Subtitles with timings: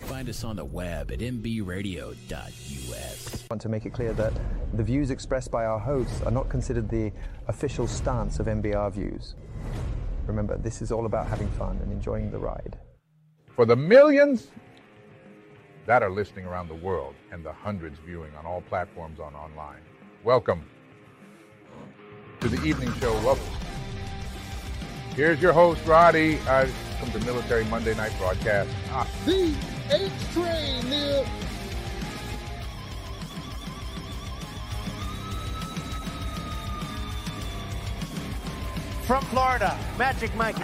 [0.00, 2.14] Find us on the web at mbradio.us.
[2.30, 4.32] I want to make it clear that
[4.74, 7.12] the views expressed by our hosts are not considered the
[7.48, 9.34] official stance of MBR views.
[10.26, 12.78] Remember, this is all about having fun and enjoying the ride.
[13.54, 14.48] For the millions
[15.86, 19.82] that are listening around the world and the hundreds viewing on all platforms on online,
[20.24, 20.64] welcome
[22.40, 23.12] to the evening show.
[23.24, 23.65] Welcome.
[25.16, 26.38] Here's your host, Roddy.
[26.46, 26.66] Uh,
[27.00, 28.70] from the Military Monday Night Broadcast.
[28.90, 29.54] Ah, The
[29.90, 31.24] H train, Neil.
[39.06, 40.56] From Florida, Magic Mike.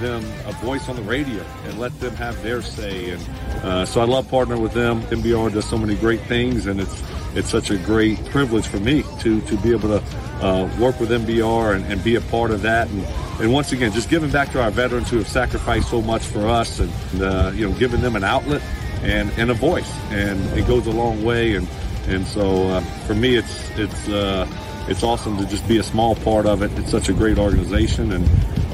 [0.00, 3.10] Them a voice on the radio and let them have their say.
[3.10, 3.22] And
[3.62, 5.02] uh, so I love partnering with them.
[5.02, 7.02] MBR does so many great things, and it's
[7.34, 10.02] it's such a great privilege for me to to be able to
[10.40, 12.88] uh, work with MBR and, and be a part of that.
[12.88, 13.04] And,
[13.40, 16.48] and once again, just giving back to our veterans who have sacrificed so much for
[16.48, 18.62] us, and uh, you know, giving them an outlet
[19.02, 21.54] and and a voice, and it goes a long way.
[21.56, 21.68] And
[22.06, 24.08] and so uh, for me, it's it's.
[24.08, 24.46] Uh,
[24.88, 26.70] it's awesome to just be a small part of it.
[26.78, 28.24] It's such a great organization, and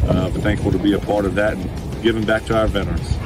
[0.05, 3.17] uh, we're thankful to be a part of that and giving back to our veterans.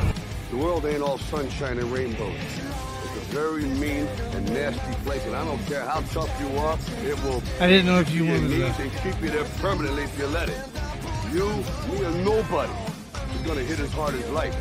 [0.50, 2.34] The world ain't all sunshine and rainbows.
[3.04, 6.78] It's a very mean and nasty place, and I don't care how tough you are,
[7.04, 7.42] it will.
[7.60, 8.82] I didn't know if you your wanted knees to.
[8.82, 10.58] and keep you there permanently if you let it.
[11.32, 11.48] You,
[11.90, 12.72] me, or nobody
[13.34, 14.54] is gonna hit as hard as life.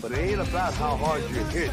[0.00, 1.70] But it ain't about how hard you hit.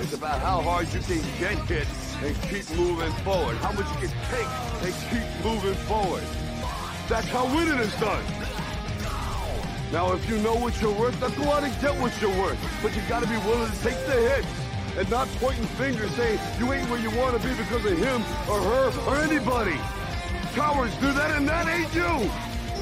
[0.00, 1.86] It's about how hard you can get hit
[2.24, 3.56] and keep moving forward.
[3.58, 4.48] How much you can take
[4.82, 6.22] and keep moving forward.
[7.08, 8.22] That's how winning is done.
[9.92, 12.58] Now, if you know what you're worth, then go out and get what you're worth.
[12.82, 14.46] But you gotta be willing to take the hit
[14.96, 18.22] and not pointing fingers saying you ain't where you want to be because of him
[18.48, 19.76] or her or anybody.
[20.54, 22.30] Cowards do that and that ain't you.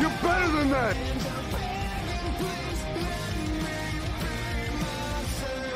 [0.01, 0.97] You're better than that.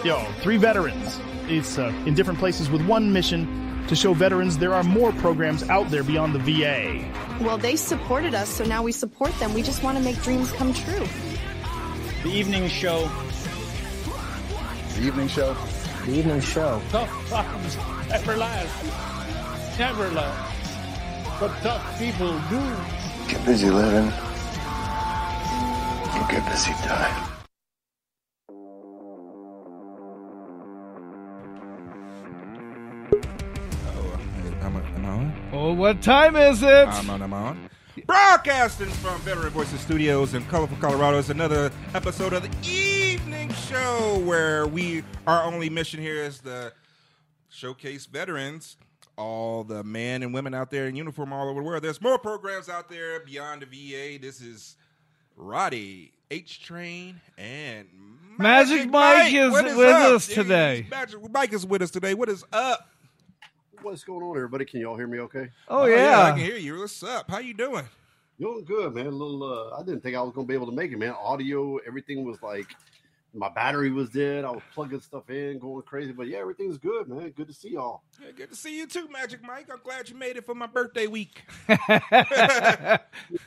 [0.05, 1.21] Yo, three veterans.
[1.49, 5.69] It's uh, in different places with one mission to show veterans there are more programs
[5.69, 7.05] out there beyond the VA.
[7.41, 9.55] Well, they supported us, so now we support them.
[9.55, 11.07] We just want to make dreams come true.
[12.23, 13.11] The evening show.
[14.95, 15.57] The evening show.
[16.07, 16.81] The evening show.
[16.91, 17.77] Tough times
[18.09, 19.79] never last.
[19.79, 21.41] Never last.
[21.41, 22.63] But tough people do.
[23.29, 24.13] Get busy living.
[26.15, 27.34] Or get busy dying.
[35.57, 36.89] Oh, what time is it?
[36.89, 37.23] I'm on.
[37.23, 37.71] I'm on.
[38.07, 44.21] Broadcasting from Veteran Voices Studios in colorful Colorado is another episode of the evening show
[44.25, 46.73] where we our only mission here is to
[47.51, 48.77] showcase veterans,
[49.17, 51.85] all the men and women out there in uniform all over the world.
[51.85, 54.19] There's more programs out there beyond the VA.
[54.21, 54.75] This is
[55.37, 57.87] Roddy H Train and
[58.39, 60.15] Magic Mike is What with up?
[60.15, 60.89] us today.
[60.91, 62.15] Magic Mike is with us today.
[62.15, 62.89] What is up?
[63.85, 64.65] What's going on, everybody?
[64.65, 65.51] Can y'all hear me okay?
[65.69, 66.79] Oh, yeah, I can hear you.
[66.79, 67.31] What's up?
[67.31, 67.85] How you doing?
[68.41, 69.05] Doing good, man.
[69.05, 71.13] A little, uh, I didn't think I was gonna be able to make it, man.
[71.23, 72.75] Audio, everything was like,
[73.35, 74.47] my battery was dead.
[74.47, 76.13] I was plugging stuff in, going crazy.
[76.13, 77.29] But yeah, everything's good, man.
[77.37, 78.05] Good to see y'all.
[78.25, 79.69] Yeah, good to see you too, Magic Mike.
[79.71, 81.43] I'm glad you made it for my birthday week.
[81.69, 83.03] Get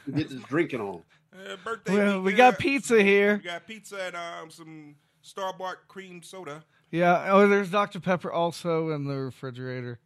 [0.06, 1.02] this drinking on.
[1.34, 2.26] Uh, birthday Well, week.
[2.26, 2.38] we yeah.
[2.38, 3.38] got pizza here.
[3.38, 7.26] We got pizza and um, some Starbucks cream soda Yeah.
[7.32, 8.00] Oh, there's Dr.
[8.00, 9.98] Pepper also in the refrigerator.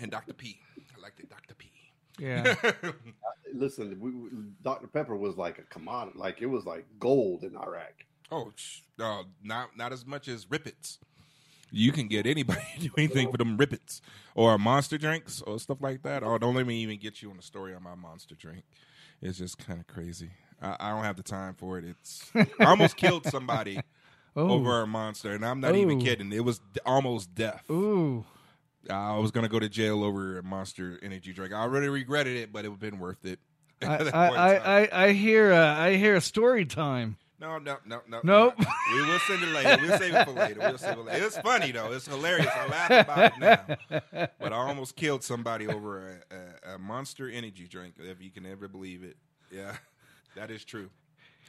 [0.00, 0.32] And Dr.
[0.32, 0.58] P.
[0.96, 1.54] I like it, Dr.
[1.54, 1.70] P.
[2.18, 2.54] Yeah.
[3.54, 4.28] Listen, we, we,
[4.62, 4.86] Dr.
[4.86, 6.18] Pepper was like a commodity.
[6.18, 8.04] Like it was like gold in Iraq.
[8.30, 10.98] Oh, sh- uh, not not as much as Rip Its.
[11.70, 14.00] You can get anybody to do anything for them Rip Its
[14.34, 16.22] or monster drinks or stuff like that.
[16.22, 18.64] Oh, don't let me even get you on the story on my monster drink.
[19.20, 20.30] It's just kind of crazy.
[20.62, 21.84] I, I don't have the time for it.
[21.84, 22.30] It's
[22.60, 23.80] I almost killed somebody
[24.36, 24.50] Oh.
[24.50, 26.04] over a monster, and I'm not even Oh.
[26.04, 26.32] kidding.
[26.32, 27.62] It was d- almost death.
[27.70, 28.24] Ooh.
[28.90, 31.52] I was gonna go to jail over a monster energy drink.
[31.52, 33.38] I already regretted it, but it would have been worth it.
[33.82, 34.54] I, I.
[34.82, 37.16] I, I, hear a, I hear a story time.
[37.40, 38.20] No, no, no, no.
[38.22, 38.54] Nope.
[38.58, 38.66] no.
[38.94, 39.82] We will send it later.
[39.82, 40.60] We'll save it for later.
[40.60, 41.26] We'll save it later.
[41.26, 41.92] It's funny though.
[41.92, 42.48] It's hilarious.
[42.54, 44.28] I laugh about it now.
[44.40, 47.94] But I almost killed somebody over a, a, a monster energy drink.
[47.98, 49.16] If you can ever believe it.
[49.50, 49.76] Yeah,
[50.36, 50.90] that is true.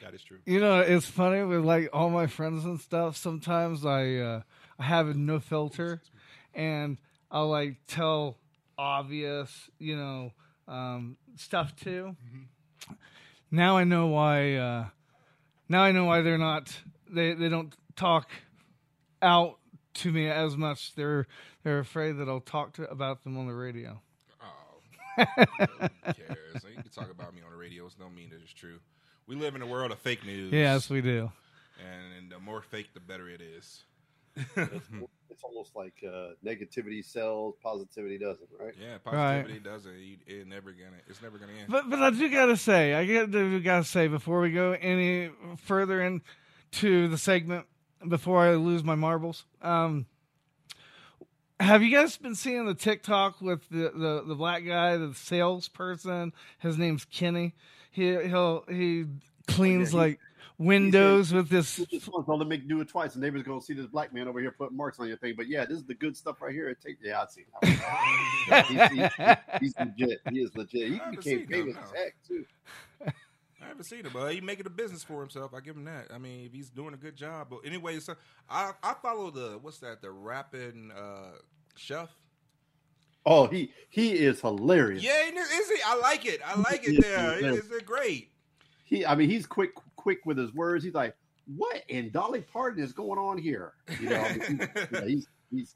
[0.02, 0.38] That is true.
[0.44, 3.16] You know, it's funny with like all my friends and stuff.
[3.16, 4.40] Sometimes I uh,
[4.78, 6.02] I have no filter,
[6.54, 6.98] and
[7.36, 8.38] I'll like tell
[8.78, 10.32] obvious, you know,
[10.66, 12.16] um, stuff too.
[13.50, 14.54] Now I know why.
[14.54, 14.86] Uh,
[15.68, 16.74] now I know why they're not.
[17.10, 18.30] They they don't talk
[19.20, 19.58] out
[19.96, 20.94] to me as much.
[20.94, 21.26] They're
[21.62, 24.00] they're afraid that I'll talk to about them on the radio.
[24.40, 26.64] Oh, who cares?
[26.64, 27.84] you can talk about me on the radio.
[27.84, 28.78] It don't mean that it's true.
[29.26, 30.54] We live in a world of fake news.
[30.54, 31.30] Yes, we do.
[31.78, 33.82] And, and the more fake, the better it is.
[34.56, 38.74] It's almost like uh, negativity sells, positivity doesn't, right?
[38.80, 39.94] Yeah, positivity doesn't.
[39.98, 40.96] You- It never gonna.
[41.08, 41.68] It's never gonna end.
[41.68, 45.30] But but I do gotta say, I get do gotta say before we go any
[45.64, 47.66] further into the segment,
[48.08, 50.06] before I lose my marbles, um,
[51.58, 56.32] have you guys been seeing the TikTok with the, the, the black guy, the salesperson?
[56.58, 57.54] His name's Kenny.
[57.90, 59.06] He he'll he
[59.48, 60.20] cleans he- like
[60.58, 61.76] windows with this.
[61.76, 64.12] He just wants all to make do it twice, and neighbors gonna see this black
[64.12, 65.34] man over here putting marks on your thing.
[65.36, 66.68] But yeah, this is the good stuff right here.
[66.68, 67.44] It takes yeah, I see.
[68.48, 68.90] Yeah, he's,
[69.60, 70.20] he's, he's legit.
[70.30, 70.88] He is legit.
[70.88, 72.44] He haven't became seen famous him, as heck too.
[73.62, 75.52] I haven't seen him, but he making a business for himself.
[75.54, 76.06] I give him that.
[76.14, 77.48] I mean, if he's doing a good job.
[77.50, 78.14] But anyway, so
[78.48, 80.02] I I follow the what's that?
[80.02, 81.38] The rapping uh,
[81.74, 82.10] chef.
[83.24, 85.02] Oh, he he is hilarious.
[85.02, 85.78] Yeah, is he?
[85.84, 86.40] I like it.
[86.46, 86.92] I like it.
[86.92, 87.64] Yes, There, yes.
[87.64, 88.30] is it great?
[88.84, 89.72] He, I mean, he's quick
[90.06, 90.84] quick with his words.
[90.84, 91.16] He's like,
[91.56, 94.38] "What in Dolly Parton is going on here?" You know, I
[94.92, 95.74] yeah, he's he's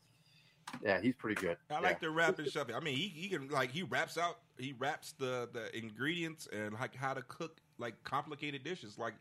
[0.85, 1.56] yeah, he's pretty good.
[1.69, 2.69] I like the rapping chef.
[2.73, 4.38] I mean, he, he can like he raps out.
[4.56, 8.99] He raps the the ingredients and like how to cook like complicated dishes.
[8.99, 9.15] Like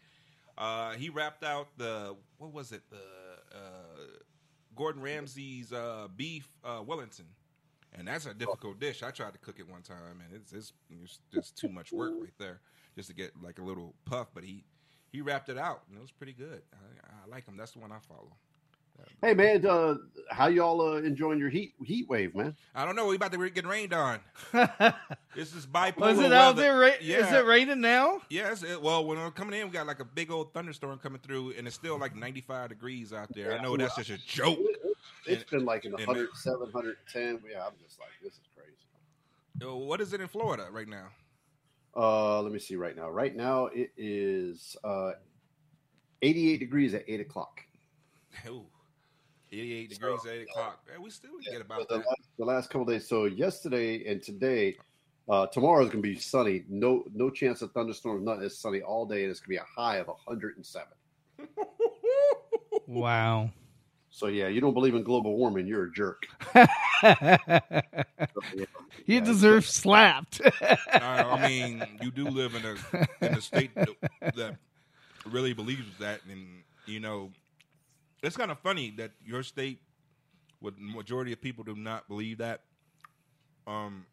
[0.60, 4.06] uh he rapped out the what was it the uh
[4.76, 7.26] Gordon Ramsay's uh beef uh Wellington.
[7.98, 9.02] And that's a difficult dish.
[9.02, 10.74] I tried to cook it one time, and it's, it's
[11.04, 12.62] it's just too much work right there,
[12.96, 14.28] just to get like a little puff.
[14.36, 14.64] But he
[15.12, 16.62] he wrapped it out, and it was pretty good.
[16.74, 17.58] I, I like him.
[17.58, 18.32] That's the one I follow.
[19.22, 19.96] Hey man, uh,
[20.30, 22.54] how y'all uh, enjoying your heat heat wave, man?
[22.76, 23.08] I don't know.
[23.08, 24.20] We about to get rained on.
[25.36, 26.00] This is bipolar.
[26.00, 26.62] Was it out weather.
[26.64, 26.80] there?
[26.80, 27.26] Ra- Yeah.
[27.28, 28.20] Is it raining now?
[28.30, 28.62] Yes.
[28.62, 31.54] It, well, when I'm coming in, we got like a big old thunderstorm coming through,
[31.58, 33.54] and it's still like 95 degrees out there.
[33.58, 34.60] I know that's just a joke.
[35.26, 37.40] It's been like in the and- 107, 110.
[37.50, 39.72] Yeah, I'm just like, this is crazy.
[39.72, 41.08] Uh, What is it in Florida right now?
[41.96, 43.10] Uh, let me see right now.
[43.10, 45.12] Right now it is uh,
[46.22, 47.62] 88 degrees at eight o'clock.
[48.48, 48.66] Ooh,
[49.52, 50.80] 88 degrees at 8 o'clock.
[50.88, 52.06] Man, we still get about the, that.
[52.08, 53.08] last, the last couple days.
[53.08, 54.78] So yesterday and today,
[55.28, 56.64] uh, tomorrow is going to be sunny.
[56.70, 58.24] No, no chance of thunderstorms.
[58.24, 58.44] Nothing.
[58.44, 60.88] It's sunny all day, and it's going to be a high of 107.
[62.88, 63.52] Wow.
[64.12, 66.28] So yeah, you don't believe in global warming, you're a jerk.
[69.06, 70.40] You deserve slapped.
[70.62, 73.90] I, I mean, you do live in a in a state that,
[74.36, 74.56] that
[75.26, 76.46] really believes that, and
[76.86, 77.32] you know,
[78.22, 79.80] it's kind of funny that your state,
[80.62, 82.62] with the majority of people, do not believe that.
[83.66, 84.06] Um,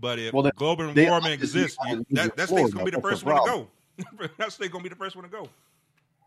[0.00, 3.24] but if Well, they- global warming exists, are that, that state's gonna be the first
[3.24, 4.28] one to go.
[4.38, 5.48] that state's gonna be the first one to go.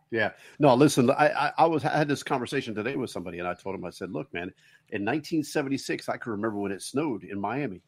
[0.10, 0.32] Yeah.
[0.60, 3.54] No, listen, I, I, I was I had this conversation today with somebody, and I
[3.54, 4.54] told him, I said, look, man,
[4.90, 7.82] in 1976, I can remember when it snowed in Miami.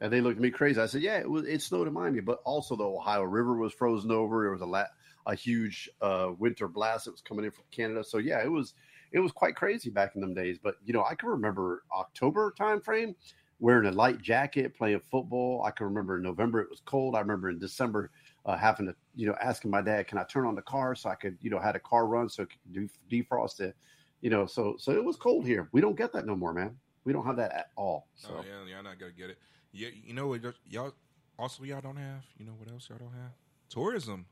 [0.00, 0.80] And they looked at me crazy.
[0.80, 3.72] I said, yeah, it was it snowed in Miami, but also the Ohio River was
[3.72, 4.42] frozen over.
[4.42, 4.86] There was a la-
[5.26, 8.02] a huge uh, winter blast that was coming in from Canada.
[8.02, 8.74] So yeah, it was
[9.12, 10.58] it was quite crazy back in them days.
[10.60, 13.14] But you know, I can remember October time frame
[13.60, 15.62] wearing a light jacket, playing football.
[15.64, 17.14] I can remember in November it was cold.
[17.14, 18.10] I remember in December
[18.44, 21.10] uh, having to, you know, asking my dad, "Can I turn on the car so
[21.10, 23.76] I could, you know, had a car run so it could defrost it."
[24.20, 25.68] You know, so so it was cold here.
[25.72, 26.76] We don't get that no more, man.
[27.04, 28.06] We don't have that at all.
[28.14, 29.38] So Oh yeah, y'all not gonna get it.
[29.72, 30.42] Yeah, you know what?
[30.68, 30.94] Y'all
[31.38, 32.24] also y'all don't have.
[32.38, 33.32] You know what else y'all don't have?
[33.68, 34.26] Tourism.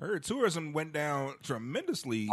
[0.00, 2.28] I heard tourism went down tremendously.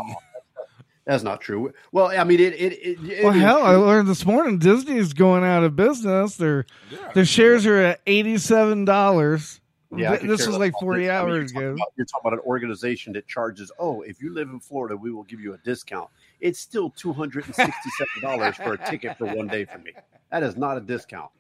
[1.06, 1.74] that's not true.
[1.92, 5.14] Well, I mean, it it, it, it well, is hell, I learned this morning Disney's
[5.14, 6.38] going out of business.
[6.38, 6.66] Their
[7.14, 9.60] their shares are at eighty seven dollars.
[9.96, 11.12] Yeah, this was like forty this.
[11.12, 11.74] I mean, hours you're ago.
[11.76, 15.12] about- you're talking about an organization that charges, oh, if you live in Florida, we
[15.12, 16.10] will give you a discount.
[16.42, 19.92] It's still two hundred and sixty-seven dollars for a ticket for one day for me.
[20.32, 21.32] That is not a discount.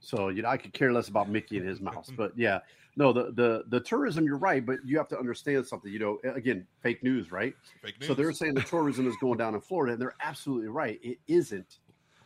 [0.00, 2.12] So you know, I could care less about Mickey and his mouse.
[2.14, 2.60] But yeah,
[2.96, 5.90] no, the the the tourism, you're right, but you have to understand something.
[5.90, 7.54] You know, again, fake news, right?
[7.82, 11.00] Fake So they're saying the tourism is going down in Florida, and they're absolutely right.
[11.02, 11.78] It isn't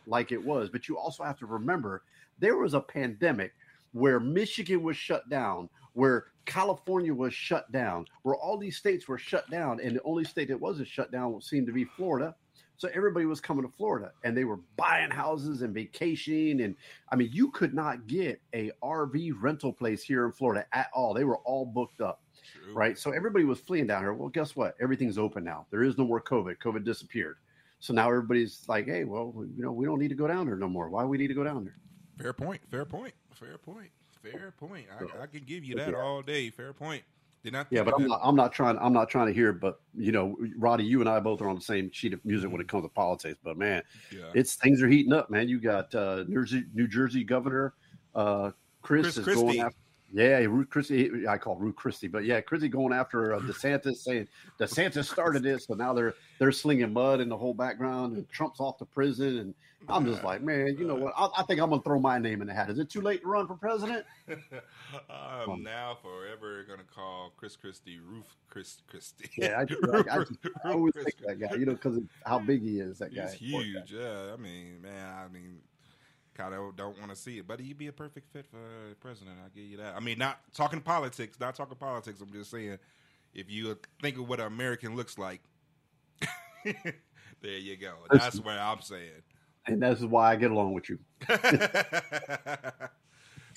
[0.07, 0.69] like it was.
[0.69, 2.03] But you also have to remember
[2.39, 3.53] there was a pandemic
[3.93, 9.17] where Michigan was shut down, where California was shut down, where all these states were
[9.17, 12.35] shut down, and the only state that wasn't shut down seemed to be Florida.
[12.77, 16.61] So everybody was coming to Florida and they were buying houses and vacationing.
[16.61, 16.75] And
[17.09, 21.13] I mean, you could not get a RV rental place here in Florida at all.
[21.13, 22.23] They were all booked up.
[22.73, 22.97] Right.
[22.97, 24.13] So everybody was fleeing down here.
[24.13, 24.75] Well, guess what?
[24.81, 25.65] Everything's open now.
[25.71, 26.57] There is no more COVID.
[26.57, 27.37] COVID disappeared.
[27.79, 30.55] So now everybody's like, hey, well, you know, we don't need to go down there
[30.55, 30.89] no more.
[30.89, 31.77] Why we need to go down there?
[32.17, 32.61] Fair point.
[32.69, 33.13] Fair point.
[33.43, 33.89] Fair point.
[34.21, 34.85] Fair point.
[34.99, 35.97] I, I can give you that Yeah.
[36.01, 36.49] all day.
[36.49, 37.03] Fair point.
[37.43, 37.67] Did not.
[37.69, 38.21] Yeah, but I'm not.
[38.23, 38.77] I'm not trying.
[38.79, 39.51] I'm not trying to hear.
[39.51, 42.49] But you know, Roddy, you and I both are on the same sheet of music
[42.49, 43.37] when it comes to politics.
[43.43, 43.81] But man,
[44.11, 44.31] Yeah.
[44.33, 45.49] it's things are heating up, man.
[45.49, 47.73] You got uh, New Jersey, New Jersey Governor
[48.15, 49.41] uh, Chris, Chris is Christie.
[49.41, 49.77] going after.
[50.13, 51.27] Yeah, Ruth Christie.
[51.27, 54.27] I call Ruth Christie, but yeah, Christie going after uh, DeSantis, saying
[54.59, 58.59] DeSantis started this, so now they're they're slinging mud in the whole background, and Trump's
[58.59, 59.55] off to prison, and
[59.89, 61.13] I'm just like, man, you know what?
[61.17, 62.69] I, I think I'm gonna throw my name in the hat.
[62.69, 64.05] Is it too late to run for president?
[65.09, 69.29] I'm Um, now forever gonna call Chris Christie Roof Chris Christie.
[69.35, 72.03] Yeah, I, just, I, I, just, I always think that guy, you know, because of
[72.25, 72.99] how big he is.
[72.99, 73.91] That guy, He's huge.
[73.91, 75.57] Yeah, I mean, man, I mean,
[76.33, 78.93] kind of don't want to see it, but he'd be a perfect fit for uh,
[78.99, 79.37] president.
[79.43, 79.95] I'll give you that.
[79.95, 82.21] I mean, not talking politics, not talking politics.
[82.21, 82.77] I'm just saying,
[83.33, 85.41] if you think of what an American looks like,
[86.63, 87.93] there you go.
[88.11, 89.21] That's what I'm saying.
[89.67, 90.99] and that's why I get along with you.
[91.29, 91.37] All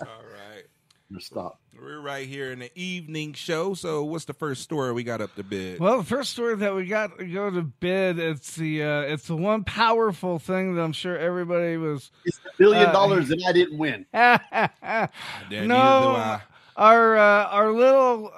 [0.01, 0.65] right.
[1.13, 1.61] Just stop.
[1.81, 3.75] We're right here in the evening show.
[3.75, 5.79] So, what's the first story we got up to bid?
[5.79, 9.29] Well, the first story that we got to go to bid, it's the uh, it's
[9.29, 13.41] the one powerful thing that I'm sure everybody was It's a billion uh, dollars that
[13.47, 14.07] I didn't win.
[15.69, 16.41] no,
[16.77, 18.33] our uh, our little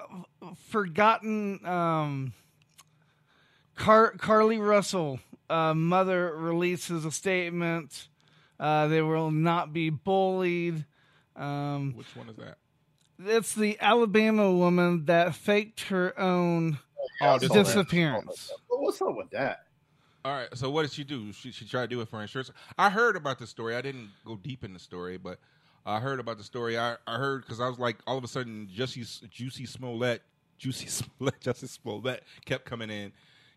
[0.68, 2.34] forgotten um,
[3.76, 8.08] Car- Carlee Russell uh, mother releases a statement.
[8.60, 10.84] Uh, they will not be bullied.
[11.38, 12.59] Um, Which one is that?
[13.25, 16.78] it's the Alabama woman that faked her own
[17.21, 18.52] Oh, I disappearance.
[18.71, 19.64] Well, what's up with that?
[20.25, 20.49] All right.
[20.54, 21.33] So what did she do?
[21.33, 22.50] She she tried to do it for insurance.
[22.76, 23.75] I heard about the story.
[23.76, 25.38] I didn't go deep in the story, but
[25.87, 26.78] I heard about the story.
[26.78, 30.23] I, I heard because I was like, all of a sudden, Juicy Juicy Smollett,
[30.59, 33.12] Juicy Smollett, Justice Smollett kept coming in,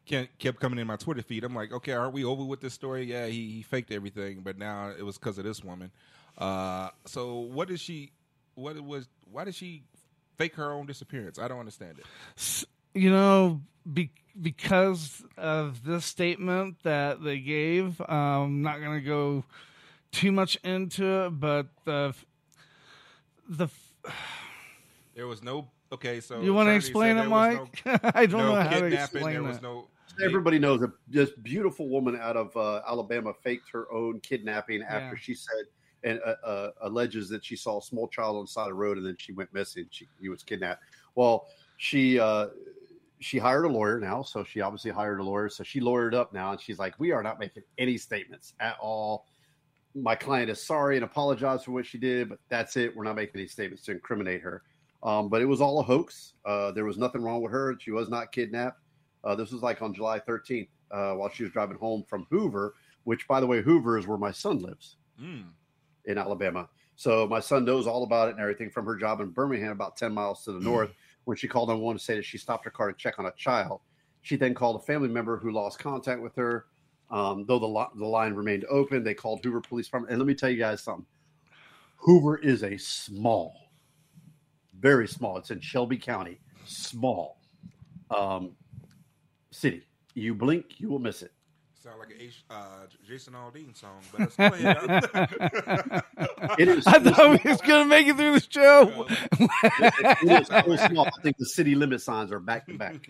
[0.06, 1.44] kept kept coming in my Twitter feed.
[1.44, 3.04] I'm like, okay, aren't we over with this story?
[3.04, 5.92] Yeah, he, he faked everything, but now it was because of this woman.
[6.42, 8.12] Uh, so what did she?
[8.56, 9.08] What it was?
[9.32, 9.84] Why did she
[10.38, 11.38] fake her own disappearance?
[11.40, 12.66] I don't understand it.
[12.94, 13.62] You know,
[13.94, 19.46] be, because of this statement that they gave, I'm not going to go
[20.12, 22.14] too much into it, but the
[23.48, 23.68] the
[25.16, 26.20] There was no okay.
[26.22, 27.86] So You wanna explain it, Mike?
[27.86, 29.64] no- I don't no know how to explain There was it.
[29.64, 29.88] no.
[30.22, 35.16] Everybody knows that this beautiful woman out of uh, Alabama faked her own kidnapping after
[35.16, 35.22] Yeah.
[35.22, 35.66] she said
[36.04, 38.74] and uh, uh, alleges that she saw a small child on the side of the
[38.74, 39.86] road and then she went missing.
[39.92, 40.84] She he was kidnapped.
[41.16, 42.48] Well, she uh,
[43.20, 45.50] she hired a lawyer now, so she obviously hired a lawyer.
[45.50, 48.78] So she lawyered up now, and she's like, "We are not making any statements at
[48.82, 49.26] all.
[49.94, 52.96] My client is sorry and apologized for what she did, but that's it.
[52.96, 54.64] We're not making any statements to incriminate her."
[55.04, 56.34] Um, but it was all a hoax.
[56.46, 57.76] Uh, there was nothing wrong with her.
[57.80, 58.80] She was not kidnapped.
[59.24, 62.76] Uh, this was like on July 13th uh, while she was driving home from Hoover,
[63.04, 65.46] which, by the way, Hoover is where my son lives Mm.
[66.06, 66.70] In Alabama.
[66.96, 69.98] So my son knows all about it and everything from her job in Birmingham, about
[69.98, 70.92] 10 miles to the north.
[71.26, 73.32] When she called 911 to say that she stopped her car to check on a
[73.32, 73.82] child,
[74.22, 76.66] she then called a family member who lost contact with her.
[77.10, 80.12] Um, though the, li- the line remained open, they called Hoover Police Department.
[80.12, 81.06] And let me tell you guys something
[81.98, 83.72] Hoover is a small,
[84.80, 87.40] very small, it's in Shelby County, small
[88.10, 88.56] um,
[89.52, 89.84] city.
[90.14, 91.32] You blink, you will miss it.
[91.84, 94.78] Sound like a H- uh, Jason Aldean song, but let's go ahead.
[96.60, 99.08] It is I thought we was going to make it through the show.
[100.22, 101.08] it is so small.
[101.08, 103.10] I think the city limit signs are back to back.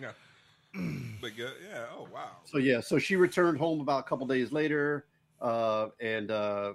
[1.20, 1.84] but good, yeah.
[1.94, 2.30] Oh wow.
[2.44, 5.04] So yeah, so she returned home about a couple days later,
[5.42, 6.72] uh, and uh,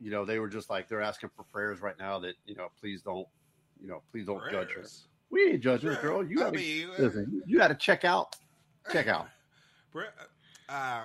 [0.00, 2.66] you know they were just like they're asking for prayers right now that you know
[2.80, 3.28] please don't,
[3.80, 4.84] you know please don't judge her.
[5.30, 6.26] We ain't judging her, girl.
[6.26, 7.42] You gotta mean, listen.
[7.46, 8.34] You got to check out,
[8.90, 9.28] check out.
[10.68, 11.04] Uh,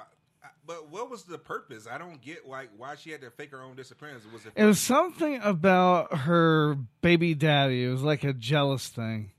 [0.66, 1.88] but what was the purpose?
[1.90, 4.24] I don't get like why she had to fake her own disappearance.
[4.32, 4.54] Was it?
[4.56, 7.84] It was something about her baby daddy.
[7.84, 9.32] It was like a jealous thing.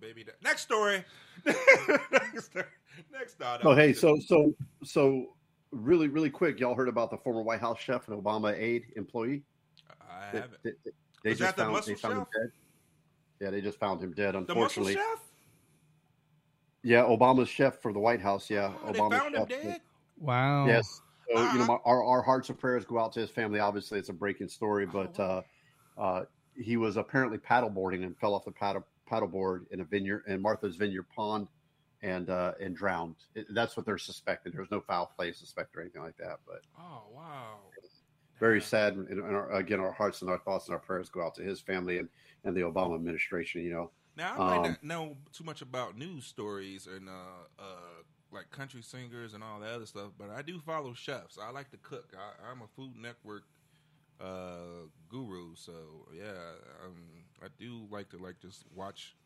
[0.00, 0.24] baby?
[0.24, 1.04] da- Next story.
[1.46, 2.64] next, story.
[3.12, 3.60] next thought.
[3.64, 5.34] Oh hey, so so so
[5.70, 9.42] really really quick, y'all heard about the former White House chef and Obama aide employee?
[10.00, 10.62] I They- haven't.
[10.62, 10.70] they-
[11.24, 12.50] they Was just that the found, muscle they found him dead.
[13.40, 14.34] Yeah, they just found him dead.
[14.34, 15.20] The muscle Unfortunately, chef.
[16.82, 18.50] Yeah, Obama's chef for the White House.
[18.50, 19.48] Yeah, Oh, they Obama's found him chef.
[19.62, 19.80] dead.
[20.18, 20.66] Wow.
[20.66, 21.00] Yes.
[21.28, 21.64] So, you know, Uh-huh.
[21.66, 23.58] my, our, our hearts and prayers go out to his family.
[23.60, 25.42] Obviously, it's a breaking story, but uh,
[25.96, 26.24] uh,
[26.56, 30.76] he was apparently paddleboarding and fell off the paddle paddleboard in a vineyard in Martha's
[30.76, 31.46] Vineyard Pond
[32.02, 33.16] and uh, and drowned.
[33.34, 34.52] It, that's what they're suspecting.
[34.54, 37.56] There's no foul play suspect or anything like that, but Oh wow.
[38.40, 38.94] very sad.
[38.94, 41.42] And, and our, again, our hearts and our thoughts and our prayers go out to
[41.42, 42.08] his family and,
[42.44, 43.62] and the Obama administration.
[43.62, 47.46] You know, Now I might Um, not know too much about news stories and uh,
[47.58, 51.38] uh, like country singers and all that other stuff, but I do follow chefs.
[51.38, 52.12] I like to cook.
[52.16, 53.44] I, I'm a Food Network
[54.20, 55.72] uh, guru, so
[56.14, 56.54] yeah,
[56.84, 59.16] um, I do like to like just watch.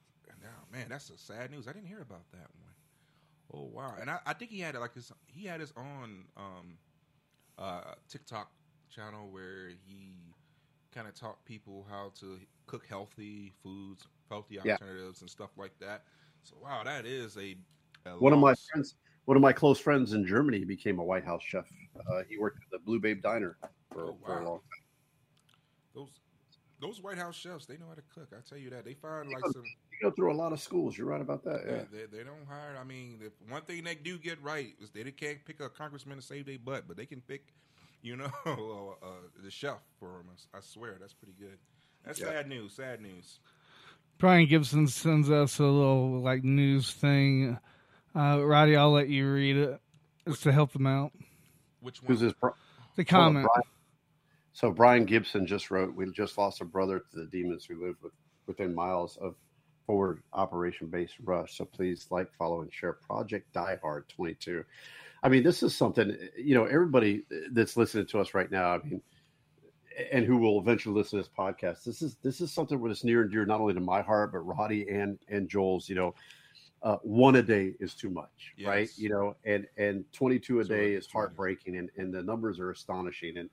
[0.42, 1.68] Now, man, that's a sad news.
[1.68, 2.74] I didn't hear about that one.
[3.54, 3.94] Oh wow!
[4.00, 6.78] And I, I think he had like his he had his own um,
[7.58, 8.50] uh, TikTok
[8.90, 10.34] channel where he
[10.94, 14.72] kind of taught people how to cook healthy foods, healthy Yeah.
[14.72, 16.04] alternatives, and stuff like that.
[16.42, 17.56] So wow, that is a,
[18.06, 21.24] a One of my friends, one of my close friends in Germany, became a White
[21.24, 21.66] House chef.
[21.96, 23.56] Uh, he worked at the Blue Babe Diner
[23.92, 24.44] for, Oh, for a wow.
[24.44, 24.60] long
[25.94, 26.10] Those
[26.78, 28.28] those White House chefs, they know how to cook.
[28.36, 28.84] I tell you that.
[28.84, 29.62] They find like go- some.
[29.64, 30.96] You go through a lot of schools.
[30.98, 31.62] You're right about that.
[31.66, 31.72] Yeah.
[31.90, 32.76] They, they, they don't hire.
[32.78, 36.18] I mean, the one thing they do get right is they can't pick a congressman
[36.18, 37.54] to save their butt, but they can pick,
[38.02, 38.30] you know,
[39.02, 39.06] uh,
[39.42, 40.26] the chef for them.
[40.52, 41.56] I swear, that's pretty good.
[42.04, 42.26] That's Yeah.
[42.26, 42.74] sad news.
[42.74, 43.40] Sad news.
[44.18, 47.58] Brian Gibson sends us a little like news thing.
[48.14, 49.80] Uh, Roddy, I'll let you read it.
[50.26, 51.12] It's to help them out.
[51.80, 52.08] Which one?
[52.08, 52.32] Who's this?
[52.32, 52.50] Bri-
[52.96, 53.46] The comment.
[53.46, 53.68] Brian.
[54.52, 57.96] So Brian Gibson just wrote, "We just lost a brother to the demons who live
[58.02, 58.12] with,
[58.46, 59.34] within miles of
[59.86, 61.56] forward operation base Rush.
[61.58, 64.64] So please like, follow, and share Project Die Hard 22."
[65.22, 66.64] I mean, this is something you know.
[66.64, 69.02] Everybody that's listening to us right now, I mean,
[70.12, 71.84] and who will eventually listen to this podcast.
[71.84, 74.40] This is this is something that's near and dear not only to my heart, but
[74.40, 75.88] Roddy and and Joel's.
[75.88, 76.14] You know,
[76.82, 78.88] uh, one a day is too much, right?
[78.96, 83.38] You know, and and 22 a day is heartbreaking, and and the numbers are astonishing,
[83.38, 83.50] and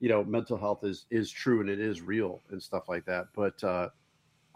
[0.00, 3.26] you know, mental health is is true and it is real and stuff like that.
[3.34, 3.88] But uh,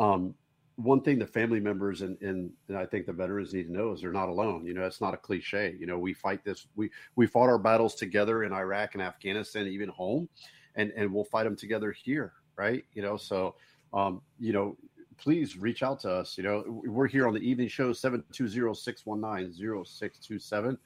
[0.01, 0.35] um,
[0.77, 3.93] one thing the family members and, and and I think the veterans need to know
[3.93, 4.67] is they're not alone.
[4.67, 5.77] You know, it's not a cliche.
[5.79, 6.67] You know, we fight this.
[6.75, 10.29] We we fought our battles together in Iraq and Afghanistan, even home,
[10.77, 12.85] and and we'll fight them together here, right?
[12.95, 13.55] You know, so
[13.93, 14.77] um, you know,
[15.19, 16.37] please reach out to us.
[16.37, 20.79] You know, we're here on the evening show 720-619-0627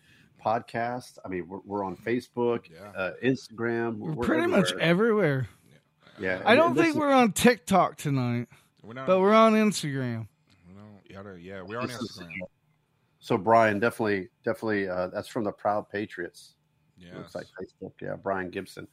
[0.45, 1.19] podcast.
[1.25, 2.67] I mean, we're, we're on Facebook,
[2.97, 3.97] uh, Instagram.
[3.99, 4.83] We're pretty much everywhere.
[4.83, 5.49] everywhere.
[6.21, 8.49] Yeah, I don't think is- we're on TikTok tonight,
[8.83, 10.27] We're not- but we're on Instagram.
[11.09, 12.49] Yeah, yeah, we're on This is- Instagram.
[13.21, 16.55] So Brian, definitely, definitely, uh, that's from the Proud Patriots.
[16.97, 17.93] Yeah, looks like Facebook.
[18.01, 18.87] Yeah, Brian Gibson.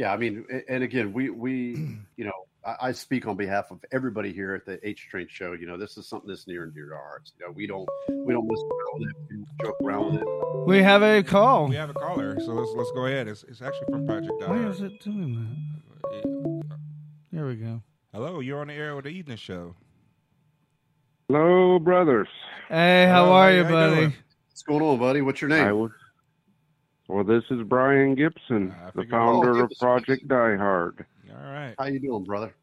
[0.00, 2.32] Yeah, I mean, and again, we we you know,
[2.64, 5.52] I, I speak on behalf of everybody here at the H Train Show.
[5.52, 7.34] You know, this is something that's near and dear to our hearts.
[7.38, 10.66] You know, we don't we don't mess around with it, we joke around with it.
[10.66, 11.68] We have a call.
[11.68, 13.28] We have a caller, so let's let's go ahead.
[13.28, 14.74] It's, it's actually from Project Die Why Hard.
[14.74, 15.34] is it doing
[16.02, 16.80] that?
[17.30, 17.82] There we go.
[18.14, 19.74] Hello, you're on the air with the evening show.
[21.28, 22.28] Hello, brothers.
[22.70, 23.94] Hey, how Hello, are you, you buddy?
[23.96, 24.14] doing?
[24.48, 25.20] What's going on, buddy?
[25.20, 25.92] What's your name?
[27.10, 31.04] I was, well, this is Brian Gibson, the founder Oh, of Project Die Hard.
[31.30, 31.74] All right.
[31.78, 32.54] How you doing, brother?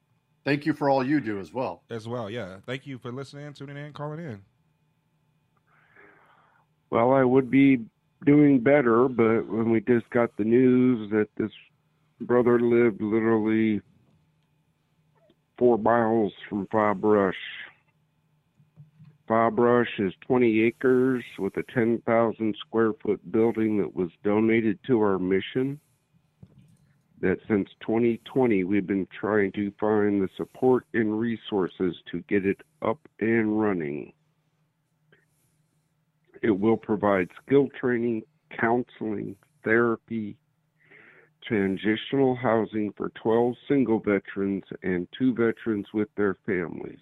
[0.46, 1.84] Thank you for all you do as well.
[1.90, 2.58] As well, yeah.
[2.66, 4.42] Thank you for listening, tuning in, calling in.
[6.90, 7.86] Well, I would be
[8.26, 11.52] doing better, but when we just got the news that this
[12.22, 13.82] brother lived literally
[15.58, 17.36] four miles from FOB Rush.
[19.28, 25.02] FOB Rush is 20 acres with a 10,000 square foot building that was donated to
[25.02, 25.80] our mission.
[27.20, 32.62] That since 2020, we've been trying to find the support and resources to get it
[32.82, 34.13] up and running.
[36.44, 38.22] It will provide skill training,
[38.60, 40.38] counseling, therapy,
[41.44, 47.00] transitional housing for 12 single veterans and two veterans with their families.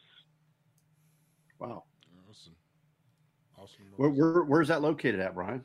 [1.59, 1.83] Wow.
[3.65, 3.85] Awesome.
[3.93, 3.93] Awesome.
[3.97, 5.63] Where, where, where's that located at, Brian?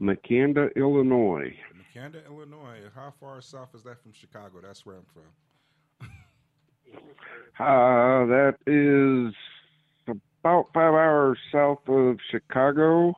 [0.00, 1.54] Makanda, Illinois.
[1.92, 2.78] Canada, Illinois.
[2.94, 4.60] How far south is that from Chicago?
[4.62, 6.08] That's where I'm from.
[7.58, 9.34] Uh, that is
[10.42, 13.14] about five hours south of Chicago.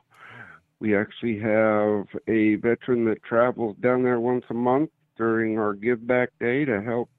[0.79, 6.05] We actually have a veteran that travels down there once a month during our Give
[6.05, 7.09] Back Day to help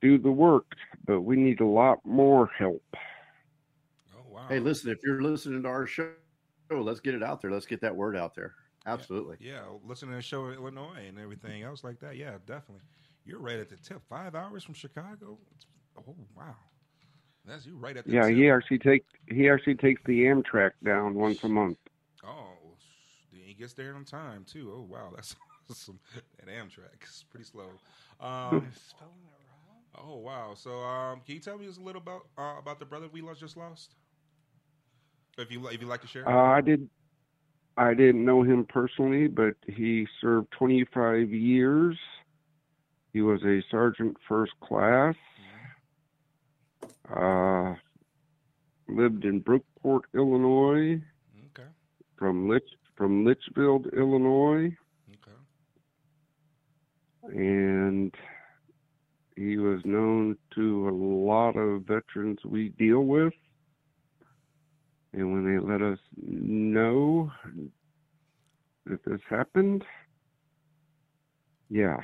[0.00, 0.66] do the work,
[1.06, 2.82] but we need a lot more help.
[4.48, 6.12] Hey, listen, if you're listening to our show,
[6.70, 7.50] let's get it out there.
[7.50, 8.54] Let's get that word out there.
[8.86, 9.36] Absolutely.
[9.40, 12.16] Yeah, listening to the show in Illinois and everything else like that.
[12.16, 12.84] Yeah, definitely.
[13.24, 14.02] You're right at the tip.
[14.08, 15.38] Five hours from Chicago.
[15.96, 16.56] Oh wow,
[17.44, 18.30] that's you right at the Yeah, tip.
[18.30, 21.78] he actually take he actually takes the Amtrak down once a month.
[22.24, 22.76] Oh,
[23.32, 24.72] he gets there on time too.
[24.74, 25.36] Oh wow, that's
[25.70, 26.00] awesome.
[26.38, 27.80] That Amtrak is pretty slow.
[28.20, 28.72] Um,
[29.94, 30.54] oh wow.
[30.54, 33.20] So um, can you tell me just a little about uh, about the brother we
[33.22, 33.94] lost, just lost?
[35.38, 36.28] If you if you like to share.
[36.28, 36.88] Uh, I did.
[37.76, 41.98] I didn't know him personally, but he served 25 years.
[43.12, 45.14] He was a sergeant first class.
[47.14, 47.74] Uh,
[48.88, 51.02] lived in Brookport, Illinois.
[51.52, 51.68] Okay.
[52.18, 52.62] From Litch
[52.96, 54.74] from Litchfield, Illinois.
[55.10, 55.36] Okay.
[57.34, 58.14] And
[59.36, 63.34] he was known to a lot of veterans we deal with.
[65.16, 67.32] And when they let us know
[68.84, 69.82] that this happened,
[71.70, 71.96] yeah,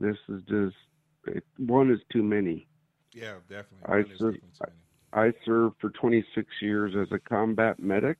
[0.00, 0.76] this is just
[1.26, 2.68] it, one is too many.
[3.12, 3.88] Yeah, definitely.
[3.88, 4.38] I One served,
[5.12, 8.18] I served for 26 years as a combat medic.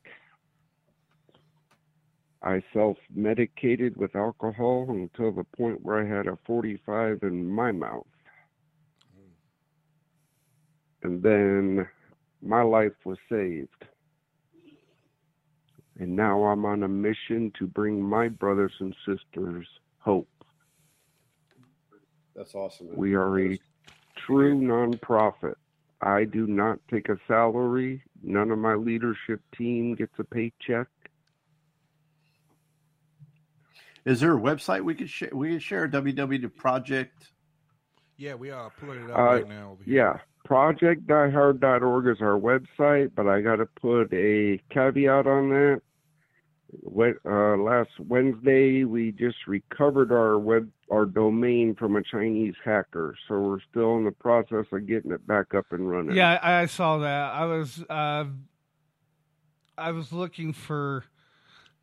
[2.43, 7.71] I self medicated with alcohol until the point where I had a 45 in my
[7.71, 8.05] mouth.
[9.17, 9.31] Mm.
[11.03, 11.87] And then
[12.41, 13.85] my life was saved.
[15.99, 19.67] And now I'm on a mission to bring my brothers and sisters
[19.99, 20.29] hope.
[22.35, 22.87] That's awesome.
[22.87, 22.95] man.
[22.95, 23.59] We are a
[24.15, 25.55] true nonprofit.
[26.01, 28.01] I do not take a salary.
[28.23, 30.87] None of my leadership team gets a paycheck.
[34.05, 35.29] Is there a website we could share?
[35.33, 37.27] We could share www project.
[38.15, 39.71] Yeah, we are pulling it up Uh, right now.
[39.71, 39.95] Over here.
[39.95, 45.81] yeah, projectdiehard.org is our website, but I got to put a caveat on that.
[46.81, 53.15] What, uh, last Wednesday, we just recovered our web our domain from a Chinese hacker,
[53.27, 56.15] so we're still in the process of getting it back up and running.
[56.15, 57.33] Yeah, I, I saw that.
[57.33, 58.25] I was uh,
[59.77, 61.05] I was looking for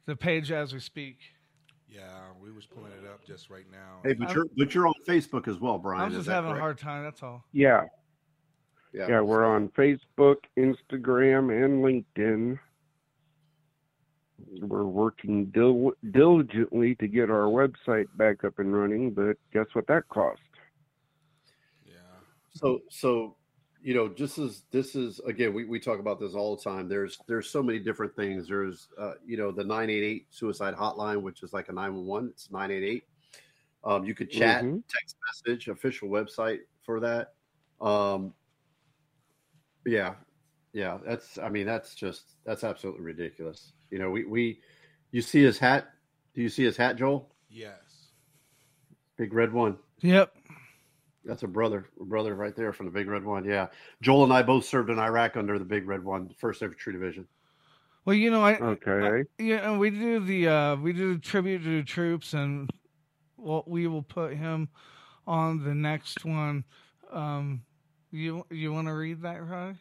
[0.06, 1.18] the page as we speak.
[1.88, 2.02] Yeah,
[2.42, 4.00] we was pulling it up just right now.
[4.04, 6.02] Hey, but you're but you're on Facebook as well, Brian.
[6.02, 6.58] I'm just having correct?
[6.58, 7.04] a hard time.
[7.04, 7.44] That's all.
[7.52, 7.84] Yeah.
[8.96, 9.08] Yeah.
[9.08, 12.58] Yeah, we're on Facebook, Instagram, and LinkedIn.
[14.62, 19.86] We're working dil- diligently to get our website back up and running, but guess what
[19.88, 20.40] that cost?
[21.84, 21.92] Yeah.
[22.54, 23.36] So so
[23.82, 26.88] you know, just as this is again, we, we talk about this all the time.
[26.88, 28.48] There's there's so many different things.
[28.48, 32.30] There's uh, you know the 988 suicide hotline, which is like a 911.
[32.30, 33.04] It's 988.
[33.84, 34.82] Um, you could chat, Mhm.
[34.88, 37.34] text message, official website for that.
[37.78, 38.32] Um,
[39.86, 40.14] yeah,
[40.72, 40.98] yeah.
[41.06, 43.72] That's I mean that's just that's absolutely ridiculous.
[43.90, 44.60] You know, we we
[45.12, 45.88] you see his hat.
[46.34, 47.32] Do you see his hat, Joel?
[47.48, 48.10] Yes.
[49.16, 49.78] Big red one.
[50.00, 50.34] Yep.
[51.24, 53.44] That's a brother, a brother right there from the Big Red One.
[53.44, 53.66] Yeah,
[54.00, 57.26] Joel and I both served in Iraq under the Big Red One, First Infantry Division.
[58.04, 59.24] Well, you know, I Okay.
[59.38, 62.70] yeah, and we do the uh, we do the tribute to the troops, and
[63.36, 64.68] well, we will put him
[65.26, 66.62] on the next one.
[67.10, 67.62] Um,
[68.10, 69.76] you you want to read that, Ronnie?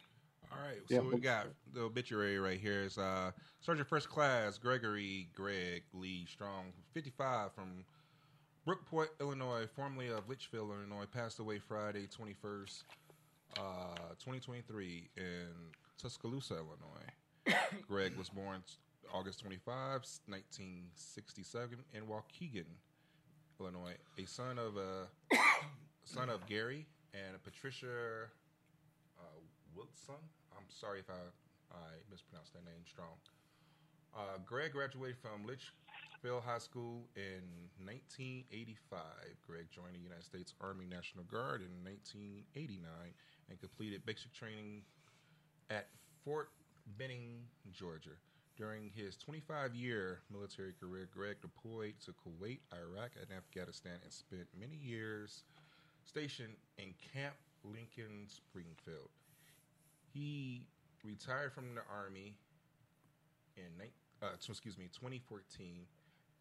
[0.52, 0.98] All right, Yeah.
[0.98, 2.82] so we got the obituary right here.
[2.82, 7.84] Is uh, Sergeant First Class Gregory Greg Lee Strong, 55 from
[8.66, 12.82] Brookport, Illinois, formerly of Litchfield, Illinois, passed away Friday, 21st,
[13.58, 15.22] uh, 2023 in
[15.98, 17.58] Tuscaloosa, Illinois.
[17.88, 18.62] Greg was born
[19.12, 22.64] August 25, 1967 in Waukegan,
[23.60, 25.08] Illinois, a son of a
[26.04, 26.86] son of Gary
[27.16, 28.28] and Patricia
[29.16, 29.40] uh,
[29.74, 30.20] Wilson.
[30.52, 31.22] I'm sorry if I,
[31.72, 32.84] I mispronounced that name.
[32.84, 33.16] Strong.
[34.12, 37.44] Uh, Greg graduated from Litchfield High School in
[37.84, 39.00] 1985.
[39.46, 42.80] Greg joined the United States Army National Guard in 1989
[43.48, 44.82] and completed basic training
[45.70, 45.88] at
[46.24, 46.50] Fort
[46.98, 48.16] Benning, Georgia.
[48.56, 54.48] During his 25 year military career, Greg deployed to Kuwait, Iraq, and Afghanistan and spent
[54.58, 55.44] many years
[56.06, 59.10] stationed in Camp Lincoln Springfield.
[60.14, 60.66] He
[61.04, 62.34] retired from the Army
[63.56, 63.68] in
[64.22, 65.84] uh, excuse me 2014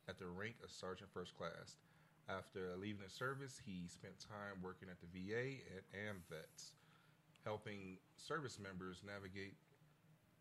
[0.07, 1.77] at the rank of Sergeant First Class.
[2.29, 6.71] After leaving the service, he spent time working at the VA and AMVETS,
[7.43, 9.53] helping service members navigate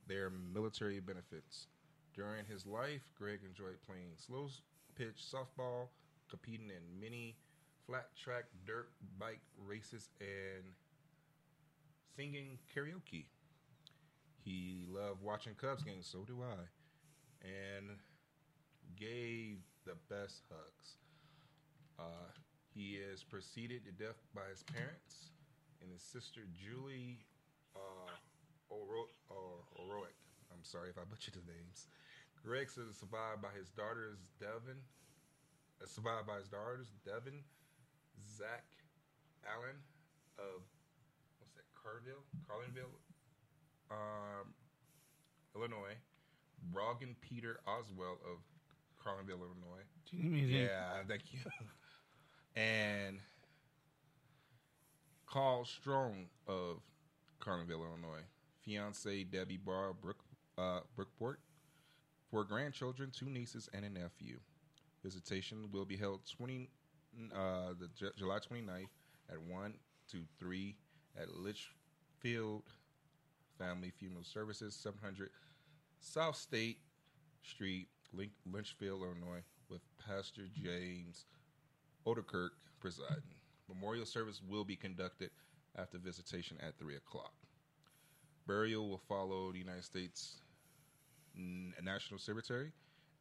[0.07, 1.67] their military benefits.
[2.15, 4.49] During his life, Greg enjoyed playing slow
[4.97, 5.89] pitch softball,
[6.31, 7.37] competing in many
[7.87, 10.65] flat track dirt bike races, and
[12.17, 13.27] singing karaoke.
[14.45, 17.99] He loved watching Cubs games, so do I, and
[18.99, 20.97] gave the best hugs.
[21.99, 22.31] Uh,
[22.75, 25.31] he is preceded to death by his parents
[25.81, 27.25] and his sister Julie
[27.77, 28.11] uh,
[28.69, 30.19] Oro- or Oroic.
[30.53, 31.87] I'm sorry if I butchered the names.
[32.45, 34.77] Greg is survived by his daughters Devin,
[35.81, 37.41] uh, survived by his daughters Devin,
[38.21, 38.65] Zach,
[39.47, 39.77] Allen
[40.39, 40.63] of
[41.39, 41.65] what's that?
[41.75, 42.95] Carville, Carlinville,
[43.91, 44.55] um,
[45.55, 45.97] Illinois.
[46.73, 48.39] Brogan Peter Oswell of
[49.05, 49.85] Carlinville, Illinois.
[50.11, 51.41] Do you need me to- Yeah, thank you.
[52.57, 53.21] and
[55.27, 56.81] Carl Strong of
[57.41, 58.23] Carlinville, Illinois.
[58.63, 60.25] Fiance Debbie Barr Brook,
[60.57, 61.37] uh, Brookport.
[62.31, 64.41] Four grandchildren, two nieces, and a nephew.
[65.03, 66.71] Visitation will be held 20,
[67.35, 68.89] uh, the Ju- July 29th
[69.31, 69.75] at 1
[70.11, 70.77] to 3
[71.21, 72.63] at Litchfield
[73.59, 75.31] Family Funeral Services, 700
[76.01, 76.79] South State
[77.43, 81.27] Street, Link, Lynchfield, Illinois, with Pastor James
[82.07, 82.51] Odekirk
[82.81, 83.23] presiding.
[83.69, 85.31] Memorial service will be conducted
[85.77, 87.33] after visitation at 3 o'clock.
[88.47, 90.37] Burial will follow the United States
[91.35, 92.73] National Cemetery,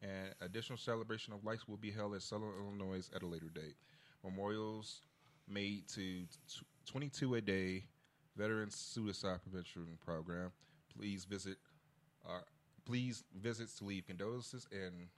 [0.04, 3.76] and additional celebration of life will be held at Southern Illinois at a later date.
[4.22, 5.00] Memorials
[5.48, 6.26] made to t-
[6.86, 7.84] 22 a day
[8.36, 10.52] Veterans Suicide Prevention Program.
[10.96, 11.56] Please visit.
[12.26, 12.40] Uh,
[12.84, 15.08] please visit to leave condolences and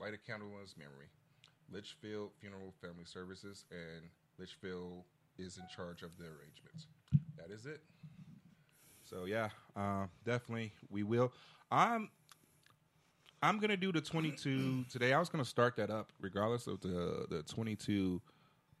[0.00, 1.08] light a candle in his memory.
[1.70, 5.02] Litchfield Funeral Family Services and Litchfield
[5.38, 6.86] is in charge of the arrangements.
[7.36, 7.80] That is it.
[9.04, 11.32] So yeah, uh, definitely we will.
[11.70, 12.10] I'm
[13.42, 15.12] I'm gonna do the 22 today.
[15.12, 18.20] I was gonna start that up regardless of the the 22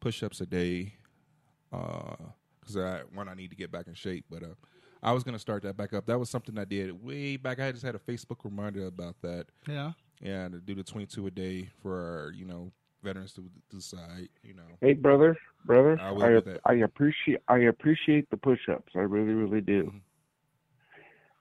[0.00, 0.94] push-ups a day,
[1.70, 4.24] because I one I need to get back in shape.
[4.30, 4.54] But uh,
[5.02, 6.06] I was gonna start that back up.
[6.06, 7.60] That was something I did way back.
[7.60, 9.46] I just had a Facebook reminder about that.
[9.66, 9.92] Yeah.
[10.20, 14.28] Yeah, to do the 22 a day for our, you know veterans to decide.
[14.42, 14.62] You know.
[14.80, 16.72] Hey, brother, brother, I I.
[16.72, 18.92] I appreciate I appreciate the push-ups.
[18.94, 19.84] I really, really do.
[19.84, 19.98] Mm-hmm.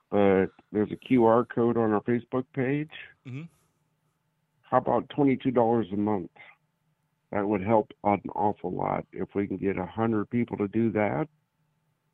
[0.10, 2.92] But there's a QR code on our Facebook page.
[3.26, 3.48] Mhm.
[4.62, 6.32] How about twenty-two dollars a month?
[7.32, 9.06] That would help an awful lot.
[9.12, 11.28] If we can get a hundred people to do that,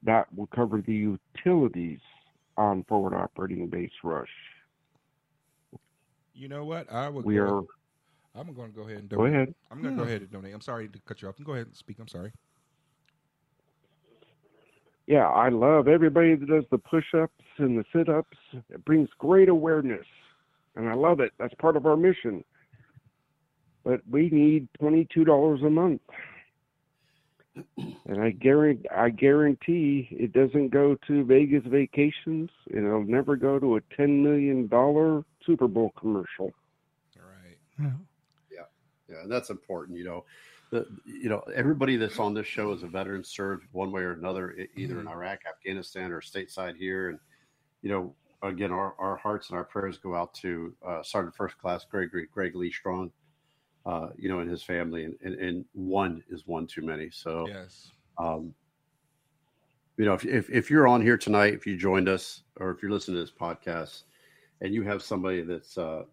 [0.01, 1.99] that will cover the utilities
[2.57, 4.29] on forward operating base rush.
[6.33, 6.91] You know what?
[6.91, 7.25] I would.
[7.25, 7.63] We go- are
[8.35, 9.53] I'm going to go ahead and Go ahead.
[9.69, 10.55] I'm going to go ahead and donate.
[10.55, 11.35] I'm sorry to cut you off.
[11.43, 11.99] Go ahead and speak.
[11.99, 12.31] I'm sorry.
[15.05, 18.37] Yeah, I love everybody that does the push ups and the sit ups.
[18.69, 20.05] It brings great awareness.
[20.75, 21.33] And I love it.
[21.37, 22.43] That's part of our mission.
[23.83, 26.01] But we need twenty two dollars a month.
[27.75, 33.59] And I guarantee I guarantee it doesn't go to Vegas vacations and it'll never go
[33.59, 36.53] to a ten million dollar Super Bowl commercial.
[37.15, 37.57] Right.
[38.49, 38.63] Yeah,
[39.09, 39.97] yeah, and that's important.
[39.97, 40.25] You know,
[40.73, 44.13] the you know everybody that's on this show is a veteran, served one way or
[44.13, 47.09] another, either in Iraq, Afghanistan, or stateside here.
[47.09, 47.19] And
[47.83, 51.57] you know, again, our, our hearts and our prayers go out to uh, Sergeant First
[51.59, 53.11] Class Gregory Greg Lee Strong.
[53.85, 57.09] Uh, you know, and his family, and, and, and one is one too many.
[57.11, 57.91] So, Yes.
[58.17, 58.55] um,
[59.97, 62.81] you know, if, if if you're on here tonight, if you joined us, or if
[62.81, 64.03] you're listening to this podcast,
[64.61, 66.03] and you have somebody that's uh,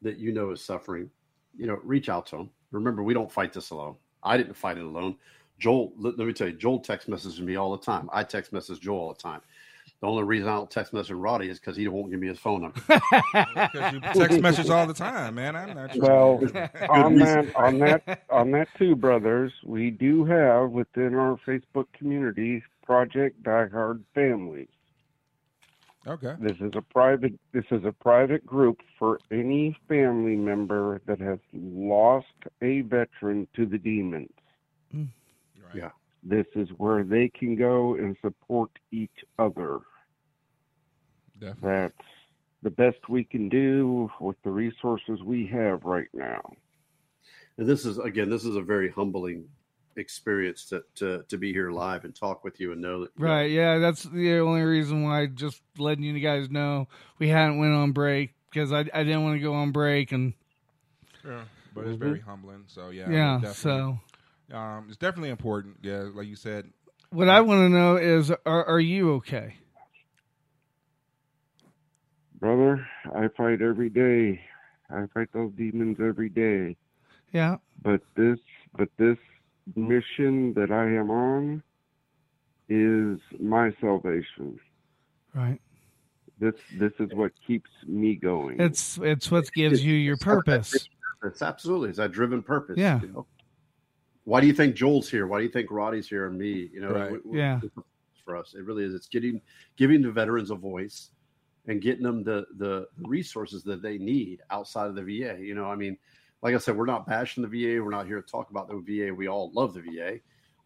[0.00, 1.10] that you know is suffering,
[1.54, 2.50] you know, reach out to them.
[2.74, 3.96] Remember, we don't fight this alone.
[4.22, 5.16] I didn't fight it alone.
[5.58, 8.10] Joel, let, let me tell you, Joel text messages me all the time.
[8.12, 9.40] I text message Joel all the time.
[10.00, 12.38] The only reason I don't text message Roddy is because he won't give me his
[12.38, 12.80] phone number.
[12.86, 15.54] Because you text message all the time, man.
[15.56, 15.96] I'm not.
[15.96, 16.40] Well,
[16.90, 22.62] on that, on that, on that too, brothers, we do have within our Facebook community
[22.84, 24.68] Project Die Hard Families.
[26.06, 26.34] Okay.
[26.38, 27.32] This is a private.
[27.52, 32.26] This is a private group for any family member that has lost
[32.60, 34.30] a veteran to the demons.
[34.94, 35.08] Mm.
[35.74, 35.90] Yeah.
[36.22, 39.80] This is where they can go and support each other.
[41.40, 41.68] Definitely.
[41.68, 42.08] That's
[42.62, 46.40] the best we can do with the resources we have right now.
[47.58, 49.46] And this is again, this is a very humbling
[49.96, 53.50] experience to to, to be here live and talk with you and know that Right.
[53.50, 55.26] Yeah, that's the only reason why.
[55.26, 59.36] Just letting you guys know we hadn't went on break because I I didn't want
[59.36, 60.34] to go on break and
[61.24, 61.42] Yeah,
[61.74, 62.64] but it's very humbling.
[62.66, 63.98] So yeah, Yeah, So.
[64.52, 65.76] um, it's definitely important.
[65.82, 66.70] Yeah, like you said.
[67.10, 69.54] what I want to know is are are you okay?
[72.40, 74.40] Brother, I fight every day.
[74.90, 76.76] I fight those demons every day.
[77.32, 77.56] Yeah.
[77.82, 78.38] But this
[78.76, 79.18] but this
[79.76, 81.62] mission that I am on
[82.68, 84.58] is my salvation.
[85.34, 85.60] Right.
[86.38, 88.60] This this is what keeps me going.
[88.60, 90.88] It's it's what gives you your purpose.
[91.24, 92.76] It's absolutely it's that driven purpose.
[92.76, 93.00] Yeah.
[93.00, 93.26] You know?
[94.24, 95.26] Why do you think Joel's here?
[95.26, 96.68] Why do you think Roddy's here and me?
[96.72, 97.12] You know, Right.
[97.12, 97.60] we- we- Yeah.
[98.24, 98.94] for us, it really is.
[98.94, 99.40] It's getting
[99.76, 101.10] giving the veterans a voice
[101.66, 105.38] and getting them the the resources that they need outside of the VA.
[105.40, 105.96] You know, I mean,
[106.44, 107.82] like I said, we're not bashing the VA.
[107.82, 109.12] We're not here to talk about the VA.
[109.12, 110.18] We all love the VA,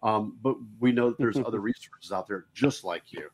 [0.03, 3.31] um, but we know that there's other resources out there just like you.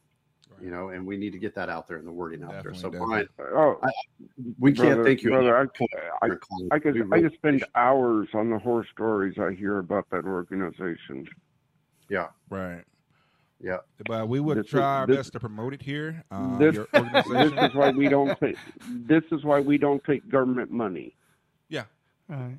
[0.62, 2.74] You know, and we need to get that out there and the wording out there.
[2.74, 3.90] So, Brian, Oh, I,
[4.60, 5.30] we can't thank you.
[5.30, 5.72] brother, enough.
[6.22, 6.30] I, I,
[6.70, 11.26] I could I could spend hours on the horror stories I hear about that organization.
[12.08, 12.28] Yeah.
[12.50, 12.84] Right.
[13.60, 13.78] Yeah.
[14.06, 16.22] But we would This is- try our this- best to promote it here.
[16.30, 18.56] Um, this, your this is why we don't take
[18.88, 21.16] this is why we don't take government money.
[22.28, 22.36] Yeah.
[22.36, 22.56] Right.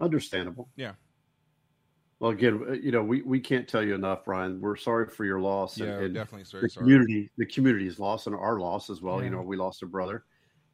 [0.00, 0.68] Understandable.
[0.76, 0.92] Yeah.
[2.20, 4.60] Well, again, uh, you know, we, we can't tell you enough, Brian.
[4.60, 5.78] We're sorry for your loss.
[5.78, 6.84] Yeah, and, and definitely sorry- The sorry.
[6.84, 9.22] community, the community's loss and our loss as well.
[9.22, 10.24] You know, we lost a brother,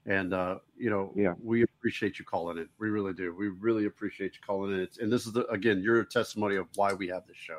[0.06, 2.68] and uh, you know, yeah, we appreciate you calling in.
[2.78, 3.34] We really do.
[3.34, 4.80] We really appreciate you calling in.
[4.80, 7.58] It's, and this is the, again, your testimony of why we have this show.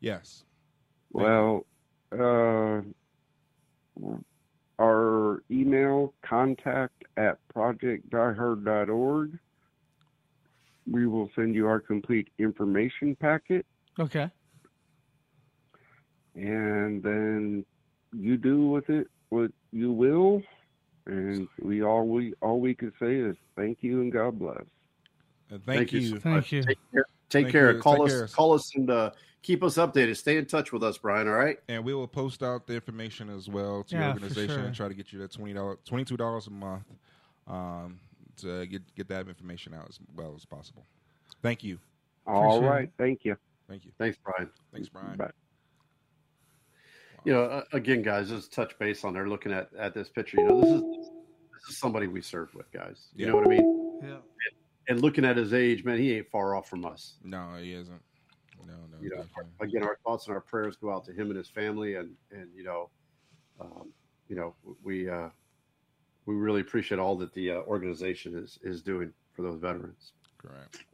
[0.00, 0.44] Yes.
[1.10, 1.66] Well,
[2.18, 2.80] uh,
[4.78, 9.38] our email contact at projectdiehard.org.
[10.90, 13.64] We will send you our complete information packet,
[14.00, 14.30] Okay.
[16.34, 17.64] and then
[18.12, 20.42] you do with it what you will.
[21.06, 24.62] And we all we all we can say is thank you and God bless.
[25.66, 26.12] thank so you.
[26.14, 26.22] much.
[26.22, 26.62] Thank you.
[26.62, 27.04] Take care.
[27.28, 27.72] Take Thank care.
[27.72, 27.80] you.
[27.80, 28.12] Call Take us.
[28.12, 28.26] care.
[28.28, 29.10] Call us and uh,
[29.42, 30.16] keep us updated.
[30.16, 31.26] Stay in touch with us, Brian.
[31.26, 31.58] All right.
[31.68, 34.64] And we will post out the information as well to Yeah, your organization sure.
[34.64, 36.84] and try to get you that twenty dollars, twenty two dollars a month,
[37.48, 37.98] um,
[38.42, 40.86] to get get that information out as well as possible.
[41.42, 41.78] Thank you.
[42.26, 43.36] All Appreciate right, thank you.
[43.68, 43.92] Thank you.
[43.98, 44.50] Thanks, Brian.
[44.72, 45.16] Thanks, Brian.
[45.16, 45.30] Bye.
[47.24, 49.28] You know, uh, again, guys, just touch base on there.
[49.28, 52.70] Looking at at this picture, you know, this is this is somebody we served with,
[52.72, 53.08] guys.
[53.14, 54.00] You know what I mean?
[54.02, 54.16] Yeah.
[54.88, 57.14] And looking at his age, man, he ain't far off from us.
[57.22, 58.00] No, he isn't.
[58.66, 58.98] No, no.
[59.00, 59.24] You know,
[59.60, 62.48] again, our thoughts and our prayers go out to him and his family, and and
[62.54, 62.90] you know,
[63.60, 63.92] um,
[64.28, 65.28] you know, we uh,
[66.26, 70.12] we really appreciate all that the uh, organization is is doing for those veterans.
[70.38, 70.84] Correct.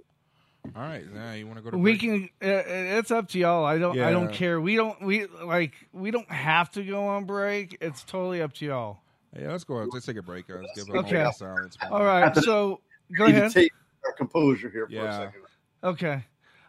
[0.76, 2.00] All right, now you want to go to We break?
[2.00, 2.24] can.
[2.42, 2.62] Uh,
[2.98, 3.64] it's up to y'all.
[3.64, 3.98] I don't.
[3.98, 4.60] I don't care.
[4.60, 5.00] We don't.
[5.02, 5.74] We like.
[5.92, 7.78] We don't have to go on break.
[7.80, 8.98] It's totally up to y'all.
[9.38, 9.74] Yeah, let's go.
[9.90, 10.46] Let's take a break.
[10.48, 11.22] Let's give a Okay.
[11.22, 11.76] moment.
[11.90, 12.34] All right.
[12.36, 12.80] So
[13.16, 13.52] go Need to ahead.
[13.52, 13.72] take
[14.04, 15.18] our composure here for a Yeah.
[15.18, 15.40] second.
[15.84, 16.24] Okay.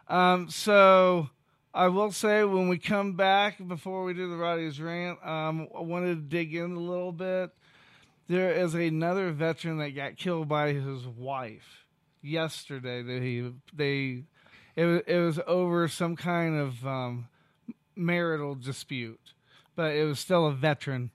[0.08, 1.28] Um, so
[1.74, 5.80] I will say when we come back before we do the Roddy's rant, um, I
[5.80, 7.50] wanted to dig in a little bit.
[8.30, 11.84] There is another veteran that got killed by his wife
[12.22, 13.02] yesterday.
[13.02, 14.22] That he they
[14.76, 17.26] it was, it was over some kind of um,
[17.96, 19.34] marital dispute,
[19.74, 21.10] but it was still a veteran.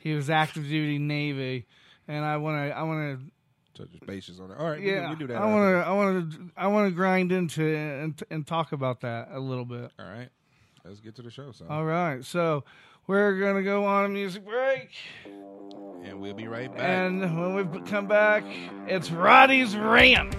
[0.00, 1.66] He was active duty Navy,
[2.06, 4.58] and I want to I want to touch bases on it.
[4.58, 6.94] All right, yeah, we do that I want to, I want to, I want to
[6.94, 9.92] grind into it and and talk about that a little bit.
[9.98, 10.28] All right,
[10.84, 11.52] let's get to the show.
[11.52, 12.64] So, All right, so
[13.06, 14.90] we're gonna go on a music break,
[16.04, 16.82] and we'll be right back.
[16.82, 18.44] and when we come back,
[18.86, 20.34] it's Roddy's rant.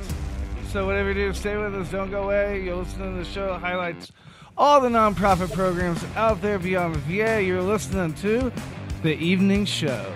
[0.71, 1.89] So whatever you do, stay with us.
[1.89, 2.63] Don't go away.
[2.63, 4.11] You're listening to the show that highlights
[4.57, 7.43] all the nonprofit programs out there beyond VA.
[7.43, 8.51] You're listening to
[9.03, 10.13] the Evening Show.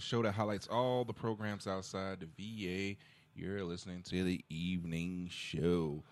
[0.00, 2.96] Show that highlights all the programs outside the VA.
[3.36, 6.02] You're listening to the evening show.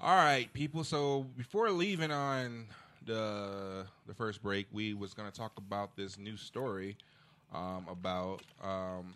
[0.00, 0.84] All right, people.
[0.84, 2.66] So before leaving on
[3.04, 6.96] the the first break, we was going to talk about this new story
[7.54, 9.12] um, about um,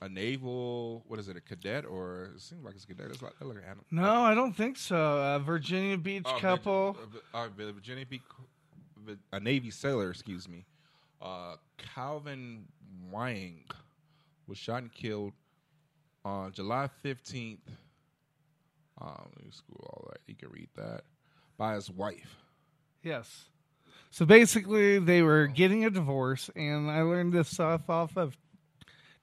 [0.00, 1.04] a naval.
[1.08, 1.36] What is it?
[1.36, 3.06] A cadet or it seems like it's a cadet.
[3.10, 3.84] It's like, like an animal.
[3.90, 4.96] No, I don't think so.
[4.96, 6.92] A Virginia Beach Oh, couple.
[6.94, 7.38] Virgin- uh,
[7.68, 8.22] uh, Virginia Beach,
[9.32, 10.64] a Navy sailor, excuse me,
[11.22, 11.54] uh,
[11.94, 12.64] Calvin
[13.10, 13.64] Wang
[14.46, 15.32] was shot and killed
[16.24, 17.68] on July fifteenth.
[19.00, 20.20] Um, let me school all that.
[20.26, 21.02] You can read that
[21.56, 22.36] by his wife.
[23.02, 23.46] Yes.
[24.10, 28.36] So basically, they were getting a divorce, and I learned this stuff off of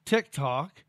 [0.04, 0.84] TikTok.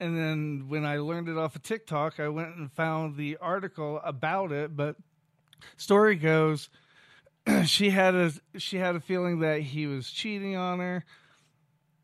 [0.00, 4.00] And then when I learned it off of TikTok, I went and found the article
[4.04, 4.76] about it.
[4.76, 4.96] But
[5.76, 6.68] story goes,
[7.64, 11.04] she had a she had a feeling that he was cheating on her.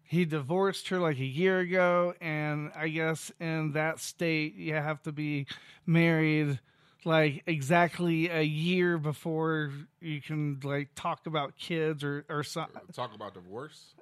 [0.09, 5.03] He divorced her like a year ago, and I guess in that state you have
[5.03, 5.47] to be
[5.85, 6.59] married
[7.05, 12.81] like exactly a year before you can like talk about kids or or something.
[12.95, 13.95] Talk about divorce.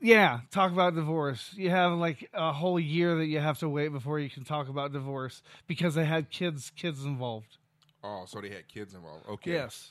[0.00, 1.52] Yeah, talk about divorce.
[1.54, 4.70] You have like a whole year that you have to wait before you can talk
[4.70, 7.58] about divorce because they had kids kids involved.
[8.02, 9.28] Oh, so they had kids involved.
[9.28, 9.52] Okay.
[9.52, 9.90] Yes.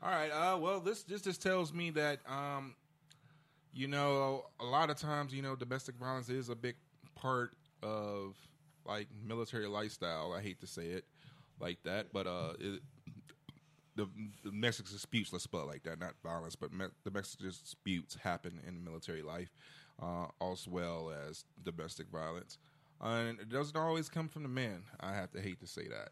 [0.00, 0.30] All right.
[0.30, 2.76] Uh, well, this this just tells me that um,
[3.72, 6.76] you know, a lot of times, you know, domestic violence is a big
[7.14, 7.52] part
[7.82, 8.36] of
[8.84, 10.32] like military lifestyle.
[10.32, 11.04] I hate to say it
[11.60, 12.80] like that, but uh, it,
[13.94, 14.08] the
[14.44, 18.82] domestic disputes, let's put it like that, not violence, but me- domestic disputes happen in
[18.84, 19.54] military life,
[20.02, 22.58] uh, as well as domestic violence,
[23.00, 24.82] and it doesn't always come from the men.
[25.00, 26.10] I have to hate to say that.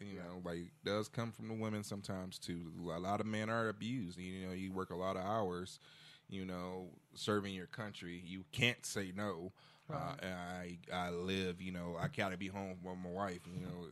[0.00, 2.70] You know, like it does come from the women sometimes too.
[2.94, 4.18] A lot of men are abused.
[4.18, 5.80] You know, you work a lot of hours.
[6.28, 9.52] You know, serving your country, you can't say no.
[9.92, 11.62] Uh, and I I live.
[11.62, 13.40] You know, I gotta be home with my wife.
[13.46, 13.86] You know,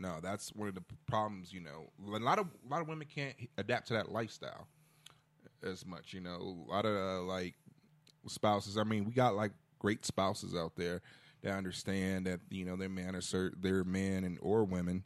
[0.00, 1.52] no, that's one of the problems.
[1.52, 4.66] You know, a lot of a lot of women can't adapt to that lifestyle
[5.62, 6.12] as much.
[6.12, 7.54] You know, a lot of uh, like
[8.26, 8.76] spouses.
[8.76, 11.02] I mean, we got like great spouses out there
[11.42, 15.04] that understand that you know their man or ser- their men and or women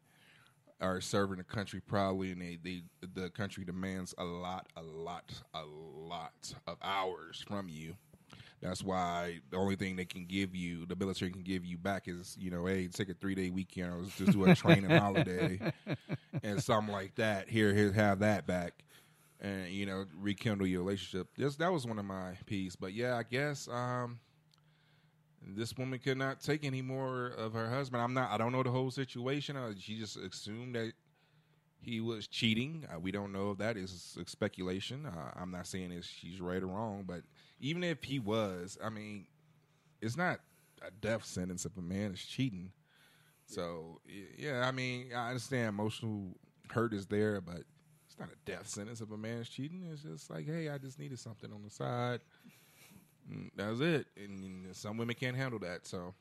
[0.82, 2.82] are serving the country proudly, and they, they
[3.14, 7.94] the country demands a lot, a lot, a lot of hours from you.
[8.60, 12.06] That's why the only thing they can give you, the military can give you back,
[12.06, 15.60] is you know, hey, take a three day weekend, or just do a training holiday,
[16.42, 17.48] and something like that.
[17.48, 18.84] Here, here, have that back,
[19.40, 21.28] and you know, rekindle your relationship.
[21.36, 24.20] This that was one of my piece, but yeah, I guess um,
[25.46, 28.02] this woman could not take any more of her husband.
[28.02, 28.30] I'm not.
[28.30, 29.56] I don't know the whole situation.
[29.56, 30.92] Uh, she just assumed that
[31.80, 32.86] he was cheating.
[32.92, 35.06] Uh, we don't know if that is speculation.
[35.06, 37.22] Uh, I'm not saying if she's right or wrong, but
[37.60, 39.26] even if he was, I mean,
[40.00, 40.40] it's not
[40.86, 42.70] a death sentence if a man is cheating.
[43.46, 44.00] So
[44.38, 46.36] yeah, I mean, I understand emotional
[46.70, 47.62] hurt is there, but
[48.06, 49.88] it's not a death sentence if a man is cheating.
[49.92, 52.20] It's just like, hey, I just needed something on the side.
[53.30, 54.06] Mm, That's it.
[54.16, 55.86] And, and some women can't handle that.
[55.86, 56.14] So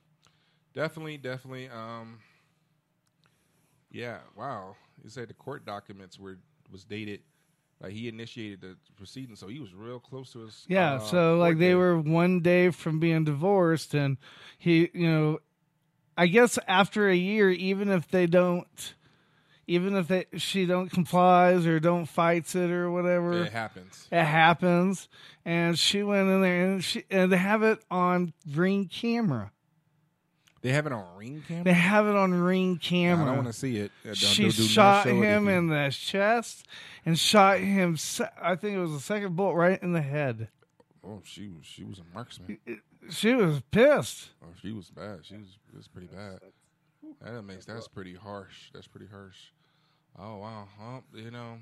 [0.73, 1.69] definitely, definitely.
[1.69, 2.19] Um,
[3.91, 4.19] yeah.
[4.35, 4.75] Wow.
[5.03, 6.37] He said the court documents were
[6.71, 7.21] was dated.
[7.81, 10.65] Like he initiated the proceeding, so he was real close to his.
[10.67, 11.75] Yeah, uh, so like they date.
[11.75, 14.17] were one day from being divorced, and
[14.59, 15.39] he, you know,
[16.15, 18.93] I guess after a year, even if they don't,
[19.67, 24.07] even if they she don't complies or don't fights it or whatever, It happens.
[24.11, 25.07] It happens,
[25.45, 29.51] and she went in there and she and they have it on ring camera.
[30.61, 31.63] They have it on ring camera.
[31.63, 33.23] They have it on ring camera.
[33.23, 33.91] I don't want to see it.
[34.03, 36.67] Uh, don't- she do- do shot him in the chest
[37.05, 37.97] and shot him.
[38.39, 40.49] I think it was the second bullet right in the head.
[41.03, 42.59] Oh, she was she was a marksman.
[43.09, 44.29] She was pissed.
[44.43, 45.21] Oh, she was bad.
[45.23, 46.39] She was was pretty bad.
[47.23, 48.71] That makes that's pretty harsh.
[48.73, 49.37] That's pretty harsh.
[50.17, 50.67] Oh wow.
[50.79, 51.57] Well, you know,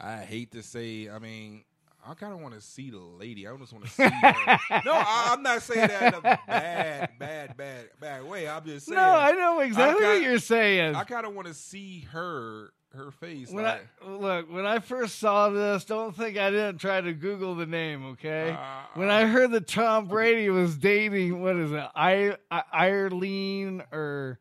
[0.00, 1.08] I hate to say.
[1.10, 1.64] I mean,
[2.06, 3.46] I kind of want to see the lady.
[3.46, 4.10] I just want to see her.
[4.84, 8.48] No, I, I'm not saying that in a bad, bad, bad, bad way.
[8.48, 8.96] I'm just saying.
[8.96, 10.94] No, I know exactly what kinda- you're saying.
[10.94, 13.50] I kind of want to see her, her face.
[13.50, 17.12] When like, I look, when I first saw this, don't think I didn't try to
[17.12, 18.04] Google the name.
[18.12, 22.62] Okay, Uh, when I heard that Tom Brady was dating, what is it, I, I
[22.74, 24.38] Eileen or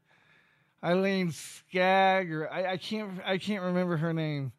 [0.83, 4.51] Eileen Skagg or I, I can't I can't remember her name.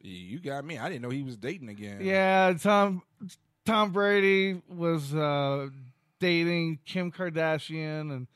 [0.00, 0.78] you got me.
[0.78, 1.98] I didn't know he was dating again.
[2.02, 3.02] Yeah, Tom
[3.64, 5.68] Tom Brady was uh,
[6.20, 8.26] dating Kim Kardashian and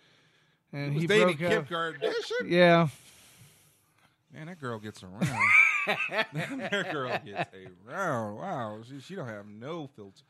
[0.73, 1.69] and He was he dating broke Kim up.
[1.69, 2.51] Kardashian.
[2.51, 2.89] Yeah.
[4.37, 5.27] Man, that girl gets around.
[6.35, 7.51] that girl gets
[7.89, 8.37] around.
[8.37, 10.23] Wow, she she don't have no filter.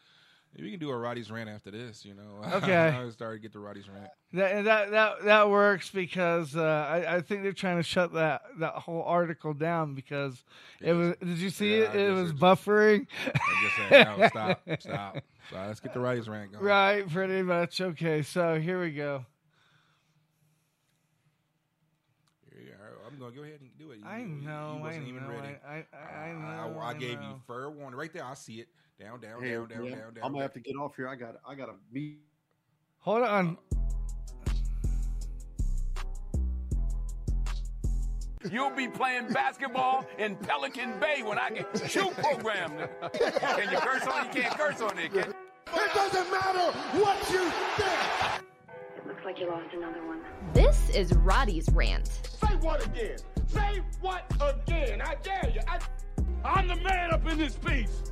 [0.59, 2.23] We can do a Roddy's rant after this, you know.
[2.55, 2.75] Okay.
[2.75, 4.09] I started to get the Roddy's rant.
[4.33, 8.43] That that that that works because uh, I I think they're trying to shut that
[8.61, 10.45] that whole article down because
[10.81, 11.17] it was.
[11.19, 12.11] Did you see Yeah, it?
[12.11, 13.07] It was buffering.
[13.27, 15.17] I'm just saying, no, stop, stop.
[15.51, 16.65] So let's get the Roddy's rant going.
[16.65, 17.81] Right, pretty much.
[17.81, 19.27] Okay, so here we go.
[22.57, 22.73] Yeah,
[23.07, 23.99] I'm gonna go ahead and do it.
[24.01, 25.57] You- I know, You wasn't I even know, ready.
[25.67, 28.25] I- I- I know, I, I gave you fair warning right there.
[28.25, 28.69] I see it.
[28.99, 30.25] Down, down, Hey, down, down, yeah, down, down.
[30.25, 31.07] I'm gonna have to get off here.
[31.09, 32.19] I got I got a meet.
[33.01, 33.59] Hold on.
[38.51, 42.71] You'll be playing basketball in Pelican Bay when I get shoot program.
[43.13, 44.27] Can you curse on?
[44.27, 45.13] You can't curse on it.
[45.13, 48.43] Can It doesn't matter what you think.
[48.97, 50.21] It looks like you lost another one.
[50.55, 52.07] This is Roddy's rant.
[52.07, 53.19] Say what again?
[53.47, 55.01] Say what again?
[55.03, 55.61] I dare you.
[55.69, 55.79] I...
[56.45, 58.03] I'm the man up in this piece.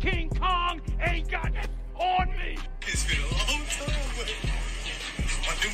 [0.00, 2.58] King Kong ain't got it on me.
[2.82, 4.34] It's been a long time, but
[5.48, 5.68] I do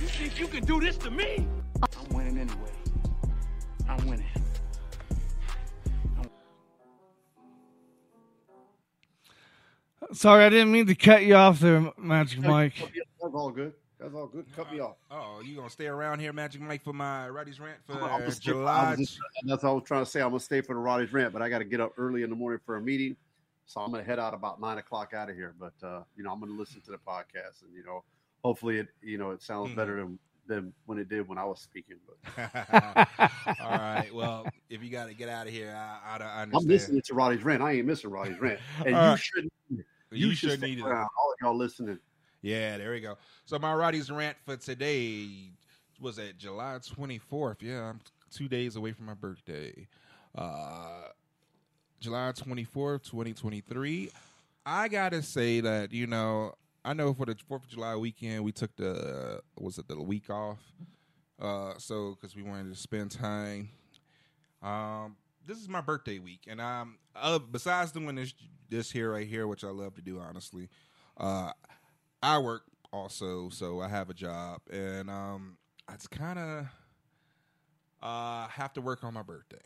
[0.00, 1.48] You think you can do this to me?
[1.82, 2.70] I'm winning anyway.
[3.88, 4.26] I'm winning.
[10.12, 12.74] Sorry, I didn't mean to cut you off there, Magic Mike.
[12.78, 13.74] That's all good.
[14.06, 14.46] That's all good.
[14.54, 14.94] Cut me off.
[15.10, 18.50] Oh, you gonna stay around here, Magic Mike, for my Roddy's rant for I'm stay-
[18.52, 18.92] July?
[18.92, 20.20] I'm just- that's all I was trying to say.
[20.20, 22.30] I'm gonna stay for the Roddy's rant, but I got to get up early in
[22.30, 23.16] the morning for a meeting,
[23.66, 25.54] so I'm gonna head out about nine o'clock out of here.
[25.58, 28.04] But uh, you know, I'm gonna listen to the podcast, and you know,
[28.44, 29.76] hopefully, it you know, it sounds Mm-hmm.
[29.76, 31.96] better than than when it did when I was speaking.
[32.06, 32.48] But
[33.60, 34.08] All right.
[34.14, 36.68] Well, if you got to get out of here, I, I, I I'm understand.
[36.68, 37.60] listening to Roddy's rant.
[37.62, 39.18] I ain't missing Roddy's rant, and you right.
[39.18, 39.52] shouldn't.
[40.12, 40.96] You should shouldn't stick either.
[40.96, 41.08] All
[41.42, 41.98] y'all listening.
[42.46, 43.18] Yeah, there we go.
[43.44, 45.50] So my Roddy's rant for today
[46.00, 47.60] was at July 24th.
[47.60, 47.98] Yeah, I'm
[48.30, 49.88] two days away from my birthday.
[50.32, 51.08] Uh,
[51.98, 54.10] July 24th, 2023.
[54.64, 56.52] I gotta say that you know
[56.84, 60.30] I know for the Fourth of July weekend we took the was it the week
[60.30, 60.60] off,
[61.42, 63.70] uh, so because we wanted to spend time.
[64.62, 68.34] Um, this is my birthday week, and um, uh, besides doing this
[68.68, 70.68] this here right here, which I love to do, honestly,
[71.16, 71.50] uh,
[72.26, 76.66] I work also, so I have a job, and um, I just kind of
[78.02, 79.62] uh have to work on my birthday.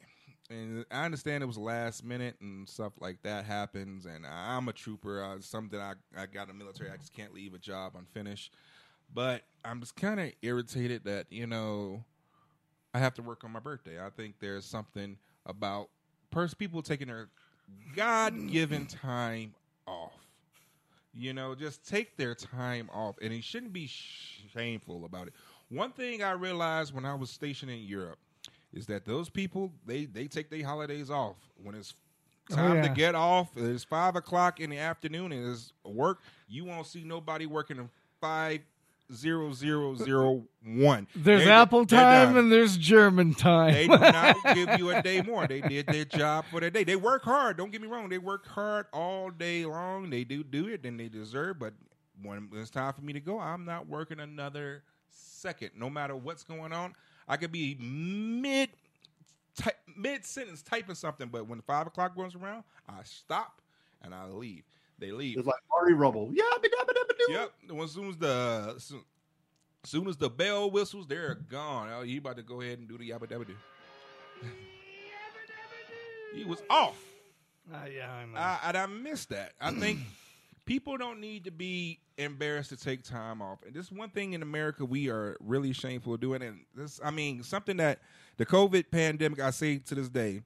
[0.50, 4.74] And I understand it was last minute and stuff like that happens, and I'm a
[4.74, 5.38] trooper.
[5.40, 6.90] Something I I got in the military.
[6.90, 8.52] I just can't leave a job unfinished.
[9.14, 12.04] But I'm just kind of irritated that you know
[12.92, 14.04] I have to work on my birthday.
[14.04, 15.88] I think there's something about
[16.30, 17.30] pers- people taking their
[17.96, 19.54] God given time.
[21.12, 25.34] You know, just take their time off, and it shouldn't be shameful about it.
[25.68, 28.18] One thing I realized when I was stationed in Europe
[28.72, 31.94] is that those people they they take their holidays off when it's
[32.52, 32.82] Oh, time yeah.
[32.82, 33.56] to get off.
[33.56, 36.20] It's five o'clock in the afternoon and it's work.
[36.48, 37.88] You won't see nobody working in
[38.20, 38.61] five
[39.12, 41.06] zero zero zero one.
[41.16, 43.72] There's They're- Apple time and there's German time.
[43.74, 45.46] They do not give you a day more.
[45.46, 46.84] They did their job for their day.
[46.84, 47.56] They work hard.
[47.56, 48.08] Don't get me wrong.
[48.08, 50.11] They work hard all day long.
[50.11, 51.58] They do do it, and they deserve.
[51.58, 51.74] But
[52.22, 55.70] when it's time for me to go, I'm not working another second.
[55.76, 56.94] No matter what's going on,
[57.26, 58.70] I could be mid
[59.96, 63.61] mid sentence typing something, but when five o'clock goes around, I stop
[64.02, 64.64] and I leave.
[65.01, 65.38] They leave.
[65.38, 66.30] It's like Marty Rubble.
[66.32, 66.44] Yeah,
[67.30, 67.53] Yep.
[67.82, 69.03] As soon as the as soon,
[69.84, 71.88] as soon as the bell whistles, they're gone.
[71.92, 73.57] Oh, you about to go ahead and do the yabba dabba do.
[76.34, 76.98] he was off.
[77.72, 78.38] Ah, yeah, I know.
[78.38, 79.53] I, and I missed that.
[79.61, 80.01] I think
[80.64, 83.59] people don't need to be embarrassed to take time off.
[83.64, 86.42] And this one thing in America we are really shameful of doing.
[86.42, 88.01] And this, I mean, something that
[88.38, 90.42] the COVID pandemic, I say to this day,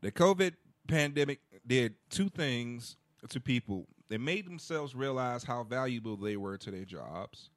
[0.00, 0.54] the COVID
[0.88, 2.96] pandemic did two things
[3.28, 3.86] to people.
[4.08, 7.50] They made themselves realize how valuable they were to their jobs.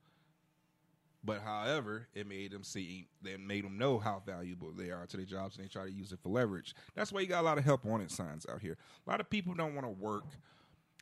[1.24, 5.18] But however, it made them see, they made them know how valuable they are to
[5.18, 6.76] their jobs, and they try to use it for leverage.
[6.94, 8.78] That's why you got a lot of help wanted signs out here.
[9.06, 10.26] A lot of people don't want to work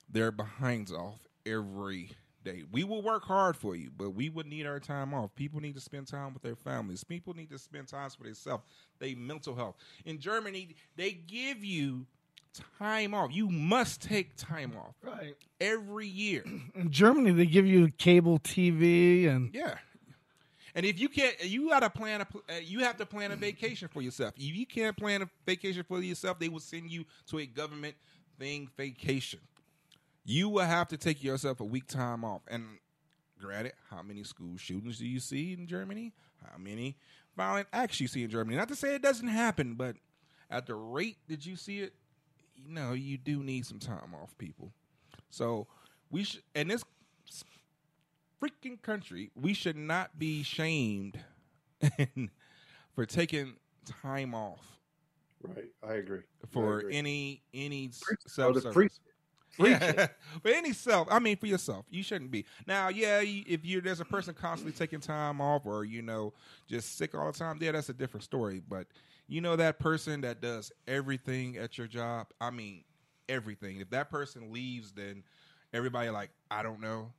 [0.10, 2.12] their behinds off every
[2.44, 2.64] day.
[2.72, 5.36] We will work hard for you, but we would need our time off.
[5.36, 7.04] People need to spend time with their families.
[7.04, 8.64] People need to spend time for themselves,
[9.00, 9.76] their mental health.
[10.06, 12.06] In Germany, they give you
[12.80, 13.34] time off.
[13.34, 14.96] You must take time off.
[15.02, 15.36] Right.
[15.60, 16.44] Every year.
[16.76, 19.76] In Germany, they give you cable TV and Yeah.
[20.76, 23.36] And if you can't, you got to plan a, uh, you have to plan a
[23.36, 24.34] vacation for yourself.
[24.38, 27.96] If you can't plan a vacation for yourself, they will send you to a government
[28.40, 29.40] thing vacation.
[30.26, 32.42] You will have to take yourself a week time off.
[32.48, 32.80] And
[33.40, 36.12] granted, how many school shootings do you see in Germany?
[36.42, 36.98] How many
[37.36, 38.58] violent acts you see in Germany.
[38.58, 39.96] Not to say it doesn't happen, but
[40.50, 41.94] at the rate that you see it,
[42.66, 44.72] you know, you do need some time off, people.
[45.30, 45.68] So
[46.10, 46.84] we should, in this
[48.42, 51.20] freaking country, we should not be shamed
[52.96, 53.56] for taking
[53.86, 54.80] time off
[55.42, 56.22] Right, I agree.
[56.50, 56.94] for I agree.
[56.98, 57.90] any any
[58.42, 58.90] Oh, self free
[59.58, 60.08] yeah,
[60.42, 61.08] for any self.
[61.12, 62.46] I mean, for yourself, you shouldn't be.
[62.68, 66.34] Now, yeah, if you there's a person constantly taking time off, or you know,
[66.68, 68.62] just sick all the time, yeah, that's a different story.
[68.68, 68.88] But
[69.28, 72.28] you know that person that does everything at your job.
[72.42, 72.84] I mean,
[73.30, 73.80] everything.
[73.80, 75.24] If that person leaves, then
[75.74, 77.12] everybody like, I don't know.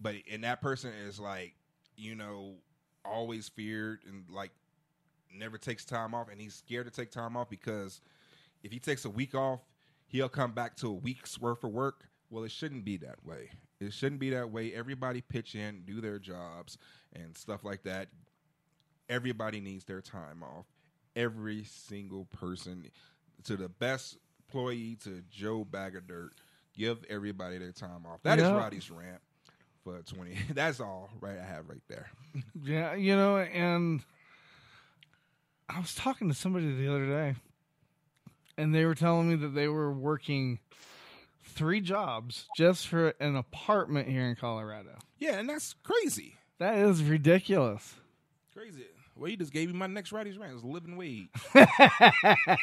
[0.00, 1.54] But and that person is like,
[1.96, 2.56] you know,
[3.04, 4.50] always feared and like
[5.32, 8.00] never takes time off, and he's scared to take time off because
[8.62, 9.60] if he takes a week off,
[10.06, 12.08] he'll come back to a week's worth of work.
[12.30, 13.50] Well, it shouldn't be that way.
[13.80, 14.72] It shouldn't be that way.
[14.72, 16.78] Everybody pitch in, do their jobs,
[17.12, 18.08] and stuff like that.
[19.08, 20.66] Everybody needs their time off.
[21.16, 22.90] Every single person,
[23.44, 26.32] to the best employee to Joe Bag of Dirt,
[26.76, 28.20] give everybody their time off.
[28.22, 28.50] That is.
[28.50, 29.20] Roddy's rant
[29.82, 30.36] for twenty.
[30.54, 31.38] That's all right.
[31.38, 32.08] I have right there.
[32.64, 34.02] Yeah, you know, and
[35.68, 37.34] I was talking to somebody the other day,
[38.58, 40.58] and they were telling me that they were working
[41.44, 44.96] three jobs just for an apartment here in Colorado.
[45.18, 46.36] Yeah, and that's crazy.
[46.58, 47.94] That is ridiculous.
[48.54, 48.86] Crazy.
[49.16, 50.54] Well, you just gave me my next Roddy's rant.
[50.54, 51.28] It's living wage.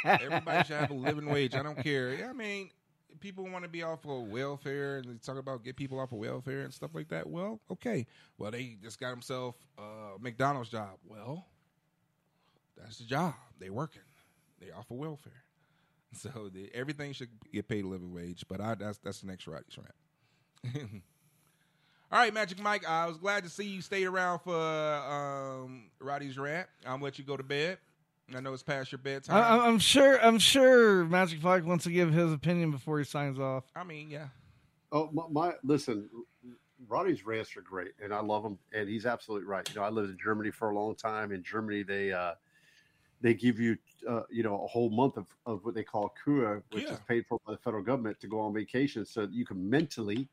[0.06, 1.56] Everybody should have a living wage.
[1.56, 2.28] I don't care.
[2.30, 2.70] I mean,
[3.20, 6.18] people want to be off of welfare and they talk about get people off of
[6.18, 7.30] welfare and stuff like that.
[7.30, 8.06] Well, okay.
[8.38, 10.98] Well, they just got themselves a McDonald's job.
[11.08, 11.46] Well,
[12.78, 13.34] that's the job.
[13.60, 14.02] They working.
[14.60, 15.34] They off of welfare.
[16.14, 18.44] So the, everything should get paid a living wage.
[18.50, 21.04] But I, that's that's the next Roddy's rant.
[22.12, 22.88] All right, Magic Mike.
[22.88, 26.68] I was glad to see you stayed around for um, Roddy's rant.
[26.86, 27.78] I'm gonna let you go to bed.
[28.36, 29.36] I know it's past your bedtime.
[29.38, 30.18] I, I'm- I'm sure.
[30.24, 33.64] I'm sure Magic Mike wants to give his opinion before he signs off.
[33.76, 34.28] I mean, yeah.
[34.92, 36.10] Oh my, my listen,
[36.90, 39.68] Roddy's rants are great, and I love him, and he's absolutely right.
[39.70, 41.32] You know, I lived in Germany for a long time.
[41.32, 42.34] In Germany, they uh,
[43.22, 43.78] they give you
[44.10, 46.92] uh, you know a whole month of, of what they call Kur, which Yeah.
[46.94, 49.70] is paid for by the federal government to go on vacation, so that you can
[49.70, 50.28] mentally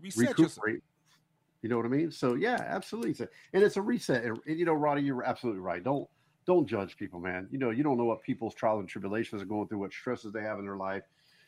[0.00, 0.74] Reset recuperate.
[0.74, 0.82] yourself.
[1.66, 2.12] You know what I mean?
[2.12, 4.22] So yeah, absolutely, It's a- and it's a reset.
[4.24, 5.82] And, and, you know, Roddy, you're absolutely right.
[5.82, 6.08] Don't
[6.46, 7.48] don't judge people, man.
[7.50, 10.32] You know, you don't know what people's trials and tribulations are going through, what stresses
[10.32, 11.02] they have in their life.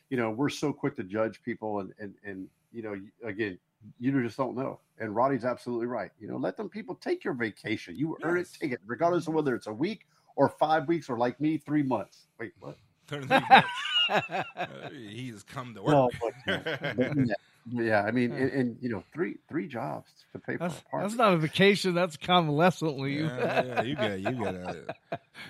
[0.09, 3.57] You know, we're so quick to judge people, and and and you know, again,
[3.97, 4.81] you just don't know.
[4.99, 6.11] And Roddy's absolutely right.
[6.19, 7.95] You know, let them people take your vacation.
[7.95, 10.05] You earn it, take it, regardless of whether it's a week
[10.35, 12.27] or five weeks or like me, three months.
[12.37, 12.75] Wait, what?
[13.07, 13.67] 33 months.
[14.09, 16.33] Uh, he's come to No, work.
[16.45, 16.65] but,
[16.97, 17.33] but yeah,
[17.69, 20.79] yeah, I mean, and, and you know, three three jobs to pay for That's, a
[20.79, 21.09] apartment.
[21.11, 21.93] that's not a vacation.
[21.93, 23.25] That's convalescent leave.
[23.25, 24.75] Yeah, yeah, you got, you got,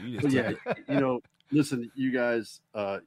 [0.03, 0.51] you just yeah,
[0.87, 2.99] you know, listen, you guys, uh,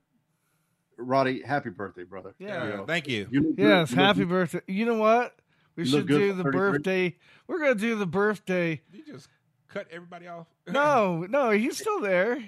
[0.96, 2.34] Roddy, happy birthday, brother.
[2.38, 2.64] Yeah.
[2.64, 3.26] You know, thank you.
[3.32, 4.60] look good- Yes, you happy good- birthday.
[4.66, 5.34] You know what?
[5.76, 6.50] We You should do the 33.
[6.52, 7.16] birthday.
[7.46, 8.82] We're gonna do the birthday.
[8.92, 9.28] You just
[9.68, 10.46] cut everybody off.
[10.68, 12.38] No, no, he's still there.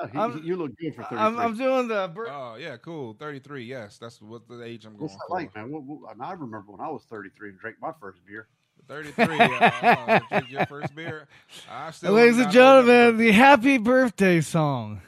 [0.00, 1.18] Oh, he- I'm- you look good for 33.
[1.18, 2.10] I'm, I'm doing the.
[2.14, 3.14] Bir- Oh yeah, cool.
[3.14, 3.64] Thirty three.
[3.64, 5.34] Yes, that's what the age I'm going What's that for.
[5.36, 5.70] like, man?
[5.72, 8.46] What, what, I remember when I was 33 and drank my first beer.
[8.86, 9.38] Thirty three.
[9.40, 11.26] uh, drink your first beer.
[11.70, 15.00] I still Ladies and not old enough gentlemen, the happy birthday song.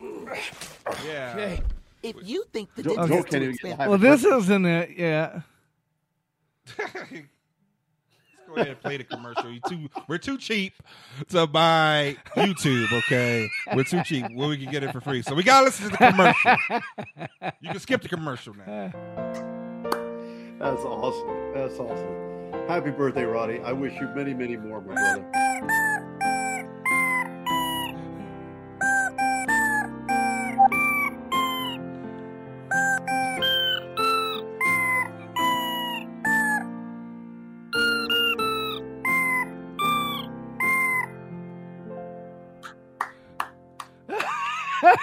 [0.00, 0.36] to-
[1.06, 1.58] Yeah.
[2.02, 4.90] If you think the Joe- Joe is can't too even get Well, this isn't it
[4.96, 5.42] yet.
[8.54, 9.50] Go ahead and play the commercial.
[9.50, 10.74] You too, we're too cheap
[11.30, 12.92] to buy YouTube.
[12.92, 14.26] Okay, we're too cheap.
[14.34, 16.56] Well, we can get it for free, so we gotta listen to the commercial.
[17.60, 18.92] You can skip the commercial now.
[20.58, 21.54] That's awesome.
[21.54, 22.68] That's awesome.
[22.68, 23.60] Happy birthday, Roddy.
[23.60, 26.01] I wish you many, many more, my brother.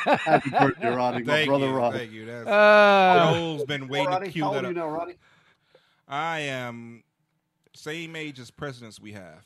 [0.04, 1.24] Happy birthday, Roddy.
[1.24, 1.98] My Thank brother, you, Roddy.
[1.98, 2.26] thank you.
[2.26, 4.86] That's, Uh, Joel's been waiting Roddy, to cue how old that are you up.
[4.86, 5.14] now, Roddy?
[6.08, 7.04] I am
[7.74, 9.46] same age as presidents we have.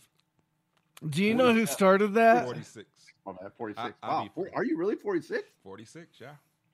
[1.09, 2.45] Do you know who started that?
[2.45, 2.87] Forty six.
[3.25, 3.93] My bad, 46.
[4.03, 5.43] I- wow, be four- are you really 46?
[5.63, 6.17] Forty six.
[6.19, 6.31] Yeah.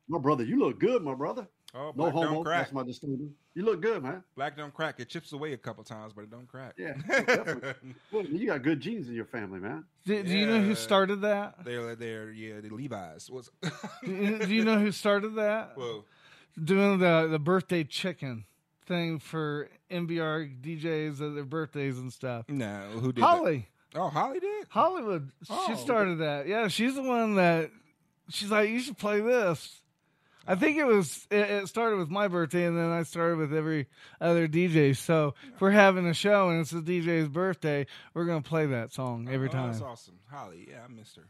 [0.08, 1.48] My brother, you look good, my brother.
[1.76, 2.62] Oh, No black don't crack.
[2.64, 3.18] That's my disclaimer.
[3.54, 4.24] You look good, man.
[4.36, 5.00] Black don't crack.
[5.00, 6.74] It chips away a couple times, but it don't crack.
[6.78, 7.94] Yeah, definitely.
[8.12, 9.84] Well, you got good genes in your family, man.
[10.06, 11.64] Do, do you know who started that?
[11.64, 13.30] They're they're yeah the Levi's.
[13.30, 13.52] What's
[14.04, 15.78] Do you, do you know who started that?
[15.78, 16.06] Whoa.
[16.62, 18.46] Doing the the birthday chicken
[18.88, 22.46] thing for MBR DJs at their birthdays and stuff.
[22.50, 23.70] No, who did Holly.
[23.96, 24.66] Oh, Holly did.
[24.70, 25.32] Hollywood.
[25.50, 25.66] Oh.
[25.68, 26.48] She started that.
[26.48, 27.72] Yeah, she's the one that.
[28.30, 29.82] She's like, you should play this.
[30.50, 31.28] I think it was.
[31.32, 33.88] It, it started with my birthday, and then I started with every
[34.20, 34.96] other DJ.
[34.98, 38.92] So if we're having a show and it's the DJ's birthday, we're gonna play that
[38.92, 39.72] song every Oh, time.
[39.72, 40.16] That's awesome.
[40.30, 41.28] Holly, yeah, I missed her.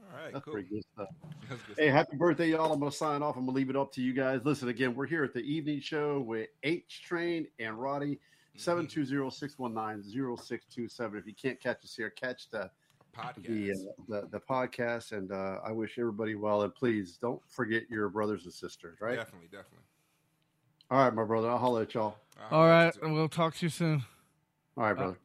[0.00, 0.54] All right, That's cool.
[0.54, 1.08] pretty good stuff.
[1.50, 1.96] That's good Hey, stuff.
[1.96, 2.72] happy birthday, y'all.
[2.72, 3.36] I'm going to sign off.
[3.36, 4.40] I'm going to leave it up to you guys.
[4.44, 8.20] Listen, again, we're here at the evening show with H Train and Roddy.
[8.56, 8.86] Mm-hmm.
[9.66, 11.18] 720-619-0627.
[11.18, 12.70] If you can't catch us here, catch the
[13.16, 13.46] podcast.
[13.46, 15.12] the, uh, the, the podcast.
[15.12, 16.62] And uh, I wish everybody well.
[16.62, 19.16] And please don't forget your brothers and sisters, right?
[19.16, 19.84] Definitely, definitely.
[20.90, 21.48] All right, my brother.
[21.50, 22.16] I'll holler at y'all.
[22.50, 24.04] All right, and we'll talk to you soon.
[24.76, 25.16] All right, brother.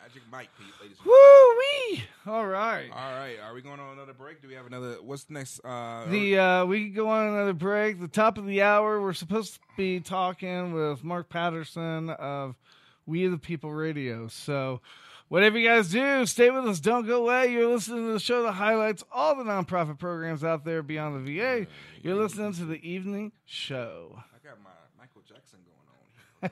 [0.00, 2.02] Magic Mike, Pete, ladies and Woo wee!
[2.26, 2.88] All right.
[2.90, 4.40] All right, are we going on another break?
[4.40, 4.96] Do we have another?
[5.02, 5.60] What's next?
[5.62, 8.00] Uh, The uh, we can go on another break.
[8.00, 12.56] The top of the hour, we're supposed to be talking with Mark Patterson of
[13.04, 14.28] We the People Radio.
[14.28, 14.80] So,
[15.28, 16.80] whatever you guys do, stay with us.
[16.80, 17.52] Don't go away.
[17.52, 21.38] You're listening to the show that highlights all the nonprofit programs out there beyond the
[21.38, 21.66] VA.
[22.02, 24.16] You're listening to the evening show.
[24.16, 26.50] I got my Michael Jackson going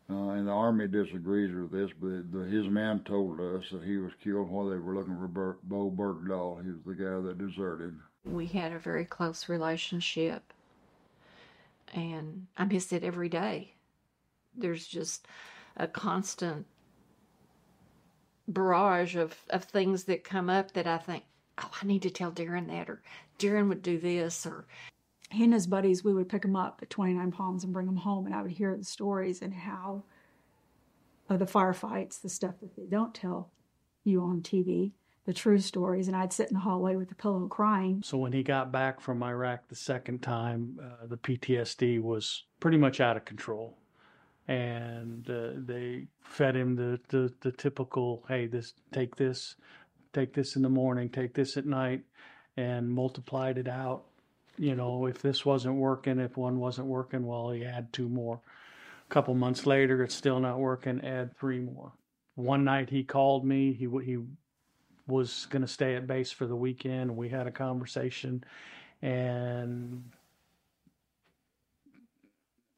[0.10, 3.98] uh, and the army disagrees with this, but the, his man told us that he
[3.98, 6.64] was killed while they were looking for Bert, Bowe Bergdahl.
[6.64, 7.96] He was the guy that deserted.
[8.26, 10.52] We had a very close relationship,
[11.94, 13.74] and I miss it every day.
[14.56, 15.28] There's just
[15.78, 16.66] a constant
[18.48, 21.24] barrage of, of things that come up that I think,
[21.60, 23.02] oh, I need to tell Darren that, or
[23.40, 24.66] Darren would do this, or
[25.30, 27.98] he and his buddies, we would pick them up at 29 Palms and bring them
[27.98, 30.04] home, and I would hear the stories and how
[31.30, 33.52] of the firefights, the stuff that they don't tell
[34.04, 34.92] you on TV,
[35.26, 36.08] the true stories.
[36.08, 38.02] And I'd sit in the hallway with the pillow crying.
[38.04, 42.78] So when he got back from Iraq the second time, uh, the PTSD was pretty
[42.78, 43.78] much out of control,
[44.48, 49.56] and uh, they fed him the, the the typical, hey, this take this,
[50.14, 52.04] take this in the morning, take this at night,
[52.56, 54.04] and multiplied it out.
[54.58, 58.40] You know, if this wasn't working, if one wasn't working, well, he add two more.
[59.10, 61.04] A couple months later, it's still not working.
[61.04, 61.92] Add three more.
[62.36, 63.74] One night he called me.
[63.74, 64.18] He he
[65.08, 67.16] was going to stay at base for the weekend.
[67.16, 68.44] We had a conversation,
[69.02, 70.12] and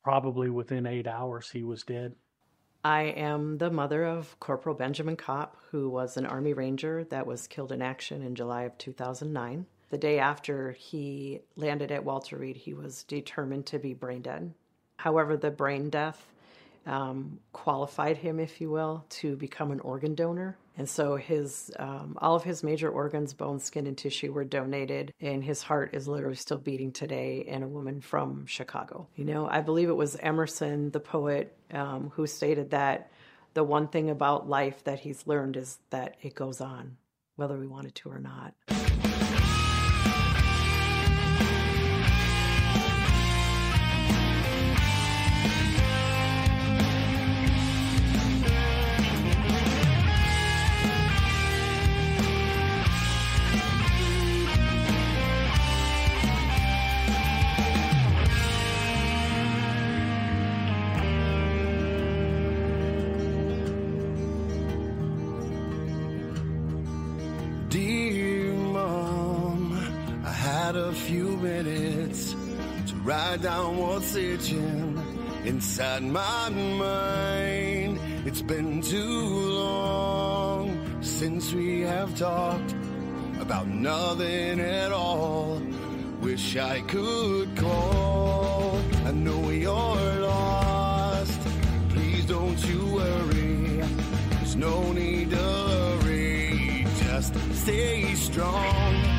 [0.03, 2.15] probably within eight hours, he was dead.
[2.83, 7.47] I am the mother of Corporal Benjamin Kopp, who was an Army Ranger that was
[7.47, 9.65] killed in action in July of 2009.
[9.89, 14.53] The day after he landed at Walter Reed, he was determined to be brain dead.
[14.97, 16.25] However, the brain death
[16.87, 20.57] um, qualified him, if you will, to become an organ donor.
[20.77, 25.13] And so his um, all of his major organs, bone, skin, and tissue were donated,
[25.19, 27.45] and his heart is literally still beating today.
[27.49, 32.11] And a woman from Chicago, you know, I believe it was Emerson, the poet, um,
[32.15, 33.11] who stated that
[33.53, 36.97] the one thing about life that he's learned is that it goes on,
[37.35, 38.53] whether we want it to or not.
[74.17, 74.97] Itching
[75.45, 77.99] inside my mind.
[78.25, 79.19] It's been too
[79.61, 82.75] long since we have talked
[83.39, 85.61] about nothing at all.
[86.21, 88.81] Wish I could call.
[89.05, 91.39] I know you're lost.
[91.89, 93.81] Please don't you worry.
[94.31, 96.85] There's no need to hurry.
[97.03, 99.16] Just stay strong.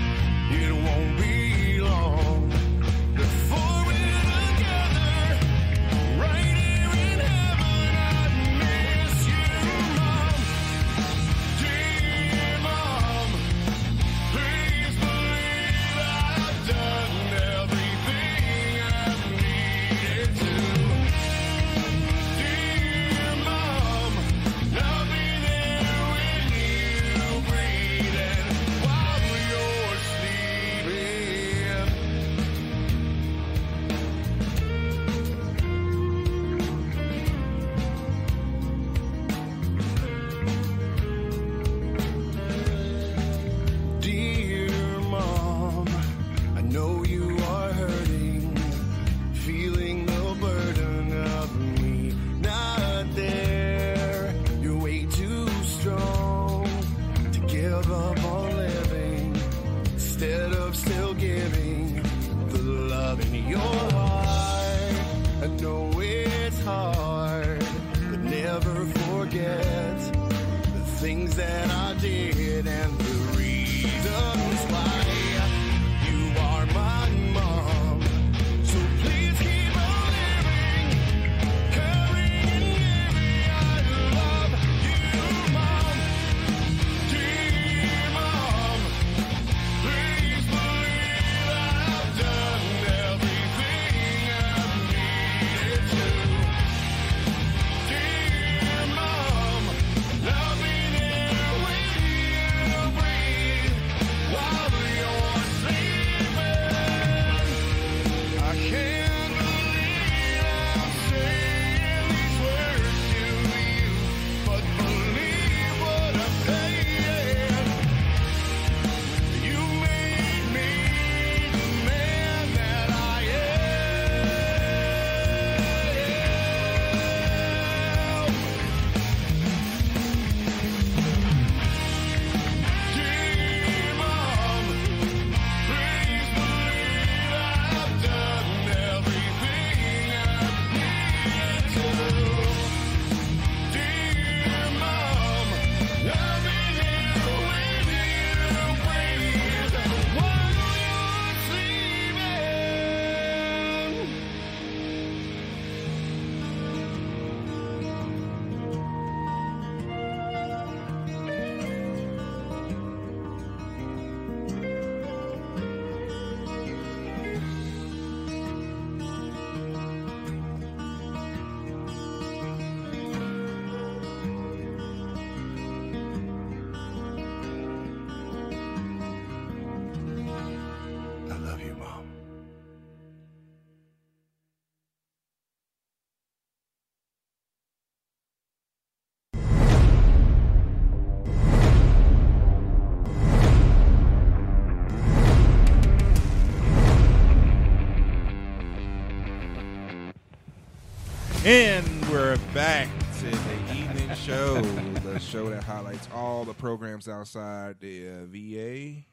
[202.19, 202.89] We're back
[203.21, 204.61] to the evening show,
[205.05, 209.05] the show that highlights all the programs outside the uh, VA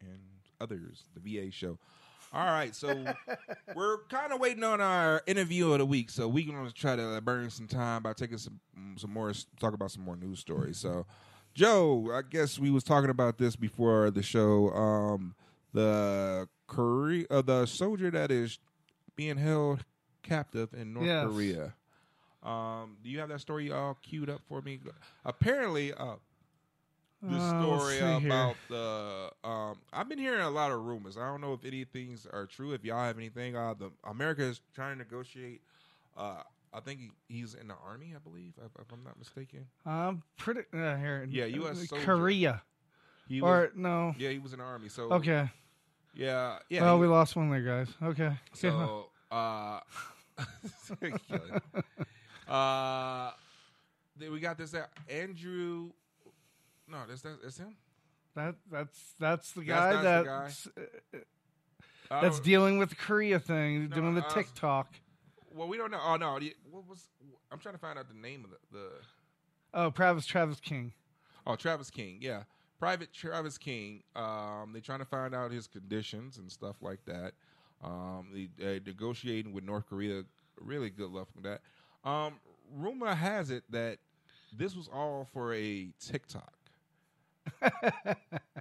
[0.00, 0.20] and
[0.58, 1.78] others, the VA show.
[2.32, 3.04] All right, so
[3.76, 7.20] we're kind of waiting on our interview of the week, so we're gonna try to
[7.20, 8.58] burn some time by taking some
[8.96, 9.30] some more
[9.60, 10.78] talk about some more news stories.
[10.78, 11.04] So,
[11.52, 14.70] Joe, I guess we was talking about this before the show.
[14.70, 15.34] Um,
[15.74, 18.58] the Korea, uh, the soldier that is
[19.14, 19.84] being held
[20.24, 21.26] captive in North Yes.
[21.26, 21.74] Korea.
[22.42, 24.80] Um, do you have that story all queued up for me?
[25.24, 26.16] Apparently, uh,
[27.22, 28.28] the Uh, story see here.
[28.28, 31.16] about the um, I've been hearing a lot of rumors.
[31.16, 32.72] I don't know if any things are true.
[32.72, 35.62] If y'all have anything, uh, the America is trying to negotiate.
[36.16, 36.42] Uh,
[36.74, 38.12] I think he, he's in the army.
[38.14, 39.66] I believe, if, if I'm not mistaken.
[39.86, 41.26] I'm pretty uh, here.
[41.30, 41.88] Yeah, U.S.
[41.88, 42.04] soldier.
[42.04, 42.62] Korea.
[43.26, 44.14] He or was, no?
[44.18, 44.90] Yeah, he was in the army.
[44.90, 45.50] So Okay.
[46.14, 46.82] Yeah, yeah.
[46.82, 47.88] Well, we lost one there, guys.
[48.02, 48.36] Okay.
[48.52, 49.80] So, uh,
[52.48, 53.30] uh,
[54.16, 55.90] then we got this uh, Andrew.
[56.88, 57.76] No, that's that, that's him.
[58.34, 60.68] that that's that's the guy that's that's
[61.12, 61.18] the
[62.10, 64.92] uh, that's dealing with the Korea thing, No, doing the uh, TikTok.
[65.54, 66.00] Well, we don't know.
[66.04, 66.38] Oh no,
[66.70, 67.08] what was?
[67.50, 68.58] I'm trying to find out the name of the.
[68.78, 68.88] the
[69.76, 70.92] Oh, Travis Travis King.
[71.48, 72.18] oh, Travis King.
[72.20, 72.44] Yeah,
[72.78, 74.04] Private Travis King.
[74.14, 77.32] Um, they're trying to find out his conditions and stuff like that.
[77.84, 80.22] Um, they, they negotiating with North Korea.
[80.60, 81.60] Really good luck with that.
[82.08, 82.34] Um,
[82.74, 83.98] rumor has it that
[84.56, 86.52] this was all for a TikTok.
[87.62, 87.70] uh,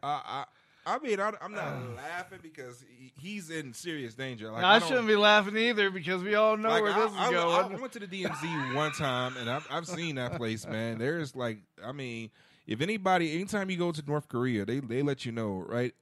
[0.04, 0.46] I,
[0.86, 4.52] I mean, I, I'm not laughing because he, he's in serious danger.
[4.52, 7.12] Like, I, don't- shouldn't be laughing either because we all know like, where I, this
[7.12, 7.76] is I- going.
[7.76, 10.98] I went to the DMZ one time, and I've, I've seen that place, man.
[10.98, 12.30] There's like, I mean,
[12.68, 15.94] if anybody, anytime you go to North Korea, they they let you know right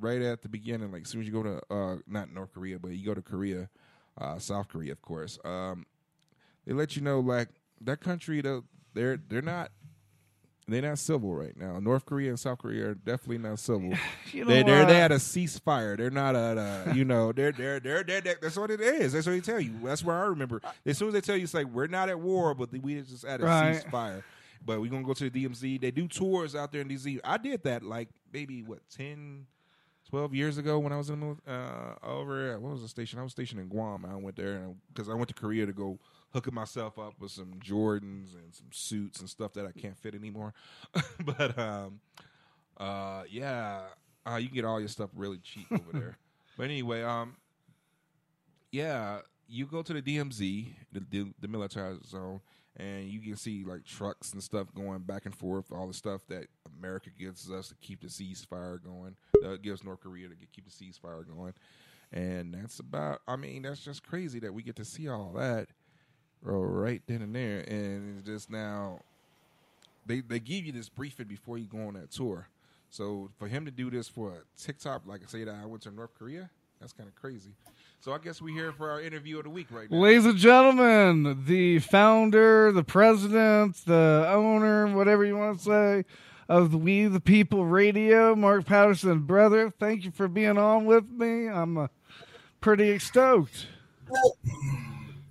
[0.00, 2.78] right at the beginning, like as soon as you go to uh not North Korea,
[2.78, 3.68] but you go to Korea,
[4.20, 5.38] uh South Korea, of course.
[5.44, 5.86] Um,
[6.66, 7.48] they let you know like
[7.82, 9.70] that country, though, they're they're not.
[10.68, 11.80] They're not civil right now.
[11.80, 13.92] North Korea and South Korea are definitely not civil.
[14.32, 15.96] You they know, they're they at a ceasefire.
[15.96, 19.12] They're not at a you know they're they're they're, they're, they're that's what it is.
[19.12, 19.72] That's what they tell you.
[19.82, 20.62] That's where I remember.
[20.86, 23.24] As soon as they tell you it's like we're not at war, but we just
[23.24, 23.82] at a Right.
[23.84, 24.22] ceasefire.
[24.64, 25.80] But we're gonna go to the DMZ.
[25.80, 27.18] They do tours out there in DZ.
[27.24, 29.46] I did that like maybe what 10,
[30.10, 33.20] 12 years ago when I was in the uh, over at what was the station?
[33.20, 34.04] I was stationed in Guam.
[34.04, 34.60] I went there
[34.92, 36.00] because I went to Korea to go
[36.32, 40.16] hooking myself up with some Jordans and some suits and stuff that I can't fit
[40.16, 40.52] anymore.
[41.24, 42.00] but um,
[42.76, 43.82] uh, yeah,
[44.26, 46.18] uh, you can get all your stuff really cheap over there.
[46.56, 47.36] But anyway, um,
[48.72, 52.40] yeah, you go to the DMZ, the, the, the militarized zone,
[52.76, 55.70] and you can see like trucks and stuff going back and forth.
[55.70, 56.46] All the stuff that
[56.80, 59.14] America gives us to keep the ceasefire going,
[59.44, 61.52] uh, gives North Korea to keep the ceasefire going,
[62.12, 63.20] and that's about.
[63.28, 65.68] I mean, that's just crazy that we get to see all that
[66.42, 69.00] right then and there, and it's just now
[70.06, 72.48] they they give you this briefing before you go on that tour.
[72.88, 75.82] So for him to do this for a TikTok, like I say that I went
[75.84, 76.50] to North Korea,
[76.80, 77.50] that's kind of crazy.
[78.00, 79.98] So I guess we're here for our interview of the week right now.
[79.98, 86.04] Ladies and gentlemen, the founder, the president, the owner, whatever you want to say,
[86.50, 89.70] of We the People Radio, Mark Patterson, brother.
[89.78, 91.46] Thank you for being on with me.
[91.48, 91.86] I'm uh,
[92.60, 93.68] pretty stoked.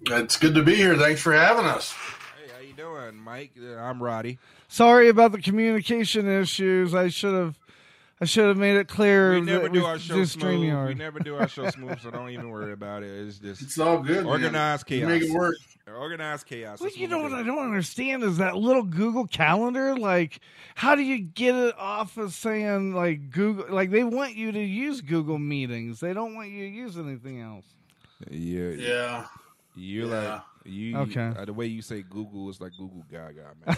[0.05, 0.95] It's good to be here.
[0.95, 1.91] Thanks for having us.
[1.91, 3.51] Hey, how you doing, Mike?
[3.61, 4.39] Uh, I'm Roddy.
[4.69, 6.95] Sorry about the communication issues.
[6.95, 7.59] I should have,
[8.21, 9.33] I should have made it clear.
[9.33, 10.87] We never do we our show do smooth.
[10.87, 13.09] We never do our show smooth, so don't even worry about it.
[13.09, 14.25] It's just It's all good, man.
[14.25, 15.09] Organized You chaos.
[15.09, 15.55] make it work.
[15.95, 16.79] Organized chaos.
[16.79, 17.35] Well, you what know what do.
[17.35, 19.95] I don't understand is that little Google Calendar.
[19.97, 20.39] Like,
[20.75, 23.65] how do you get it off of saying like Google?
[23.69, 25.99] Like, they want you to use Google Meetings.
[25.99, 27.65] They don't want you to use anything else.
[28.29, 29.25] Yeah, Yeah.
[29.75, 30.33] You Yeah.
[30.33, 31.31] like you Okay.
[31.37, 33.77] uh, the way you say Google is like Google Gaga, man.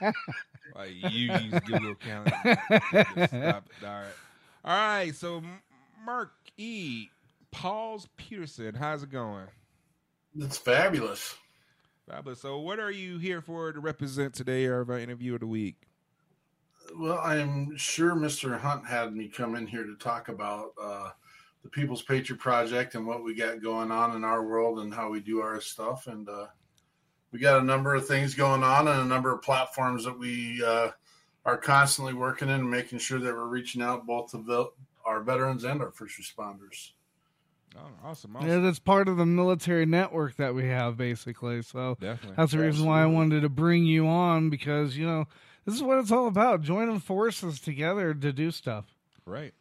[0.00, 0.12] On,
[0.74, 2.32] like you use Google Calendar.
[2.70, 3.86] Just stop it.
[3.86, 4.06] All right.
[4.64, 5.14] All right.
[5.14, 5.42] So
[6.04, 7.08] Mark E.
[7.52, 9.46] Pauls Patterson, how's it going?
[10.38, 11.34] It's fabulous.
[12.08, 12.40] Fabulous.
[12.40, 15.76] So what are you here for to represent today or our interview of the week?
[16.96, 18.58] Well, I'm sure Mr.
[18.58, 21.10] Hunt had me come in here to talk about uh,
[21.62, 25.10] the People's Patriot Project and what we got going on in our world and how
[25.10, 26.06] we do our stuff.
[26.06, 26.46] And uh,
[27.32, 30.62] we got a number of things going on and a number of platforms that we
[30.64, 30.90] uh,
[31.44, 34.66] are constantly working in and making sure that we're reaching out both to the,
[35.04, 36.92] our veterans and our first responders.
[37.78, 38.36] Oh, awesome.
[38.36, 38.48] awesome.
[38.48, 41.62] Yeah, that's part of the military network that we have, basically.
[41.62, 42.34] So Definitely.
[42.36, 45.26] that's the reason why I wanted to bring you on because you know
[45.64, 48.86] this is what it's all about: joining forces together to do stuff.
[49.26, 49.52] Right.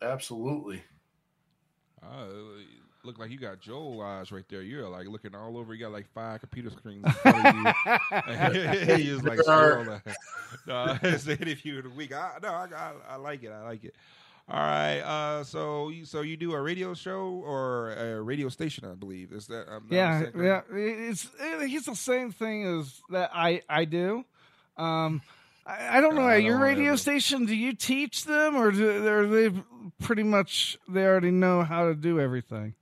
[0.00, 0.82] Absolutely.
[2.02, 2.26] Uh,
[3.04, 4.62] look like you got Joel eyes right there.
[4.62, 5.74] You're like looking all over.
[5.74, 8.94] You got like five computer screens in front of you.
[8.96, 10.00] you just like There are- scroll.
[10.66, 12.12] no, it's the interview of the week.
[12.14, 13.50] I, no, I, I, I like it.
[13.52, 13.94] I like it.
[14.48, 14.98] All right.
[15.00, 18.84] Uh, so you so you do a radio show or a radio station?
[18.84, 19.66] I believe is that.
[19.68, 20.44] I'm not Yeah, mistaken?
[20.44, 20.60] yeah.
[20.72, 24.24] It's it's the same thing as that I I do.
[24.76, 25.22] Um,
[25.64, 26.22] I, I don't know.
[26.22, 29.52] I At your don't radio ever- station, do you teach them, or do are they
[30.00, 32.74] pretty much they already know how to do everything?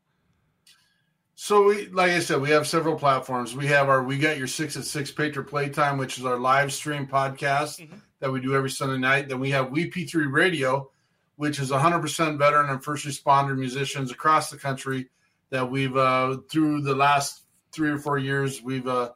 [1.35, 3.55] So we, like I said, we have several platforms.
[3.57, 6.71] We have our We Got Your Six at Six Patriot Playtime, which is our live
[6.73, 7.87] stream podcast
[8.21, 9.29] that we do every Sunday night.
[9.29, 10.91] Then we have We P3 Radio,
[11.41, 15.09] which is 100% veteran and first responder musicians across the country
[15.49, 19.11] that we've uh, through the last three or four years we've uh,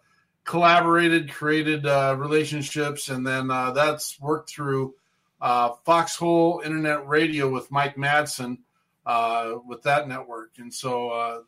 [0.44, 4.94] collaborated, created uh, relationships, and then uh, that's worked through
[5.42, 8.56] uh, Foxhole Internet Radio with Mike Madsen
[9.04, 11.44] uh, with that network, and so.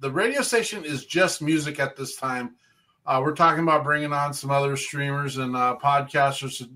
[0.00, 2.56] The radio station is just music at this time.
[3.06, 6.68] We're talking about bringing on some other streamers and podcasters to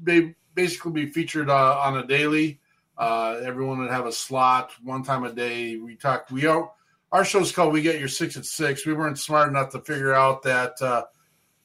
[0.00, 2.58] ba- basically be featured on a daily.
[2.98, 5.76] Uh, everyone would have a slot one time a day.
[5.76, 6.30] We talk.
[6.30, 6.70] We are
[7.12, 8.86] our show's called "We Get Your Six at 6.
[8.86, 11.04] We weren't smart enough to figure out that uh,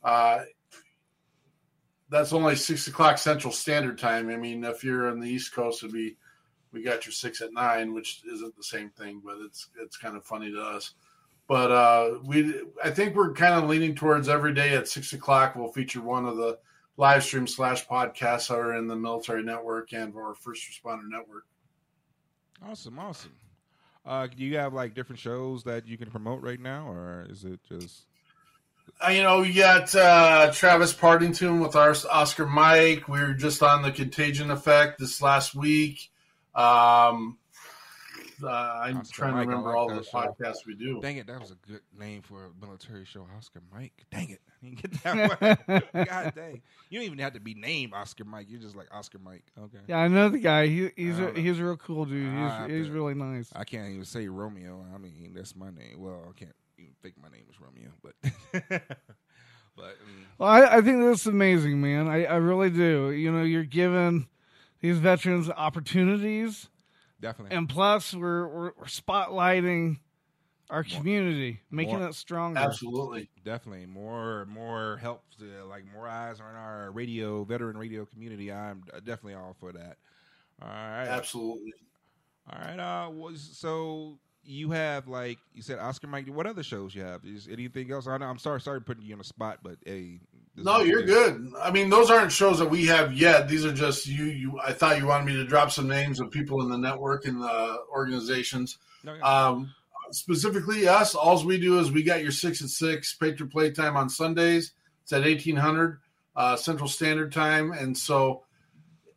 [0.03, 0.43] uh,
[2.09, 4.29] that's only six o'clock Central Standard Time.
[4.29, 6.15] I mean, if you're on the East Coast, it'd be
[6.71, 10.15] we got your six at nine, which isn't the same thing, but it's it's kind
[10.15, 10.93] of funny to us.
[11.47, 15.55] But uh, we, I think we're kind of leaning towards every day at six o'clock.
[15.55, 16.59] We'll feature one of the
[16.97, 21.45] live stream slash podcasts that are in the military network and our first responder network.
[22.65, 22.99] Awesome.
[22.99, 23.33] Awesome.
[24.05, 27.45] Uh, do you have like different shows that you can promote right now, or is
[27.45, 28.03] it just?
[29.05, 33.07] Uh, you know, we got uh, Travis Partington with our Oscar Mike.
[33.07, 36.11] We were just on the Contagion Effect this last week.
[36.53, 37.37] Um,
[38.41, 40.11] uh, I'm Oscar trying Mike, to remember like all the show.
[40.17, 40.99] podcasts we do.
[41.01, 44.05] Dang it, that was a good name for a military show, Oscar Mike.
[44.11, 46.05] Dang it, I didn't get that one.
[46.05, 48.47] God dang, you don't even have to be named Oscar Mike.
[48.49, 49.43] You're just like Oscar Mike.
[49.59, 49.79] Okay.
[49.87, 50.67] Yeah, I know the guy.
[50.67, 51.33] He, he's a, know.
[51.33, 52.33] he's a real cool dude.
[52.33, 53.49] I He's, he's really nice.
[53.55, 54.85] I can't even say Romeo.
[54.93, 55.95] I mean, that's my name.
[55.97, 58.13] Well, I can't even think my name is Romeo, but
[59.75, 62.07] but um, Well, I, I think that's amazing, man.
[62.07, 63.11] I, I really do.
[63.11, 64.27] You know, you're giving
[64.81, 66.69] these veterans opportunities,
[67.23, 67.55] definitely.
[67.57, 69.97] and plus we're we're, we're spotlighting
[70.69, 72.59] our community, making more- it stronger.
[72.59, 73.29] Absolutely.
[73.43, 78.51] definitely more more help to like more eyes on our radio veteran radio community.
[78.51, 79.97] I'm definitely all for that.
[80.61, 81.73] All right, Absolutely.
[82.51, 82.79] All right.
[82.79, 86.27] Uh, was so you have like you said, Oscar Mike.
[86.27, 87.23] What other shows you have?
[87.25, 88.07] Is anything else?
[88.07, 90.19] I know I'm sorry, sorry putting you on the spot, but hey,
[90.55, 91.51] No, you're good.
[91.59, 93.47] I mean, those aren't shows that we have yet.
[93.47, 94.25] These are just you.
[94.25, 94.59] You.
[94.63, 97.41] I thought you wanted me to drop some names of people in the network and
[97.41, 98.77] the organizations.
[99.03, 99.73] No, Um,
[100.11, 101.15] specifically, us.
[101.15, 104.73] All we do is we got your six at six Patriot Playtime on Sundays.
[105.01, 105.99] It's at eighteen hundred
[106.35, 108.43] uh, Central Standard Time, and so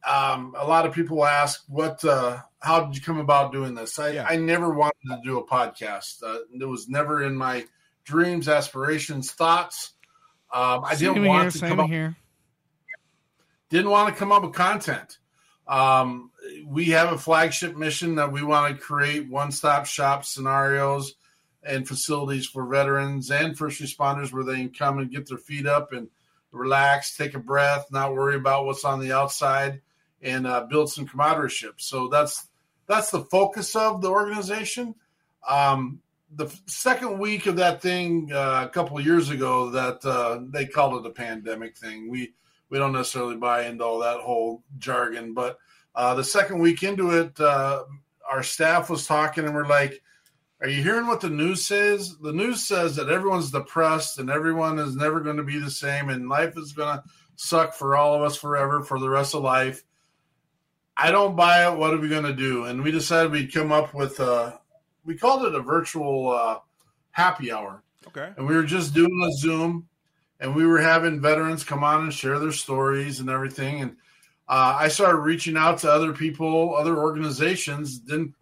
[0.06, 2.02] um, a lot of people ask, "What?
[2.02, 5.46] Uh, how did you come about doing this?" I, I never wanted to do a
[5.46, 6.22] podcast.
[6.22, 7.66] Uh, it was never in my
[8.04, 9.92] dreams, aspirations, thoughts.
[10.56, 12.16] Um, I Same didn't want to come up here.
[13.68, 15.18] didn't want to come up with content.
[15.68, 16.30] Um,
[16.64, 21.14] we have a flagship mission that we want to create one stop shop scenarios
[21.62, 25.66] and facilities for veterans and first responders where they can come and get their feet
[25.66, 26.08] up and
[26.52, 29.82] relax, take a breath, not worry about what's on the outside,
[30.22, 31.50] and uh, build some camaraderie.
[31.76, 32.46] So that's
[32.86, 34.94] that's the focus of the organization.
[35.46, 36.00] Um,
[36.34, 40.66] the second week of that thing uh, a couple of years ago, that uh, they
[40.66, 42.10] called it a pandemic thing.
[42.10, 42.34] We
[42.68, 45.58] we don't necessarily buy into all that whole jargon, but
[45.94, 47.84] uh, the second week into it, uh,
[48.28, 50.02] our staff was talking and we're like,
[50.60, 52.16] "Are you hearing what the news says?
[52.18, 56.08] The news says that everyone's depressed and everyone is never going to be the same,
[56.08, 57.04] and life is going to
[57.36, 59.82] suck for all of us forever for the rest of life."
[60.98, 61.76] I don't buy it.
[61.76, 62.64] What are we going to do?
[62.64, 64.58] And we decided we'd come up with a,
[65.06, 66.58] we called it a virtual uh,
[67.12, 67.82] happy hour.
[68.08, 68.30] Okay.
[68.36, 69.88] And we were just doing a Zoom
[70.40, 73.80] and we were having veterans come on and share their stories and everything.
[73.80, 73.92] And
[74.48, 78.34] uh, I started reaching out to other people, other organizations, didn't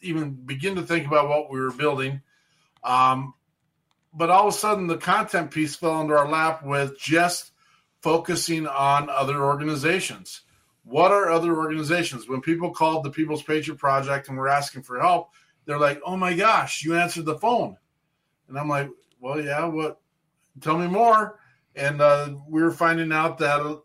[0.00, 2.22] even begin to think about what we were building.
[2.82, 3.34] Um,
[4.14, 7.52] but all of a sudden, the content piece fell into our lap with just
[8.00, 10.42] focusing on other organizations.
[10.84, 12.28] What are other organizations?
[12.28, 15.30] When people called the People's Patriot Project and were asking for help,
[15.64, 17.76] they're like, "Oh my gosh, you answered the phone,"
[18.48, 18.88] and I'm like,
[19.20, 19.64] "Well, yeah.
[19.66, 20.00] What?
[20.60, 21.38] Tell me more."
[21.74, 23.78] And uh, we were finding out that a,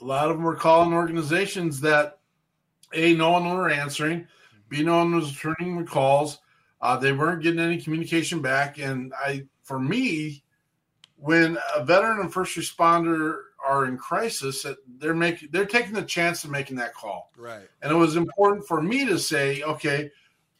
[0.00, 2.18] lot of them were calling organizations that
[2.92, 4.26] a no one were answering,
[4.68, 6.38] b no one was returning the calls.
[6.80, 10.44] Uh, they weren't getting any communication back, and I, for me,
[11.16, 16.02] when a veteran and first responder are in crisis, that they're making they're taking the
[16.02, 17.30] chance of making that call.
[17.36, 17.68] Right.
[17.80, 20.10] And it was important for me to say, okay,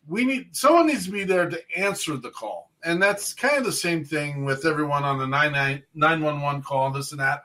[0.08, 2.70] we need someone needs to be there to answer the call.
[2.82, 7.12] And that's kind of the same thing with everyone on the 99 911 call, this
[7.12, 7.44] and that.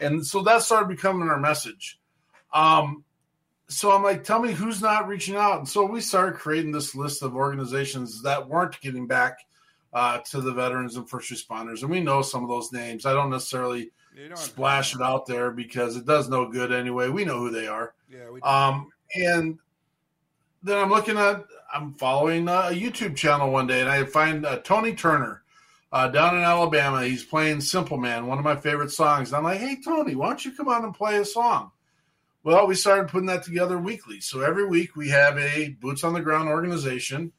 [0.00, 1.98] And so that started becoming our message.
[2.52, 3.04] Um,
[3.68, 5.58] so I'm like, tell me who's not reaching out.
[5.58, 9.38] And so we started creating this list of organizations that weren't getting back
[9.92, 11.82] uh, to the veterans and first responders.
[11.82, 13.06] And we know some of those names.
[13.06, 13.90] I don't necessarily
[14.34, 17.08] splash it out there because it does no good anyway.
[17.08, 17.94] We know who they are.
[18.08, 19.58] Yeah, we Um, and
[20.62, 21.44] then I'm looking at,
[21.76, 25.42] I'm following a YouTube channel one day, and I find uh, Tony Turner
[25.92, 27.04] uh, down in Alabama.
[27.04, 29.30] He's playing Simple Man, one of my favorite songs.
[29.30, 31.72] I'm like, hey, Tony, why don't you come on and play a song?
[32.44, 34.20] Well, we started putting that together weekly.
[34.20, 37.30] So every week we have a boots on the ground organization,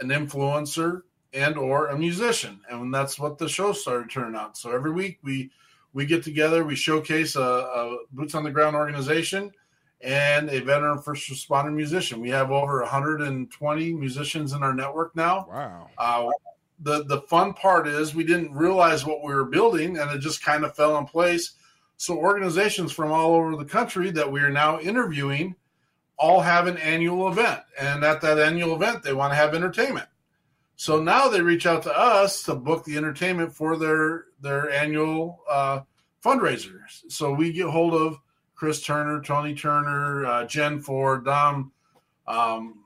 [0.00, 1.02] an influencer,
[1.32, 4.56] and or a musician, and that's what the show started turning out.
[4.56, 5.52] So every week we
[5.92, 9.52] we get together, we showcase a, a boots on the ground organization
[10.00, 12.20] and a veteran first responder musician.
[12.20, 15.46] We have over 120 musicians in our network now.
[15.50, 15.90] Wow.
[15.98, 16.30] Uh,
[16.80, 20.44] the the fun part is we didn't realize what we were building, and it just
[20.44, 21.52] kind of fell in place.
[21.96, 25.56] So organizations from all over the country that we are now interviewing
[26.16, 30.06] all have an annual event, and at that annual event, they want to have entertainment.
[30.76, 35.40] So now they reach out to us to book the entertainment for their their annual
[35.50, 35.80] uh,
[36.24, 37.02] fundraisers.
[37.08, 38.18] So we get hold of
[38.58, 41.70] Chris Turner, Tony Turner, uh, Jen Ford, Dom.
[42.26, 42.80] Um,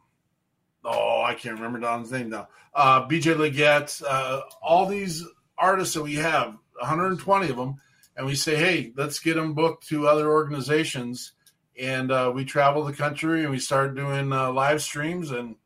[0.85, 2.49] oh, I can't remember Dom's name now.
[2.75, 5.25] Uh, BJ Leggett, uh, all these
[5.57, 7.77] artists that we have, 120 of them,
[8.19, 11.33] and we say, hey, let's get them booked to other organizations.
[11.81, 15.57] And uh, we travel the country and we start doing uh, live streams and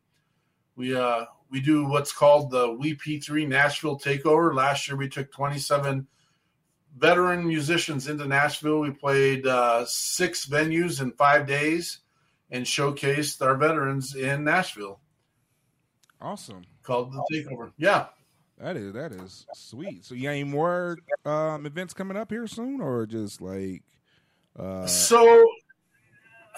[0.77, 4.55] we uh, we do what's called the WeP3 Nashville Takeover.
[4.55, 6.07] Last year we took 27
[6.97, 8.81] veteran musicians into Nashville.
[8.81, 12.01] We played uh, six venues in five days
[12.51, 15.01] and showcased our veterans in Nashville.
[16.21, 16.63] Awesome.
[16.83, 17.73] Called the Takeover.
[17.77, 18.07] Yeah.
[18.59, 20.07] That is that is sweet.
[20.07, 20.97] So you got any more
[21.27, 23.83] um, events coming up here soon, or just like
[24.59, 25.47] uh, So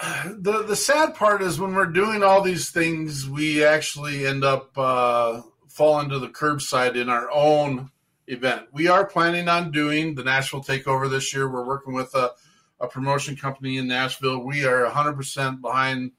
[0.25, 4.77] the the sad part is when we're doing all these things, we actually end up
[4.77, 7.91] uh, falling to the curbside in our own
[8.29, 8.67] event.
[8.71, 11.49] We are planning on doing the Nashville Takeover this year.
[11.49, 12.31] We're working with a,
[12.79, 14.43] a promotion company in Nashville.
[14.45, 16.11] We are 100% behind.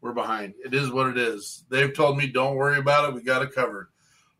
[0.00, 0.54] We're behind.
[0.64, 1.64] It is what it is.
[1.68, 3.14] They've told me, don't worry about it.
[3.14, 3.88] We got it covered.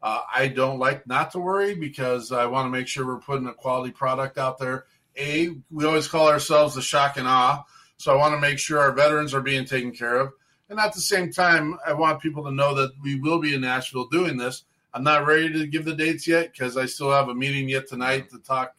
[0.02, 3.48] Uh, I don't like not to worry because I want to make sure we're putting
[3.48, 4.84] a quality product out there.
[5.16, 7.64] A, we always call ourselves the shock and awe.
[7.96, 10.32] So I want to make sure our veterans are being taken care of.
[10.68, 13.62] And at the same time, I want people to know that we will be in
[13.62, 14.64] Nashville doing this.
[14.96, 17.86] I'm not ready to give the dates yet because I still have a meeting yet
[17.86, 18.74] tonight to talk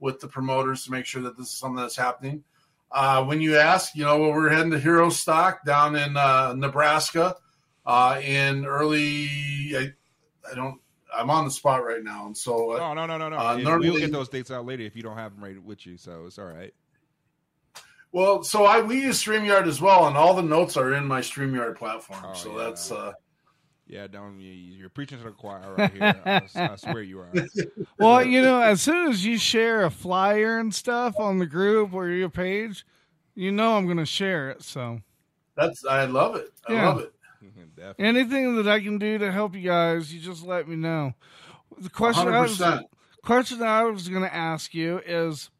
[0.00, 2.42] with the promoters to make sure that this is something that's happening.
[2.90, 6.54] Uh, when you ask, you know, well, we're heading to Hero Stock down in uh,
[6.54, 7.36] Nebraska
[7.86, 9.28] uh, in early.
[9.76, 9.92] I,
[10.50, 10.80] I don't.
[11.16, 13.36] I'm on the spot right now, and so No, no, no, no, no.
[13.38, 15.86] Uh, normally- we'll get those dates out later if you don't have them right with
[15.86, 16.74] you, so it's all right.
[18.10, 21.20] Well, so I we use StreamYard as well, and all the notes are in my
[21.20, 22.34] StreamYard platform.
[22.34, 23.12] so that's uh,
[23.90, 26.22] Yeah, don't you, you're preaching to the choir right here.
[26.24, 27.32] I, I swear you are.
[27.98, 31.92] Well, you know, as soon as you share a flyer and stuff on the group
[31.92, 32.86] or your page,
[33.34, 34.62] you know I'm going to share it.
[34.62, 35.00] So
[35.54, 36.50] that's I love it.
[36.66, 36.88] I Yeah.
[36.88, 37.12] love it.
[37.98, 41.12] anything that I can do to help you guys, you just let me know.
[41.78, 42.62] The question I was,
[43.22, 45.50] question I was going to ask you is.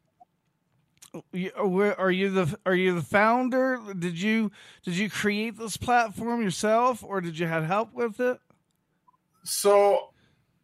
[1.13, 3.79] Are you the are you the founder?
[3.97, 4.51] Did you
[4.83, 8.39] did you create this platform yourself, or did you have help with it?
[9.43, 10.09] So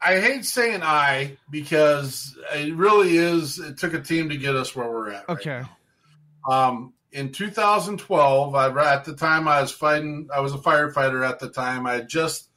[0.02, 3.60] I hate saying I because it really is.
[3.60, 5.28] It took a team to get us where we're at.
[5.28, 5.64] right Okay,
[6.50, 10.30] Um, in 2012, I at the time I was fighting.
[10.34, 11.86] I was a firefighter at the time.
[11.86, 12.50] I just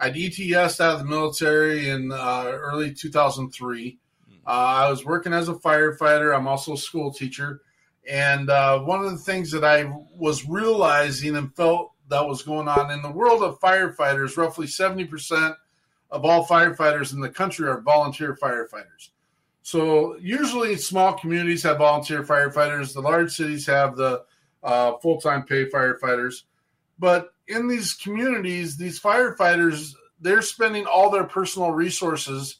[0.00, 3.98] I'd ETS out of the military in uh, early 2003.
[4.46, 6.36] Uh, I was working as a firefighter.
[6.36, 7.62] I'm also a school teacher,
[8.08, 12.68] and uh, one of the things that I was realizing and felt that was going
[12.68, 15.56] on in the world of firefighters, roughly 70 percent
[16.10, 19.10] of all firefighters in the country are volunteer firefighters.
[19.62, 22.94] So usually small communities have volunteer firefighters.
[22.94, 24.22] The large cities have the
[24.62, 26.44] uh, full-time pay firefighters.
[26.98, 32.58] But in these communities, these firefighters, they're spending all their personal resources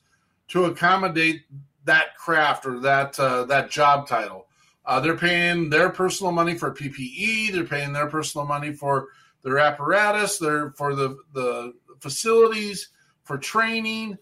[0.48, 1.42] to accommodate
[1.86, 4.46] that craft or that uh, that job title.
[4.84, 7.52] Uh, they're paying their personal money for PPE.
[7.52, 9.08] They're paying their personal money for
[9.42, 10.38] their apparatus.
[10.38, 12.90] They're for the the facilities
[13.24, 14.18] for training.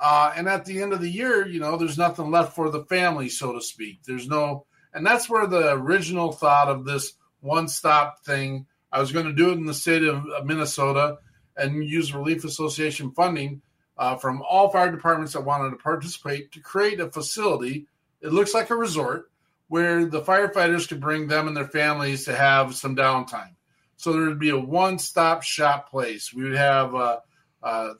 [0.00, 2.84] Uh, and at the end of the year, you know, there's nothing left for the
[2.84, 4.00] family, so to speak.
[4.04, 4.64] There's no,
[4.94, 8.66] and that's where the original thought of this one stop thing.
[8.92, 11.18] I was going to do it in the state of of Minnesota
[11.56, 13.62] and use Relief Association funding
[13.98, 17.86] uh, from all fire departments that wanted to participate to create a facility.
[18.20, 19.30] It looks like a resort
[19.68, 23.54] where the firefighters could bring them and their families to have some downtime.
[23.96, 26.32] So there would be a one stop shop place.
[26.32, 27.18] We would have uh,
[27.62, 27.94] uh,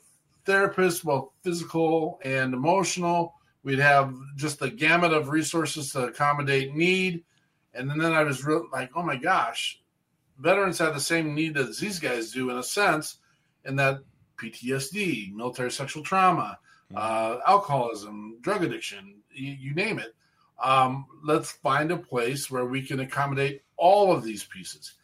[0.47, 3.35] therapists, both physical and emotional.
[3.65, 7.25] We'd have just the gamut of resources to accommodate need.
[7.75, 9.81] And then I was real, like, oh my gosh,
[10.39, 13.19] veterans have the same need as these guys do in a sense,
[13.65, 13.99] in that
[14.39, 16.59] PTSD, military sexual trauma,
[16.95, 20.15] uh, alcoholism, drug addiction, you, you name it.
[20.63, 24.95] Um, let's find a place where we can accommodate all of these pieces.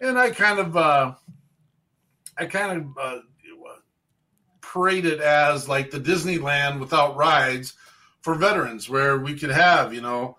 [0.00, 1.14] And I kind of, uh,
[2.36, 3.18] I kind of uh,
[4.74, 7.74] parade it as like the Disneyland without rides
[8.22, 10.36] for veterans, where we could have, you know,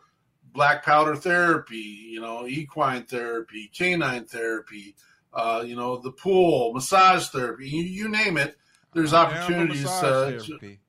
[0.52, 4.96] black powder therapy, you know, equine therapy, canine therapy,
[5.36, 8.56] uh, you know, the pool, massage therapy, you, you name it.
[8.94, 9.84] There's I'm opportunities.
[9.84, 10.80] massage Uh, to- therapy.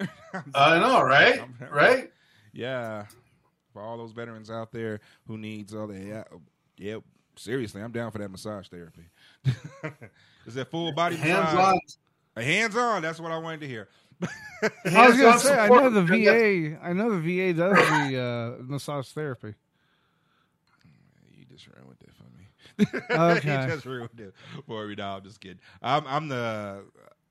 [0.54, 1.42] I know, right?
[1.70, 2.12] Right?
[2.52, 3.06] Yeah,
[3.72, 6.24] for all those veterans out there who needs all the yeah,
[6.76, 6.96] yeah.
[7.36, 9.02] Seriously, I'm down for that massage therapy.
[10.46, 11.58] Is that full body Hands massage?
[11.74, 11.80] on.
[12.36, 13.02] A hands on.
[13.02, 13.88] That's what I wanted to hear.
[14.22, 16.78] I was going to say I know the VA.
[16.82, 19.54] I know the VA does the uh, massage therapy.
[21.36, 22.46] You just ruined it for me.
[23.10, 23.42] Okay.
[23.44, 24.34] you just ruined it
[24.66, 24.94] for me.
[24.96, 25.60] No, I'm just kidding.
[25.82, 26.84] I'm I'm the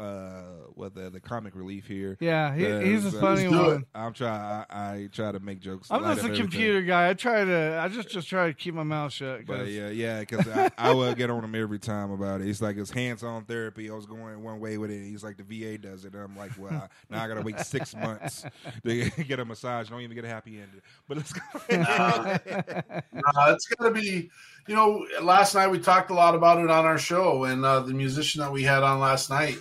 [0.03, 0.41] uh
[0.75, 2.17] what the the comic relief here.
[2.19, 3.85] Yeah, he- he's a funny uh, one.
[3.93, 5.88] I'm try I, I try to make jokes.
[5.91, 7.09] I'm just a computer guy.
[7.09, 7.80] I try to.
[7.81, 9.45] I just just try to keep my mouth shut.
[9.45, 12.47] But yeah, yeah, because I, I will get on him every time about it.
[12.47, 13.89] It's like it's hands-on therapy.
[13.89, 15.03] I was going one way with it.
[15.03, 16.13] He's like the VA does it.
[16.13, 18.45] And I'm like, well, I, now I gotta wait six months
[18.85, 19.89] to get a massage.
[19.89, 20.81] Don't even get a happy ending.
[21.07, 21.41] But let's go.
[23.13, 24.30] Nah, it's to be.
[24.67, 27.81] You know, last night we talked a lot about it on our show, and uh,
[27.81, 29.57] the musician that we had on last night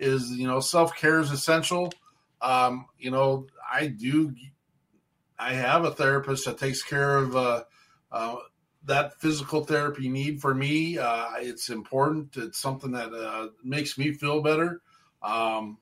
[0.00, 1.92] is, you know, self care is essential.
[2.40, 4.34] Um, you know, I do.
[5.38, 7.64] I have a therapist that takes care of uh,
[8.10, 8.36] uh,
[8.84, 10.98] that physical therapy need for me.
[10.98, 12.36] Uh, it's important.
[12.36, 14.80] It's something that uh, makes me feel better.
[15.22, 15.78] Um,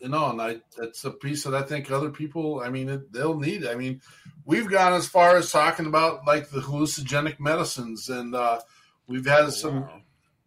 [0.00, 2.60] you know, and I that's a piece that I think other people.
[2.60, 3.66] I mean, it, they'll need.
[3.66, 4.00] I mean,
[4.44, 8.60] we've gone as far as talking about like the hallucinogenic medicines, and uh,
[9.06, 9.88] we've had some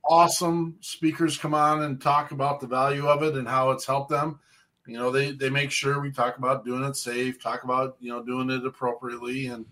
[0.10, 4.10] awesome speakers come on and talk about the value of it and how it's helped
[4.10, 4.40] them.
[4.86, 8.10] You know, they they make sure we talk about doing it safe, talk about you
[8.10, 9.66] know doing it appropriately, and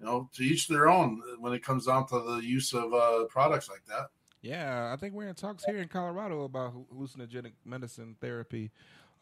[0.00, 3.24] you know to each their own when it comes down to the use of uh,
[3.26, 4.06] products like that.
[4.40, 8.70] Yeah, I think we're in talks here in Colorado about hallucinogenic medicine therapy.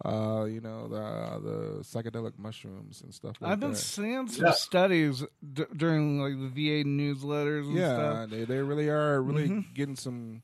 [0.02, 3.76] Uh, you know the the psychedelic mushrooms and stuff like I've been that.
[3.76, 4.52] seeing some Yeah.
[4.52, 5.22] studies
[5.52, 8.30] d- during like the VA newsletters and yeah, stuff.
[8.30, 9.74] they they really are really Mhm.
[9.74, 10.42] getting some.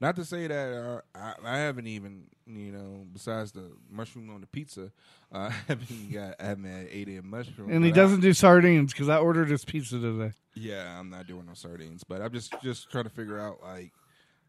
[0.00, 4.40] Not to say that uh, I, I haven't even you know besides the mushroom on
[4.42, 4.92] the pizza,
[5.32, 7.70] uh, I haven't got I haven't had in mushroom.
[7.70, 10.32] And he doesn't do sardines because I ordered his pizza today.
[10.54, 13.92] Yeah, I'm not doing no sardines, but I'm just just trying to figure out like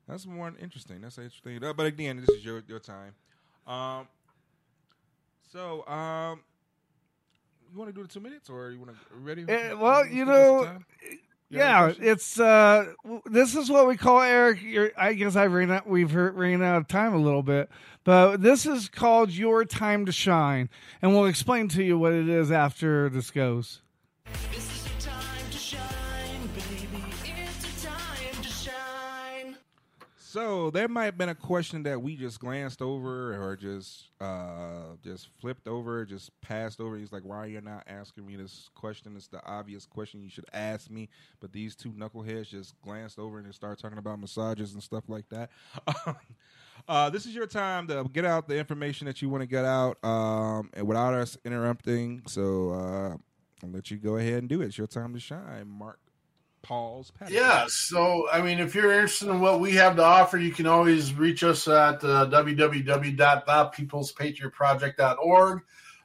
[0.07, 1.01] that's more interesting.
[1.01, 1.63] That's interesting.
[1.63, 3.13] Uh, But again, this is your your time.
[3.65, 4.07] Um,
[5.51, 6.41] so um,
[7.71, 9.45] you want to do the two minutes, or you want to ready?
[9.47, 10.79] Eh, well, you give us some know,
[11.51, 11.59] time?
[11.59, 12.93] You have any yeah, it's uh,
[13.25, 14.61] this is what we call Eric.
[14.61, 15.87] You're, I guess I ran out.
[15.87, 17.69] We've ran out of time a little bit,
[18.03, 20.69] but this is called your time to shine,
[21.01, 23.81] and we'll explain to you what it is after this goes.
[30.37, 34.93] So there might have been a question that we just glanced over or just uh
[35.03, 36.95] just flipped over, just passed over.
[36.95, 39.15] He's like, "Why are you not asking me this question?
[39.15, 41.09] It's the obvious question you should ask me."
[41.39, 45.27] But these two knuckleheads just glanced over and started talking about massages and stuff like
[45.29, 45.49] that.
[46.87, 49.65] uh, this is your time to get out the information that you want to get
[49.65, 52.21] out, um, and without us interrupting.
[52.27, 53.17] So uh,
[53.63, 54.65] I'll let you go ahead and do it.
[54.65, 55.97] It's your time to shine, Mark.
[56.67, 57.41] Paul's Patterson.
[57.41, 60.67] Yeah, so I mean, if you're interested in what we have to offer, you can
[60.67, 62.25] always reach us at uh.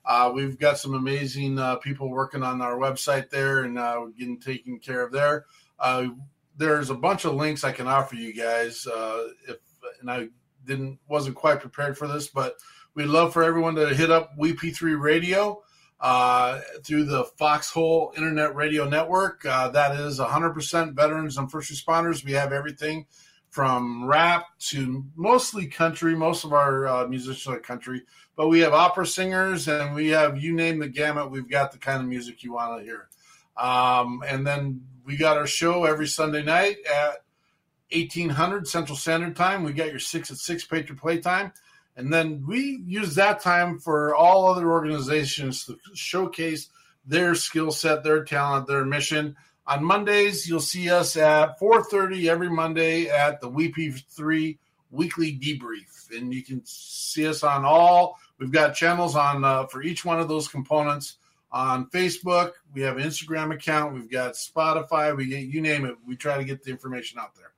[0.05, 4.39] Uh, we've got some amazing uh, people working on our website there and uh, getting
[4.39, 5.47] taken care of there.
[5.81, 6.09] Uh,
[6.57, 8.87] there's a bunch of links I can offer you guys.
[8.87, 9.57] Uh, if
[10.01, 10.29] and I
[10.65, 12.57] didn't wasn't quite prepared for this, but
[12.95, 15.63] we'd love for everyone to hit up WP3 Radio
[16.03, 19.47] uh, through the Foxhole Internet Radio Network.
[19.47, 22.25] Uh, that is 100% veterans and first responders.
[22.25, 23.07] We have everything
[23.51, 26.17] from rap to mostly country.
[26.17, 28.03] Most of our uh, musicians are country,
[28.35, 31.31] but we have opera singers and we have you name the gamut.
[31.31, 33.09] We've got the kind of music you want to hear.
[33.57, 37.25] Um, and then we got our show every Sunday night at
[37.93, 39.63] 1800 Central Standard Time.
[39.63, 41.53] We got your six at six Patriot Playtime.
[41.97, 46.69] And then we use that time for all other organizations to showcase
[47.05, 49.37] their skill set, their talent, their mission.
[49.67, 54.59] On Mondays, you'll see us at 4:30 every Monday at the WP3
[54.91, 58.19] Weekly Debrief, and you can see us on all.
[58.39, 61.17] We've got channels on uh, for each one of those components
[61.53, 62.53] on Facebook.
[62.75, 63.95] We have an Instagram account.
[63.95, 65.17] We've got Spotify.
[65.17, 65.97] We get you name it.
[66.07, 67.52] We try to get the information out there.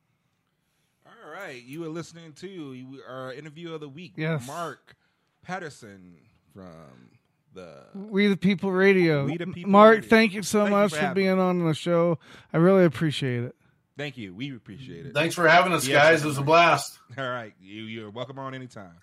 [1.35, 4.13] All right, you are listening to our interview of the week.
[4.15, 4.47] Yes.
[4.47, 4.95] Mark
[5.43, 6.15] Patterson
[6.53, 7.09] from
[7.53, 9.25] the We the People Radio.
[9.25, 10.09] We the People Mark, Radio.
[10.09, 12.19] thank you so Thank you much for for, being on the show.
[12.53, 13.55] I really appreciate it.
[13.97, 14.33] Thank you.
[14.33, 15.13] We appreciate it.
[15.13, 16.01] Thanks for having us, Yes.
[16.01, 16.23] guys.
[16.23, 16.97] It was a blast.
[17.17, 18.95] All right, you you're welcome on anytime.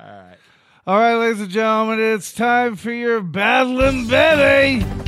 [0.00, 0.36] All right.
[0.86, 5.05] All right, ladies and gentlemen, it's time for your Bedlam Betty.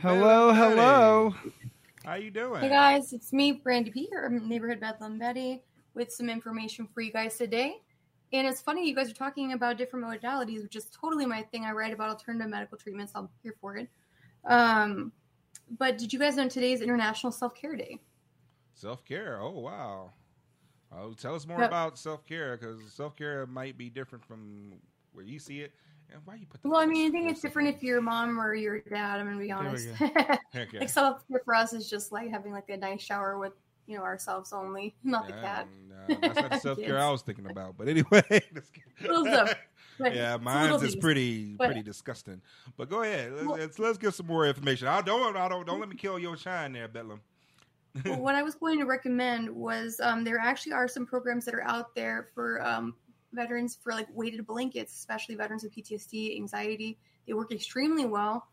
[0.00, 0.54] Hello, Betty.
[0.54, 1.34] hello.
[2.04, 2.62] How you doing?
[2.62, 5.62] Hey guys, it's me, Brandy P, or Neighborhood Bedlam Betty,
[5.94, 7.76] with some information for you guys today.
[8.32, 11.64] And it's funny you guys are talking about different modalities, which is totally my thing.
[11.64, 13.12] I write about alternative medical treatments.
[13.14, 13.88] I'm here for it.
[14.48, 15.12] Um,
[15.78, 17.98] but did you guys know today's International Self Care Day?
[18.74, 19.38] Self care.
[19.40, 20.12] Oh wow.
[20.96, 21.68] Oh, tell us more Yep.
[21.68, 24.72] about self care because self care might be different from
[25.12, 25.72] where you see it.
[26.24, 28.54] Why you put Well, I mean, I think it's different if you're your mom or
[28.54, 29.20] your dad.
[29.20, 29.88] I'm gonna be honest.
[30.54, 33.52] like self care for us is just like having like a nice shower with
[33.86, 35.66] you know ourselves only, not the cat.
[35.88, 37.76] no, that's not the self care I was thinking about.
[37.76, 38.22] But anyway,
[39.00, 39.54] Little stuff.
[39.98, 42.40] But yeah, mine's is pretty But- pretty disgusting.
[42.76, 44.88] But go ahead, let's, Well- let's, let's get some more information.
[44.88, 47.20] I don't I don't don't let me kill your shine there, Bedlam.
[48.04, 51.54] well, what I was going to recommend was um, there actually are some programs that
[51.54, 52.94] are out there for um,
[53.32, 56.98] veterans for like weighted blankets, especially veterans with PTSD, anxiety.
[57.26, 58.46] They work extremely well.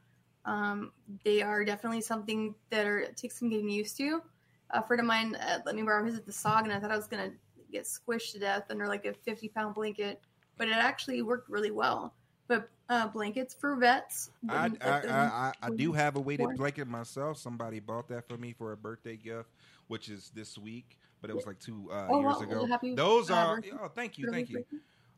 [0.45, 0.91] Um,
[1.23, 4.21] they are definitely something that are takes some getting used to.
[4.71, 6.91] A friend of mine uh, let me borrow his at the SOG, and I thought
[6.91, 7.31] I was gonna
[7.71, 10.21] get squished to death under like a 50 pound blanket,
[10.57, 12.13] but it actually worked really well.
[12.47, 14.31] But uh, blankets for vets.
[14.47, 17.37] I, I, I, I do have a weighted blanket myself.
[17.37, 19.49] Somebody bought that for me for a birthday gift,
[19.87, 22.67] which is this week, but it was like two uh, Oh, years ago.
[22.95, 24.63] Those are oh, thank you, thank you.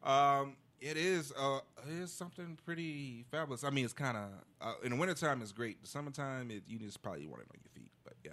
[0.03, 3.63] Um, it is uh, it is something pretty fabulous.
[3.63, 4.29] I mean, it's kind of
[4.61, 5.81] uh, in the wintertime it's great.
[5.81, 8.31] The summertime, it, you just probably want it on your feet, but yeah.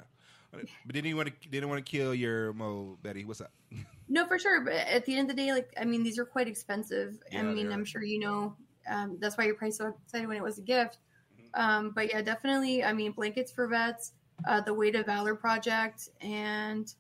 [0.52, 3.24] But didn't you want to didn't want to kill your mo, Betty?
[3.24, 3.52] What's up?
[4.08, 4.60] No, for sure.
[4.60, 7.18] But at the end of the day, like I mean, these are quite expensive.
[7.32, 8.54] Yeah, I mean, I'm sure you know.
[8.88, 10.98] Um, that's why your price so excited when it was a gift.
[11.34, 11.60] Mm-hmm.
[11.60, 12.84] Um, but yeah, definitely.
[12.84, 14.12] I mean, blankets for vets,
[14.46, 16.94] uh, the Weight of Valor Project, and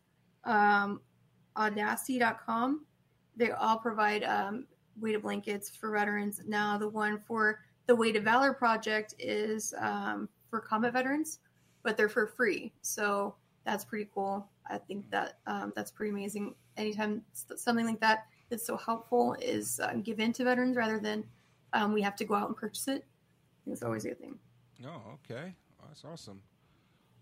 [0.46, 1.00] um,
[1.56, 2.84] Audacity.com.
[3.36, 4.66] They all provide um,
[4.98, 6.40] weighted blankets for veterans.
[6.46, 11.40] Now, the one for the Weight of Valor Project is um, for combat veterans,
[11.82, 12.72] but they're for free.
[12.82, 14.48] So that's pretty cool.
[14.68, 16.54] I think that um, that's pretty amazing.
[16.76, 17.22] Anytime
[17.56, 21.24] something like that that's so helpful is uh, given to veterans rather than
[21.72, 23.04] um, we have to go out and purchase it.
[23.66, 24.38] It's always a good thing.
[24.84, 25.52] Oh, okay.
[25.86, 26.40] That's awesome.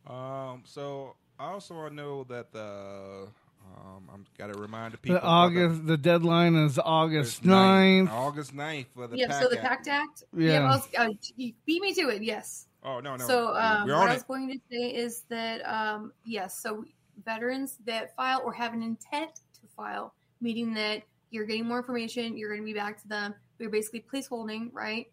[0.06, 1.59] Um, so I
[1.90, 3.28] know that the
[3.77, 8.06] um, I'm got to remind the people The August, the deadline is August There's nine-
[8.09, 8.12] 9th.
[8.12, 10.24] August 9th for the yeah, PAC so the PACT Act.
[10.36, 10.61] Yeah.
[10.61, 12.23] I was, uh, beat me to it.
[12.23, 12.66] Yes.
[12.82, 13.27] Oh no, no.
[13.27, 14.15] So um, what on I it.
[14.15, 16.85] was going to say is that um, yes, so
[17.24, 22.36] veterans that file or have an intent to file, meaning that you're getting more information,
[22.36, 23.35] you're going to be back to them.
[23.59, 25.11] We're basically placeholding, right?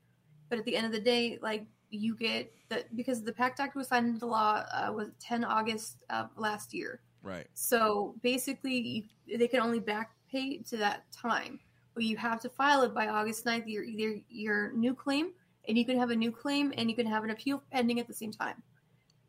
[0.49, 3.75] But at the end of the day, like you get that because the PACT Act
[3.75, 7.01] was signed into law uh, was 10 August of last year.
[7.21, 7.47] Right.
[7.53, 11.59] So basically, you, they can only back pay to that time.
[11.93, 15.31] But you have to file it by August 9th, your, either your new claim,
[15.67, 18.07] and you can have a new claim and you can have an appeal pending at
[18.07, 18.63] the same time.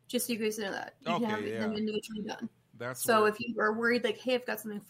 [0.07, 0.95] Just so you guys know that.
[1.05, 2.49] You Okay, can have them individually done.
[2.77, 4.81] That's so where- if you are worried, like, hey, I've got something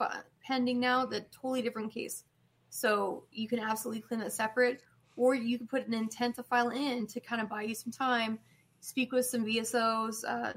[0.45, 2.23] pending now, that totally different case.
[2.69, 4.81] So you can absolutely claim that separate,
[5.15, 7.91] or you can put an intent to file in to kind of buy you some
[7.91, 8.39] time,
[8.79, 10.53] speak with some VSOs, uh,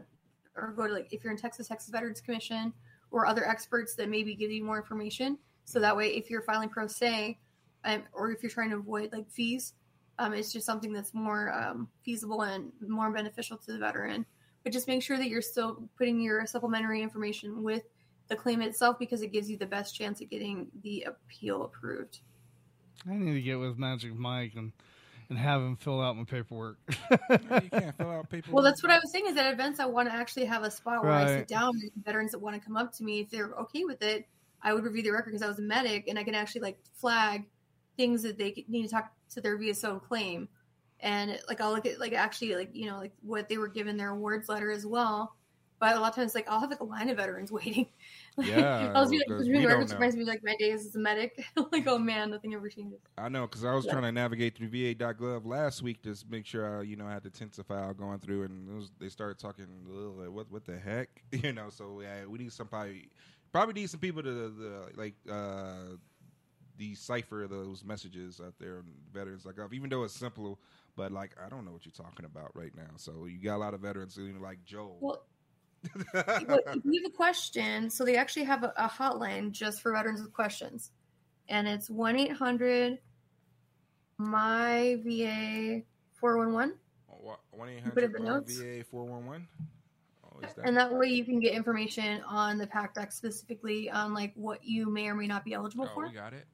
[0.56, 2.72] or go to like if you're in Texas, Texas Veterans Commission,
[3.10, 5.38] or other experts that maybe give you more information.
[5.64, 7.38] So that way, if you're filing pro se,
[7.84, 9.74] um, or if you're trying to avoid like fees,
[10.18, 14.24] um, it's just something that's more um, feasible and more beneficial to the veteran.
[14.64, 17.82] But just make sure that you're still putting your supplementary information with
[18.28, 22.20] the claim itself because it gives you the best chance at getting the appeal approved.
[23.08, 24.72] I need to get with Magic Mike and,
[25.28, 26.78] and have him fill out my paperwork.
[27.10, 27.38] you
[27.70, 28.54] can't fill out paperwork.
[28.54, 30.70] Well, that's what I was saying is at events, I want to actually have a
[30.70, 33.30] spot where I sit down and veterans that want to come up to me, if
[33.30, 34.26] they're okay with it,
[34.62, 36.78] I would review the record because I was a medic and I can actually like
[36.94, 37.44] flag
[37.96, 40.48] things that they need to talk to their VSO and claim.
[41.00, 43.96] And like, I'll look at like actually like, you know, like what they were given
[43.96, 45.36] their awards letter as well.
[45.78, 47.86] But a lot of times, like, I'll have like a line of veterans waiting.
[48.36, 50.98] Like, Yeah, just be like, we the don't reminds me like my days as a
[50.98, 51.42] medic.
[51.72, 53.00] like, oh man, nothing ever changes.
[53.16, 53.92] I know because I was Yeah.
[53.92, 57.22] trying to navigate through VA.gov last week to make sure I, you know I had
[57.22, 60.64] the Tensa file going through, and it was, they started talking "Ugh, like, what what
[60.64, 61.68] the heck, you know.
[61.70, 63.08] So yeah, we need somebody,
[63.52, 65.96] probably need some people to the, like uh,
[66.78, 69.72] decipher those messages out there on veterans.gov.
[69.72, 70.58] Even though it's simple,
[70.96, 72.90] but like I don't know what you're talking about right now.
[72.96, 74.98] So you got a lot of veterans, you know, like Joel.
[75.00, 75.24] Well,
[76.14, 79.92] well, if you have a question, so they actually have a, a hotline just for
[79.92, 80.90] veterans with questions,
[81.48, 82.98] and it's one eight hundred
[84.18, 85.82] my VA
[86.14, 86.72] four one one,
[87.50, 88.58] One eight Put it in the notes.
[88.58, 89.46] VA four one one.
[90.24, 94.32] Oh, and that way you can get information on the PACT Act specifically on like
[94.34, 96.06] what you may or may not be eligible Oh, for.
[96.08, 96.46] we got it.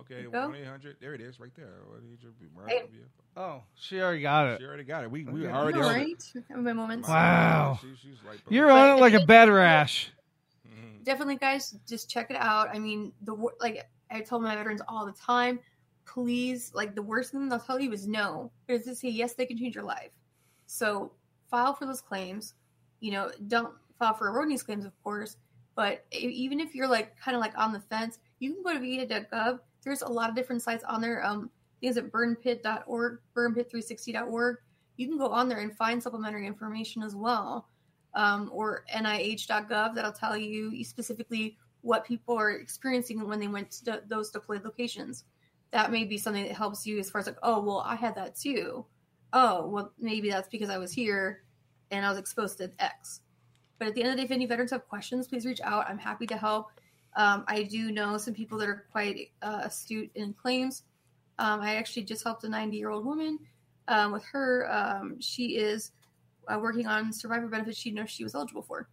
[0.00, 0.96] Okay, one eight hundred.
[1.00, 1.68] There it is, right there.
[1.88, 2.78] What did you- right Hey.
[2.80, 2.88] up.
[3.36, 4.60] Oh, she already got it.
[4.60, 5.10] She already got it.
[5.10, 5.52] We we Okay.
[5.52, 5.98] already All on it.
[5.98, 7.08] right, have my moments.
[7.08, 7.78] Wow.
[7.80, 10.10] She- she's right You're on it like a bed rash.
[10.68, 11.02] Mm-hmm.
[11.04, 14.82] definitely guys just check it out i mean the wor- like i tell my veterans
[14.86, 15.58] all the time
[16.06, 19.46] please like the worst thing they'll tell you is no because they say yes they
[19.46, 20.10] can change your life
[20.66, 21.12] so
[21.50, 22.54] file for those claims
[23.00, 25.36] you know don't file for erroneous claims of course
[25.74, 28.78] but even if you're like kind of like on the fence you can go to
[28.78, 31.50] va.gov there's a lot of different sites on there um
[31.80, 34.56] things at burnpit.org burnpit360.org
[34.96, 37.68] you can go on there and find supplementary information as well
[38.14, 44.02] um, or nih.gov that'll tell you specifically what people are experiencing when they went to
[44.08, 45.24] those deployed locations.
[45.70, 48.14] That may be something that helps you as far as like, oh, well, I had
[48.16, 48.84] that too.
[49.32, 51.44] Oh, well, maybe that's because I was here
[51.90, 53.20] and I was exposed to X.
[53.78, 55.88] But at the end of the day, if any veterans have questions, please reach out.
[55.88, 56.70] I'm happy to help.
[57.16, 60.84] Um, I do know some people that are quite uh, astute in claims.
[61.38, 63.38] Um, I actually just helped a 90 year old woman
[63.88, 64.70] um, with her.
[64.70, 65.92] Um, she is
[66.48, 68.88] uh, working on survivor benefits she knows she was eligible for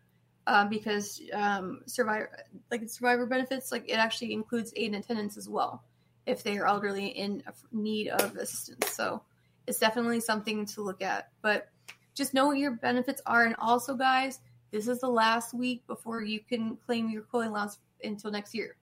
[0.48, 2.31] um, because um, survivor
[2.72, 5.84] like survivor benefits like it actually includes aid and attendance as well
[6.26, 7.41] if they are elderly in
[7.72, 8.91] need of assistance.
[8.91, 9.22] So
[9.65, 11.30] it's definitely something to look at.
[11.41, 11.69] But
[12.14, 13.45] just know what your benefits are.
[13.45, 14.39] And also, guys,
[14.72, 18.78] this is the last week before you can claim your clothing allowance until next year.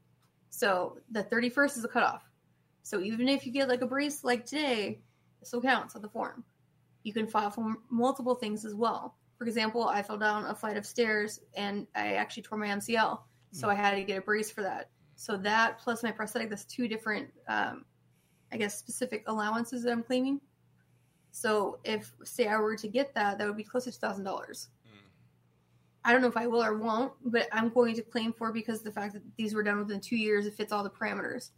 [0.50, 2.24] So the 31st is the cutoff.
[2.84, 5.00] So even if you get like a brace like today,
[5.42, 6.44] it still counts on the form.
[7.04, 9.16] You can file for multiple things as well.
[9.38, 13.20] For example, I fell down a flight of stairs and I actually tore my MCL.
[13.52, 14.90] So I had to get a brace for that.
[15.16, 17.86] So that plus my prosthetic, that's two different, um,
[18.52, 20.42] I guess, specific allowances that I'm claiming.
[21.32, 24.68] So if, say, I were to get that, that would be close to $2,000.
[26.06, 28.82] I don't know if I will or won't, but I'm going to claim for because
[28.84, 31.50] the fact that these were done within two years, it fits all the parameters.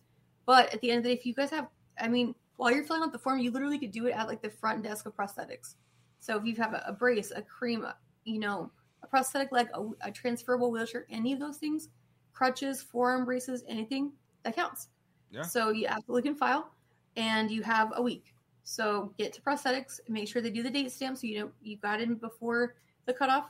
[0.46, 1.68] But at the end of the day, if you guys have,
[2.00, 4.42] I mean, while you're filling out the form, you literally could do it at like
[4.42, 5.76] the front desk of prosthetics.
[6.20, 7.86] So if you have a, a brace, a cream,
[8.24, 8.72] you know,
[9.04, 11.90] a prosthetic leg, a, a transferable wheelchair, any of those things,
[12.32, 14.14] crutches, forearm braces, anything,
[14.44, 14.88] that counts.
[15.30, 15.42] Yeah.
[15.42, 16.72] So you absolutely can file,
[17.18, 18.34] and you have a week.
[18.64, 21.78] So get to prosthetics, make sure they do the date stamp so you know you
[21.78, 22.76] got in before
[23.06, 23.50] the cutoff.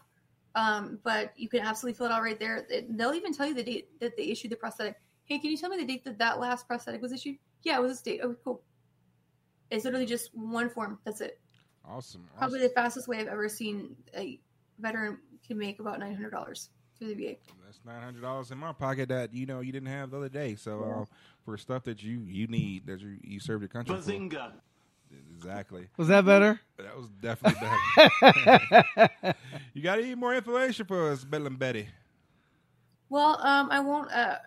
[0.57, 2.65] Um, but you can absolutely fill it out right there.
[2.69, 4.95] It- They'll even tell you the date that they issued the prosthetic.
[5.25, 7.37] Hey, can you tell me the date that that last prosthetic was issued?
[7.63, 8.21] Yeah, it was this date.
[8.23, 8.63] Oh, cool.
[9.69, 10.97] It's literally just one form.
[11.03, 11.39] That's it.
[11.85, 12.27] Awesome.
[12.37, 14.39] Probably the fastest way I've ever seen a
[14.79, 17.35] veteran can make about nine hundred dollars through the VA.
[17.65, 20.29] That's nine hundred dollars in my pocket that you know you didn't have the other
[20.29, 20.55] day.
[20.55, 21.05] So uh,
[21.45, 23.93] for stuff that you you need that you you serve your country.
[24.05, 24.11] for.
[25.11, 25.35] Bazinga.
[25.35, 25.87] Exactly.
[25.97, 26.59] Was that better?
[26.77, 27.59] That was definitely
[27.95, 29.35] better.
[29.73, 31.87] you got any more information for us, Bedlam Betty?
[33.09, 34.37] Well, um, I won't uh,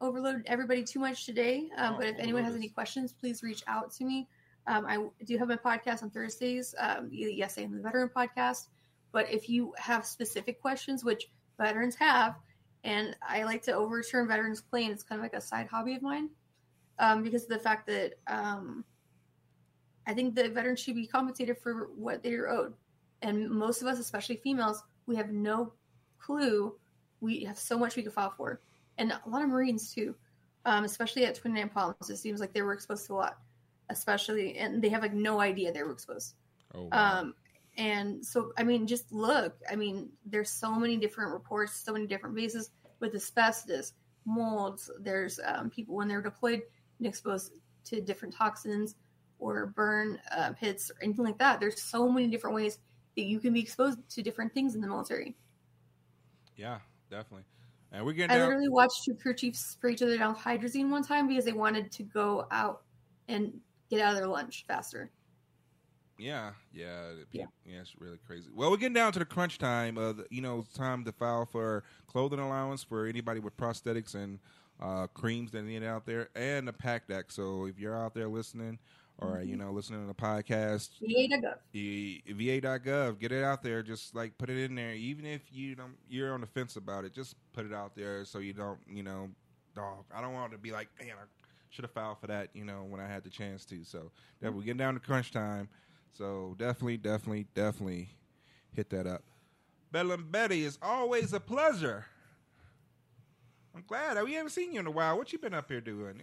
[0.00, 3.62] overload everybody too much today, Oh, um, but if anyone has any questions, please reach
[3.66, 4.28] out to me.
[4.66, 8.10] Um, I do have my podcast on Thursdays, um, the Yes I Am the Veteran
[8.14, 8.68] podcast.
[9.12, 11.28] But if you have specific questions, which
[11.58, 12.36] veterans have,
[12.82, 16.02] and I like to overturn veterans' claims, it's kind of like a side hobby of
[16.02, 16.30] mine
[16.98, 18.84] um, because of the fact that um,
[20.06, 22.74] I think the veterans should be compensated for what they are owed.
[23.22, 25.72] And most of us, especially females, we have no
[26.18, 26.74] clue.
[27.20, 28.60] We have so much we could file for.
[28.98, 30.14] And a lot of Marines, too,
[30.66, 32.10] um, especially at 29 Palms.
[32.10, 33.38] It seems like they were exposed to a lot,
[33.88, 36.34] especially, and they have like no idea they were exposed.
[36.74, 37.34] Oh, Um,
[37.76, 39.56] and so, I mean, just look.
[39.70, 42.70] I mean, there's so many different reports, so many different bases
[43.00, 43.94] with asbestos,
[44.26, 44.90] molds.
[45.00, 46.62] There's um, people when they're deployed
[46.98, 47.52] and exposed
[47.86, 48.96] to different toxins
[49.38, 51.60] or burn uh, pits or anything like that.
[51.60, 52.78] There's so many different ways
[53.16, 55.34] that you can be exposed to different things in the military.
[56.56, 56.78] Yeah,
[57.10, 57.44] definitely.
[57.92, 58.48] And we're getting I down.
[58.48, 61.52] literally watched two crew chiefs spray each other down with hydrazine one time because they
[61.52, 62.82] wanted to go out
[63.28, 63.52] and
[63.88, 65.10] get out of their lunch faster.
[66.18, 67.80] Yeah, yeah, peop- yeah.
[67.80, 68.48] It's really crazy.
[68.54, 69.98] Well, we're getting down to the crunch time.
[69.98, 74.38] Of the, you know, time to file for clothing allowance for anybody with prosthetics and
[74.80, 77.32] uh, creams that need out there, and the PACT Act.
[77.32, 78.78] So if you're out there listening,
[79.18, 79.66] or you mm-hmm.
[79.66, 81.60] know, listening to the podcast, VA.gov.
[81.72, 83.82] VA.gov, get it out there.
[83.82, 87.04] Just like put it in there, even if you don't, you're on the fence about
[87.04, 87.12] it.
[87.12, 89.30] Just put it out there so you don't, you know,
[89.74, 90.04] dog.
[90.14, 91.26] I don't want to be like, man, I
[91.70, 93.84] should have filed for that, you know, when I had the chance to.
[93.84, 94.10] So
[94.40, 95.68] that we're getting down to crunch time.
[96.12, 98.08] So definitely, definitely, definitely
[98.72, 99.22] hit that up.
[99.92, 102.06] Bedlam Betty is always a pleasure.
[103.74, 105.16] I'm glad we haven't seen you in a while.
[105.16, 106.20] What you been up here doing?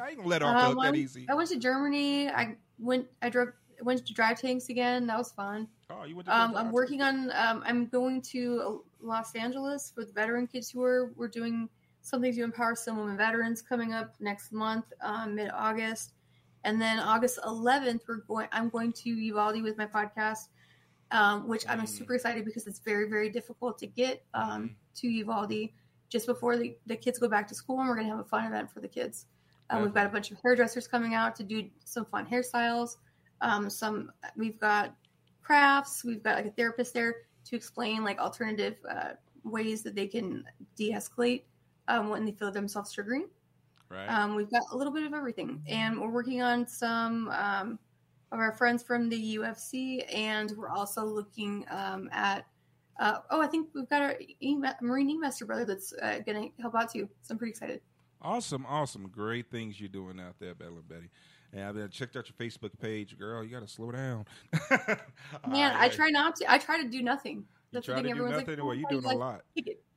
[0.00, 1.26] I ain't gonna let off Um, look that easy.
[1.28, 2.28] I went to Germany.
[2.28, 3.06] I went.
[3.22, 3.48] I drove.
[3.80, 5.06] Went to drive tanks again.
[5.06, 5.68] That was fun.
[5.88, 7.30] Oh, you went to Um, I'm working on.
[7.32, 11.12] Um, I'm going to Los Angeles for the Veteran Kids Tour.
[11.16, 11.68] We're doing
[12.02, 16.14] something to empower some women veterans coming up next month, um, mid August,
[16.64, 18.48] and then August 11th we're going.
[18.50, 20.48] I'm going to Uvalde with my podcast,
[21.12, 25.70] um, which I'm super excited because it's very very difficult to get um, to Uvalde
[26.08, 28.28] just before the, the kids go back to school, and we're going to have a
[28.28, 29.26] fun event for the kids.
[29.70, 32.96] Um, we've got a bunch of hairdressers coming out to do some fun hairstyles.
[33.40, 34.94] Um, some we've got
[35.42, 36.04] crafts.
[36.04, 39.10] We've got like a therapist there to explain like alternative uh,
[39.44, 40.44] ways that they can
[40.76, 41.42] de-escalate
[41.88, 43.24] um, when they feel themselves triggering.
[43.90, 44.06] Right.
[44.06, 47.78] Um, we've got a little bit of everything, and we're working on some um,
[48.32, 52.44] of our friends from the UFC, and we're also looking um, at.
[53.00, 56.62] Uh, oh, I think we've got our e- Marine investor brother that's uh, going to
[56.62, 57.08] help out too.
[57.22, 57.80] So I'm pretty excited.
[58.20, 61.08] Awesome, awesome, great things you're doing out there, Bedlam Betty.
[61.52, 63.42] And I've been checked out your Facebook page, girl.
[63.42, 64.26] You got to slow down.
[65.48, 66.50] Man, I try not to.
[66.52, 67.36] I try to do nothing.
[67.38, 68.04] You That's the try thing.
[68.04, 68.56] to do Everyone's nothing.
[68.56, 69.42] like, well, you "Oh, doing like, a lot.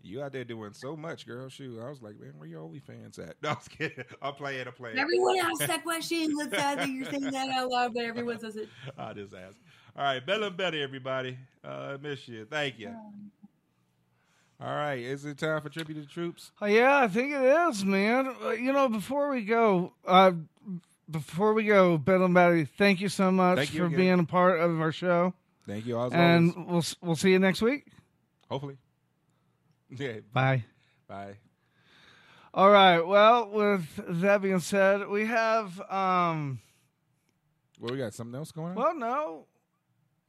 [0.04, 1.50] You out there doing so much, girl.
[1.50, 3.36] Shoot, I was like, man, where are your OnlyFans at?
[3.44, 4.04] No, I was kidding.
[4.22, 4.66] I'm playing.
[4.68, 4.98] I'm playing.
[4.98, 6.36] Everyone asks that question.
[6.38, 8.70] Let's sad that you're saying that out loud, but everyone says it.
[8.98, 9.58] I just ask.
[9.96, 11.38] All right, Bedlam Betty, everybody.
[11.66, 12.46] Uh, I miss you.
[12.46, 12.96] Thank you.
[14.64, 16.52] All right, is it time for tribute to the troops?
[16.62, 18.36] Oh, yeah, I think it is, man.
[18.44, 20.34] Uh, you know, before we go, uh,
[21.10, 24.80] before we go, Bedlam Betty, thank you so much Thank for being a part of
[24.80, 25.34] our show.
[25.68, 26.96] Thank you, as and always.
[27.02, 27.86] we'll we'll see you next week.
[28.50, 28.78] Hopefully.
[29.94, 30.20] Yeah.
[30.32, 30.64] Bye.
[31.06, 31.34] Bye.
[32.54, 33.02] All right.
[33.02, 33.86] Well, with
[34.22, 36.62] that being said, we have um.
[37.78, 38.76] Well, we got something else going on.
[38.76, 39.48] Well, no.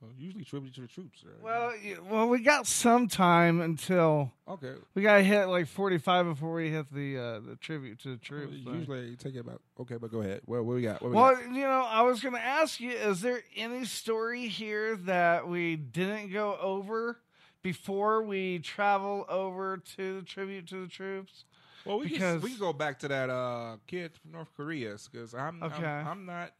[0.02, 1.22] Well, usually tribute to the troops.
[1.24, 1.40] Right?
[1.40, 4.32] Well, y- well, we got some time until.
[4.48, 4.72] Okay.
[4.96, 8.16] We got to hit like forty-five before we hit the uh, the tribute to the
[8.16, 8.52] troops.
[8.64, 8.74] thing.
[8.74, 9.60] usually you take it about.
[9.78, 10.40] Okay, but go ahead.
[10.44, 11.02] What, what we got?
[11.02, 11.44] What we Well, got?
[11.54, 15.76] you know, I was going to ask you: Is there any story here that we
[15.76, 17.20] didn't go over
[17.62, 21.44] before we travel over to the tribute to the troops?
[21.84, 24.96] Well, we because can, we can go back to that uh, kid from North Korea
[25.12, 25.84] because I'm, Okay.
[25.84, 26.50] I'm I'm not.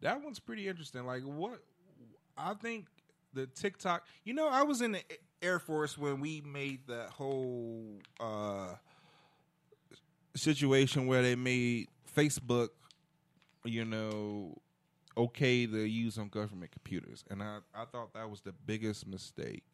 [0.00, 1.06] That one's pretty interesting.
[1.06, 1.60] Like what
[2.36, 2.86] I think
[3.32, 4.06] the TikTok.
[4.24, 5.02] You know, I was in the
[5.42, 8.74] Air Force when we made that whole uh,
[10.34, 12.68] situation where they made Facebook.
[13.64, 14.58] You know,
[15.16, 19.64] okay to use on government computers, and I I thought that was the biggest mistake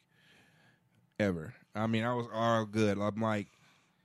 [1.18, 1.54] ever.
[1.74, 2.98] I mean, I was all good.
[2.98, 3.48] I'm like,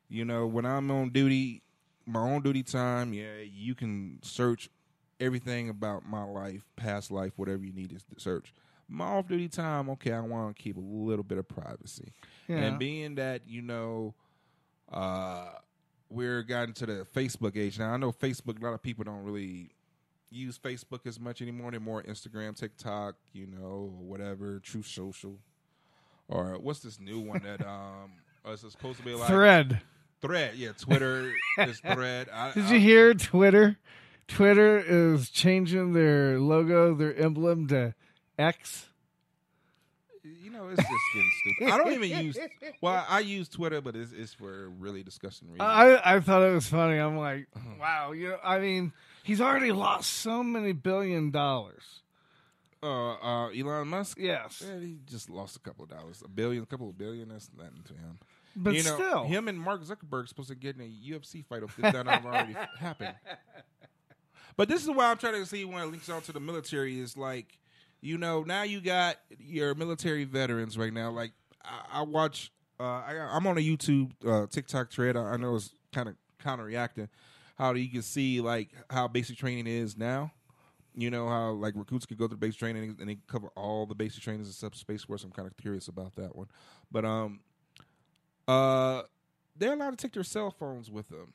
[0.10, 1.62] you know, when I'm on duty,
[2.06, 4.70] my own duty time, yeah, you can search
[5.20, 8.54] everything about my life, past life, whatever you need to search.
[8.88, 12.14] My off duty time, okay, I want to keep a little bit of privacy.
[12.48, 12.58] Yeah.
[12.58, 14.14] And being that, you know,
[14.92, 15.46] uh,
[16.10, 17.92] we're gotten to the Facebook age now.
[17.94, 18.62] I know Facebook.
[18.62, 19.72] A lot of people don't really
[20.30, 21.72] use Facebook as much anymore.
[21.72, 25.40] They're more Instagram, TikTok, you know, whatever, Truth Social,
[26.28, 28.12] or what's this new one that um
[28.52, 29.82] is supposed to be like Thread.
[30.22, 32.30] Thread, yeah, Twitter is Thread.
[32.32, 33.78] I, Did I- you hear Twitter?
[34.28, 37.94] Twitter is changing their logo, their emblem to
[38.38, 38.90] X.
[40.24, 41.74] You know, it's just getting stupid.
[41.74, 42.38] I don't even use.
[42.82, 45.62] Well, I use Twitter, but it's, it's for really disgusting reasons.
[45.70, 46.98] I I thought it was funny.
[46.98, 47.48] I'm like,
[47.80, 48.92] wow, you know, I mean,
[49.24, 52.02] he's already lost so many billion dollars.
[52.82, 54.18] uh, uh, Elon Musk.
[54.20, 54.64] Yes.
[54.66, 57.30] Yeah, he just lost a couple of dollars, a billion, a couple of billion.
[57.30, 58.18] That's nothing to him.
[58.56, 59.24] But you know, still.
[59.26, 63.16] him and Mark Zuckerberg supposed to get in a UFC fight if that already happened.
[64.58, 67.00] But this is why I'm trying to see when it links out to the military
[67.00, 67.58] is like,
[68.02, 71.12] you know, now you got your military veterans right now.
[71.12, 71.32] Like
[71.64, 75.18] I, I watch, uh, I, I'm on a YouTube, uh, TikTok thread.
[75.18, 77.10] I, I know it's kind of counter reacting.
[77.58, 80.32] How do you can see like how basic training is now.
[80.98, 83.96] You know how like recruits could go to basic training and they cover all the
[83.96, 85.26] basic trainings except Space Force.
[85.26, 86.48] I'm kind of curious about that one,
[86.90, 87.42] but um,
[88.48, 89.02] uh,
[89.58, 91.34] they're allowed to take their cell phones with them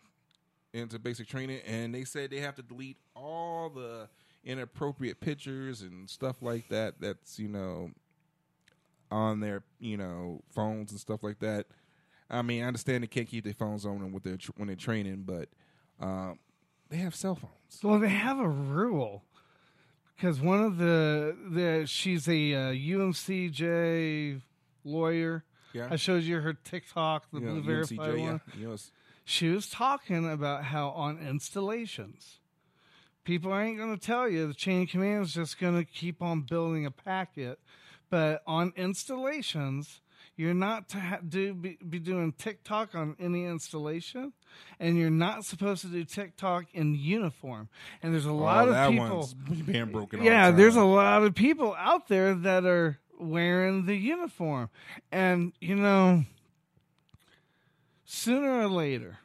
[0.73, 4.09] into basic training, and they said they have to delete all the
[4.45, 7.01] inappropriate pictures and stuff like that.
[7.01, 7.91] That's you know
[9.11, 11.67] on their you know phones and stuff like that.
[12.29, 15.25] I mean, I understand they can't keep their phones on their tr- when they're training,
[15.27, 15.49] but
[16.01, 16.39] um,
[16.89, 17.83] they have cell phones.
[17.83, 19.25] Well, they have a rule
[20.17, 24.41] because one of the the she's a uh, UCMJ
[24.85, 25.45] lawyer.
[25.73, 25.89] Yeah.
[25.91, 28.25] I showed you her TikTok, the Yeah, blue verified yeah.
[28.31, 28.41] one.
[28.59, 28.91] Yes.
[29.25, 32.41] She was talking about how on installations,
[33.25, 36.21] people ain't going to tell you the chain of command is just going to keep
[36.23, 37.59] on building a packet,
[38.09, 40.01] but on installations.
[40.37, 44.33] You're not to ha- do be, be doing TikTok on any installation,
[44.79, 47.69] and you're not supposed to do TikTok in uniform.
[48.03, 50.23] And there's a oh, lot Oh, of that people one's being broken.
[50.23, 54.71] yeah, the there's a lot of people out there that are wearing the uniform.
[55.13, 56.25] And, you know,
[58.11, 59.19] sooner or later,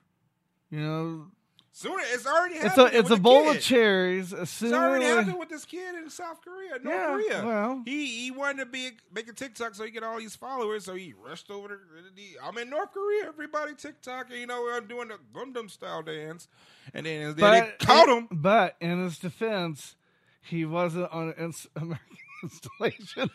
[0.70, 1.28] you know,
[1.72, 3.58] Sooner, it's already it's a it's a bowl kid.
[3.58, 4.32] of cherries.
[4.32, 7.46] It's Sooner already or happened later, with this kid in South Korea, North Yeah, Korea.
[7.46, 7.82] well.
[7.84, 10.86] he he wanted to be make a TikTok so he get all these followers.
[10.86, 11.76] So he rushed over to.
[12.16, 13.28] the- I'm in North Korea.
[13.28, 16.48] Everybody TikTok, and you know I'm doing the Gangnam style dance,
[16.94, 18.30] and then, then they caught him.
[18.32, 19.96] But in his defense,
[20.42, 22.08] he wasn't on an American
[22.46, 23.30] installation.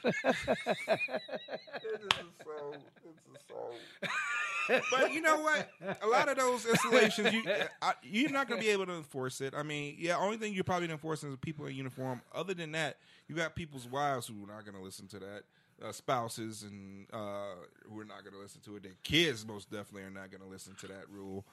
[4.90, 5.68] but you know what?
[6.02, 7.42] A lot of those installations, you
[7.82, 9.54] I, you're not going to be able to enforce it.
[9.56, 12.22] I mean, yeah, only thing you're probably enforcing is people in uniform.
[12.34, 15.42] Other than that, you got people's wives who are not going to listen to that.
[15.82, 17.54] Uh, spouses and uh,
[17.88, 18.82] who are not going to listen to it.
[18.82, 21.46] Their kids most definitely are not going to listen to that rule.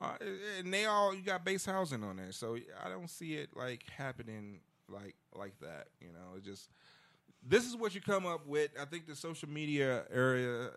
[0.00, 0.12] Uh,
[0.60, 3.82] and they all you got base housing on there, so I don't see it like
[3.96, 5.88] happening like like that.
[6.00, 6.68] You know, it just
[7.46, 8.70] this is what you come up with.
[8.80, 10.70] I think the social media area.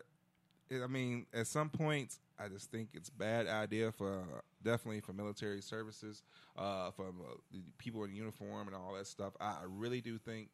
[0.72, 4.24] I mean, at some points, I just think it's bad idea for
[4.64, 6.24] definitely for military services,
[6.58, 9.34] uh, for uh, people in uniform and all that stuff.
[9.40, 10.50] I really do think,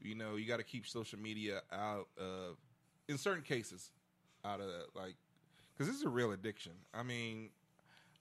[0.00, 2.56] you know, you got to keep social media out of,
[3.08, 3.90] in certain cases,
[4.44, 5.14] out of like,
[5.74, 6.72] because this is a real addiction.
[6.94, 7.50] I mean,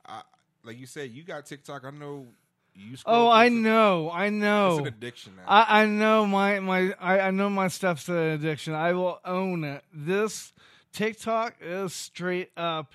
[0.05, 0.21] I
[0.63, 1.85] like you said, you got TikTok.
[1.85, 2.27] I know
[2.75, 4.71] You Oh, I know, I know.
[4.71, 5.43] It's an addiction now.
[5.47, 8.73] I, I know my my I, I know my stuff's an addiction.
[8.73, 9.83] I will own it.
[9.93, 10.53] This
[10.93, 12.93] TikTok is straight up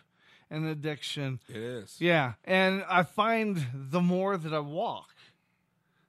[0.51, 1.41] an addiction.
[1.49, 1.97] It is.
[2.01, 5.11] Yeah, and I find the more that I walk,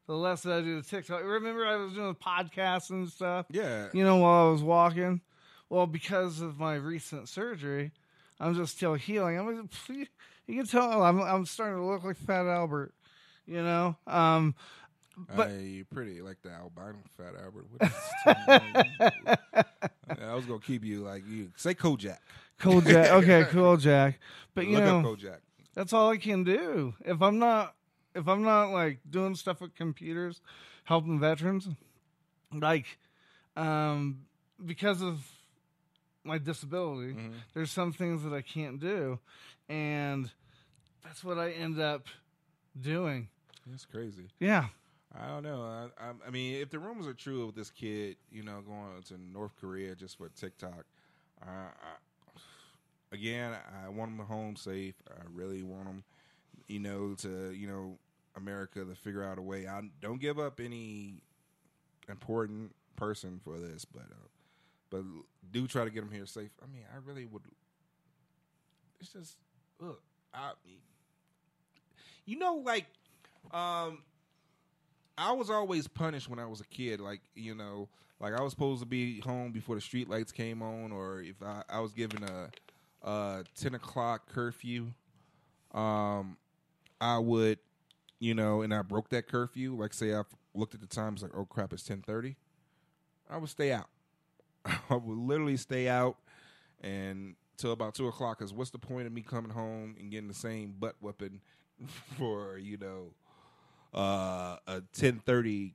[0.08, 1.24] the less that I do the TikTok.
[1.24, 3.48] Remember, I was doing podcasts and stuff.
[3.50, 3.88] Yeah.
[3.94, 5.22] you know, while I was walking.
[5.70, 7.92] Well, because of my recent surgery,
[8.40, 9.40] I'm just still healing.
[9.40, 9.70] I'm like,
[10.48, 12.94] you can tell I'm I'm starting to look like Fat Albert.
[13.48, 14.56] You know, um,
[15.36, 17.66] but Hey, pretty like the albino fat Albert.
[20.22, 22.18] I was gonna keep you like you say Kojak.
[22.60, 23.12] Cool Jack.
[23.24, 24.20] Okay, cool Jack.
[24.54, 25.40] But you Look know, Kojak.
[25.74, 26.94] that's all I can do.
[27.06, 27.76] If I'm not,
[28.14, 30.42] if I'm not like doing stuff with computers,
[30.86, 31.68] helping veterans,
[32.54, 32.86] like,
[33.58, 34.22] um,
[34.66, 35.26] because of
[36.24, 37.34] my disability, Mm-hmm.
[37.54, 39.20] there's some things that I can't do,
[39.70, 40.32] and
[41.04, 42.06] that's what I end up
[42.80, 43.28] doing.
[43.74, 44.28] It's crazy.
[44.40, 44.68] Yeah.
[45.18, 45.62] I don't know.
[45.62, 49.02] I, I, I mean, if the rumors are true of this kid, you know, going
[49.08, 50.86] to North Korea just for TikTok,
[51.42, 52.36] uh, I,
[53.12, 53.54] again,
[53.86, 54.96] I want him home safe.
[55.10, 56.04] I really want him,
[56.68, 57.98] you know, to you know
[58.36, 59.68] America to figure out a way.
[59.68, 61.22] I don't give up any
[62.10, 64.28] important person for this, but uh,
[64.90, 65.04] but
[65.52, 66.52] do try to get him here safe.
[66.62, 67.44] I mean, I really would.
[69.00, 69.38] It's just
[69.80, 70.02] look,
[70.34, 70.52] I,
[72.26, 72.86] you know, like,
[73.52, 74.00] um.
[75.18, 77.00] I was always punished when I was a kid.
[77.00, 77.88] Like you know,
[78.20, 81.42] like I was supposed to be home before the street lights came on, or if
[81.42, 82.50] I, I was given a,
[83.08, 84.88] a ten o'clock curfew,
[85.74, 86.38] um,
[87.00, 87.60] I would,
[88.20, 89.76] you know, and I broke that curfew.
[89.76, 90.24] Like say I
[90.54, 92.36] looked at the times, like oh crap, it's ten thirty.
[93.30, 93.90] I would stay out.
[94.66, 96.18] I would literally stay out
[96.82, 98.40] and till about two o'clock.
[98.40, 101.42] Cause what's the point of me coming home and getting the same butt whipping
[102.18, 103.12] for you know
[103.96, 105.74] uh, a ten thirty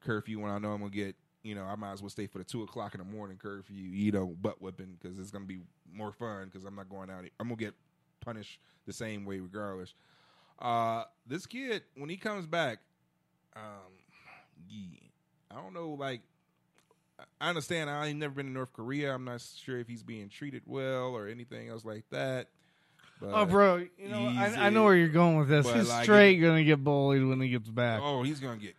[0.00, 2.38] curfew when I know I'm gonna get you know I might as well stay for
[2.38, 3.76] the two o'clock in the morning curfew.
[3.76, 5.60] You know, butt whipping because it's gonna be
[5.92, 7.24] more fun because I'm not going out.
[7.38, 7.74] I'm gonna get
[8.20, 9.94] punished the same way regardless.
[10.58, 12.78] Uh, this kid when he comes back,
[13.54, 13.92] um,
[14.68, 14.98] yeah,
[15.50, 16.22] I don't know like.
[17.40, 17.88] I understand.
[17.88, 19.14] I ain't never been to North Korea.
[19.14, 22.48] I'm not sure if he's being treated well or anything else like that.
[23.24, 25.66] But Oh, bro, you know, I, I know where you're going with this.
[25.66, 28.00] But, He's like, straight gonna get bullied when he gets back.
[28.02, 28.74] Oh, he's gonna get.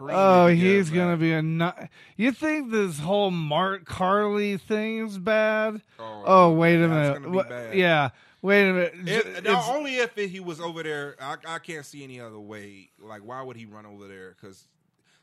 [0.00, 1.20] Oh, he's gonna back.
[1.20, 1.88] be a nut.
[2.16, 5.82] You think this whole Mark Carly thing is bad?
[5.98, 7.22] Oh, oh wait a minute.
[7.22, 7.74] gonna be bad.
[7.74, 8.10] Yeah,
[8.40, 8.94] wait a minute.
[9.04, 11.16] If, J- now, it's- only if he was over there.
[11.20, 12.90] I, I can't see any other way.
[13.00, 14.36] Like, why would he run over there?
[14.40, 14.66] Because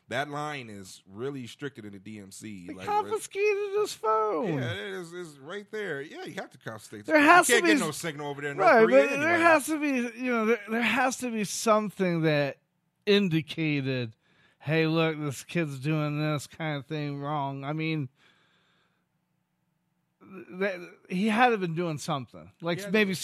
[0.08, 2.76] that line is really restricted in the DMZ.
[2.76, 4.58] like, confiscated his phone.
[4.58, 6.00] Yeah, it is it's right there.
[6.00, 7.06] Yeah, you have to confiscate.
[7.06, 9.26] There has you can't to be get no signal over there right, Korea but anyway.
[9.26, 12.58] there has to be, you know, there, there has to be something that
[13.04, 14.14] indicated,
[14.60, 17.64] hey, look, this kid's doing this kind of thing wrong.
[17.64, 18.08] I mean,
[20.52, 20.74] that,
[21.08, 23.14] he had to have been doing something, like Yeah, maybe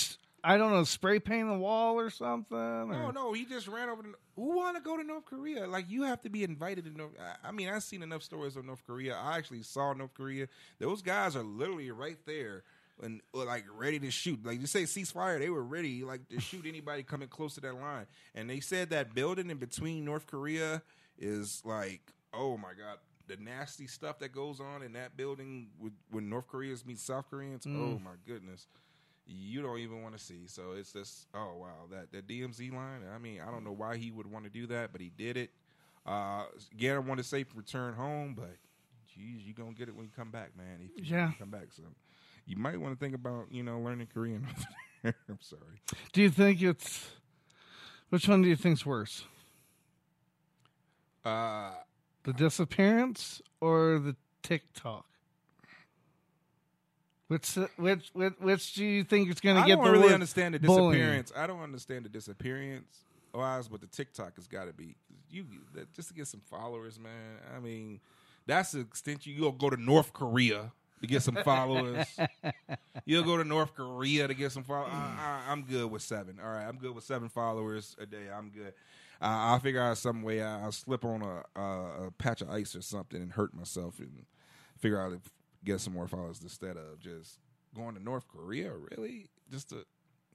[0.44, 2.56] I don't know, spray paint the wall or something.
[2.58, 4.02] No, or- no, he just ran over.
[4.02, 5.66] To, who want to go to North Korea?
[5.66, 7.12] Like you have to be invited to North.
[7.20, 9.16] I- I mean, I've seen enough stories of North Korea.
[9.16, 10.48] I actually saw North Korea.
[10.80, 12.64] Those guys are literally right there
[13.02, 14.44] and uh, like ready to shoot.
[14.44, 15.38] Like you say, ceasefire.
[15.38, 18.06] They were ready like to shoot anybody coming close to that line.
[18.34, 20.82] And they said that building in between North Korea
[21.18, 22.00] is like,
[22.34, 22.98] oh my god.
[23.28, 27.30] The nasty stuff that goes on in that building with, when North Koreans meet South
[27.30, 27.78] Koreans, Mm.
[27.80, 28.66] oh my goodness
[29.26, 30.46] you don't even want to see.
[30.46, 33.02] So it's just oh wow that that DMZ line.
[33.14, 35.36] I mean, I don't know why he would want to do that, but he did
[35.36, 35.50] it.
[36.06, 38.56] Uh, again, I want to say return home, but
[39.14, 40.80] geez, you gonna get it when you come back, man.
[40.82, 41.30] If you Yeah.
[41.38, 41.82] come back, so
[42.46, 44.46] you might want to think about you know learning Korean.
[45.04, 45.80] I'm sorry.
[46.12, 47.10] Do you think it's
[48.10, 49.24] which one do you think's worse?
[51.24, 51.72] Uh,
[52.24, 55.06] the disappearance or the TikTok?
[57.32, 59.64] Which which which, which do you think is going to get?
[59.64, 61.00] I get don't the really understand the bullying?
[61.00, 61.32] disappearance.
[61.34, 62.98] I don't understand the disappearance
[63.32, 64.96] wise, but the TikTok has got to be
[65.30, 67.38] you that- just to get some followers, man.
[67.56, 68.00] I mean,
[68.46, 72.06] that's the extent you, you'll go to North Korea to get some followers.
[73.06, 74.92] you'll go to North Korea to get some followers.
[74.92, 76.38] I, I, I'm good with seven.
[76.38, 78.28] All right, I'm good with seven followers a day.
[78.30, 78.74] I'm good.
[79.22, 80.42] Uh, I'll figure out some way.
[80.42, 84.00] I- I'll slip on a, a, a patch of ice or something and hurt myself
[84.00, 84.26] and
[84.78, 85.20] figure out if
[85.64, 87.38] get some more followers instead of just
[87.74, 88.72] going to North Korea.
[88.90, 89.84] Really, just to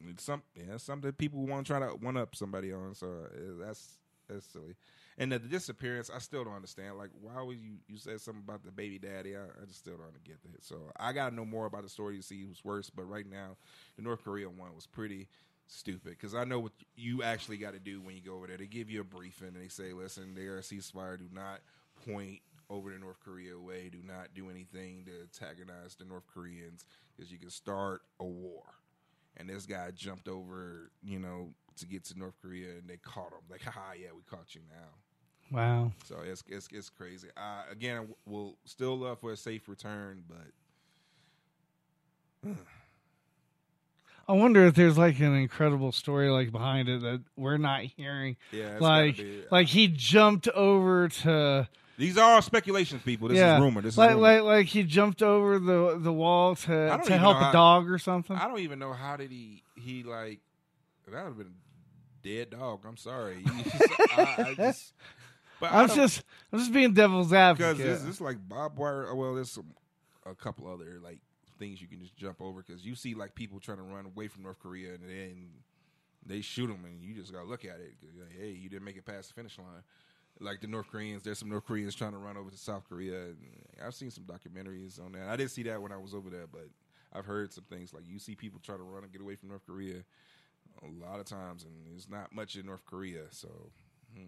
[0.09, 2.93] it's some yeah, something people want to try to one up somebody on.
[2.95, 3.97] So uh, that's
[4.29, 4.75] that's silly.
[5.19, 6.97] And the, disappearance, I still don't understand.
[6.97, 9.35] Like, why would you you said something about the baby daddy?
[9.35, 10.63] I, I just still don't get that.
[10.63, 12.89] So I got to know more about the story to see who's worse.
[12.89, 13.57] But right now,
[13.95, 15.27] the North Korea one was pretty
[15.65, 18.57] stupid because I know what you actually got to do when you go over there.
[18.57, 21.17] They give you a briefing and they say, "Listen, there a ceasefire.
[21.17, 21.61] Do not
[22.05, 23.89] point over the North Korea way.
[23.91, 26.85] Do not do anything to antagonize the North Koreans
[27.15, 28.63] because you can start a war."
[29.37, 33.31] And this guy jumped over, you know, to get to North Korea, and they caught
[33.31, 33.45] him.
[33.49, 35.91] Like, "Ha, yeah, we caught you now." Wow.
[36.05, 37.29] So it's it's it's crazy.
[37.37, 40.47] Uh, again, we'll still love for a safe return, but
[44.27, 48.35] I wonder if there's like an incredible story like behind it that we're not hearing.
[48.51, 51.67] Yeah, it's like gotta like he jumped over to.
[51.97, 53.27] These are all speculations, people.
[53.27, 53.81] This yeah, is rumor.
[53.81, 54.21] This is like rumor.
[54.21, 57.97] like like he jumped over the the wall to to help a how- dog or
[57.97, 58.35] something.
[58.35, 60.39] I don't even know how did he he like
[61.11, 62.81] that would have been a dead dog.
[62.85, 63.43] I'm sorry.
[63.45, 64.93] I, I just,
[65.59, 67.85] but I'm just I'm just being devil's because advocate.
[67.85, 69.07] this is like barbed wire.
[69.09, 69.73] Oh, well, there's some
[70.25, 71.19] a couple other like
[71.57, 74.27] things you can just jump over because you see like people trying to run away
[74.27, 75.47] from North Korea and then
[76.25, 77.95] they shoot them and you just gotta look at it.
[78.19, 79.83] like, hey, you didn't make it past the finish line.
[80.39, 83.29] Like the North Koreans, there's some North Koreans trying to run over to South Korea.
[83.83, 85.27] I've seen some documentaries on that.
[85.27, 86.67] I didn't see that when I was over there, but
[87.13, 89.49] I've heard some things like you see people try to run and get away from
[89.49, 90.03] North Korea
[90.83, 93.23] a lot of times, and there's not much in North Korea.
[93.31, 93.47] So,
[94.15, 94.25] hmm.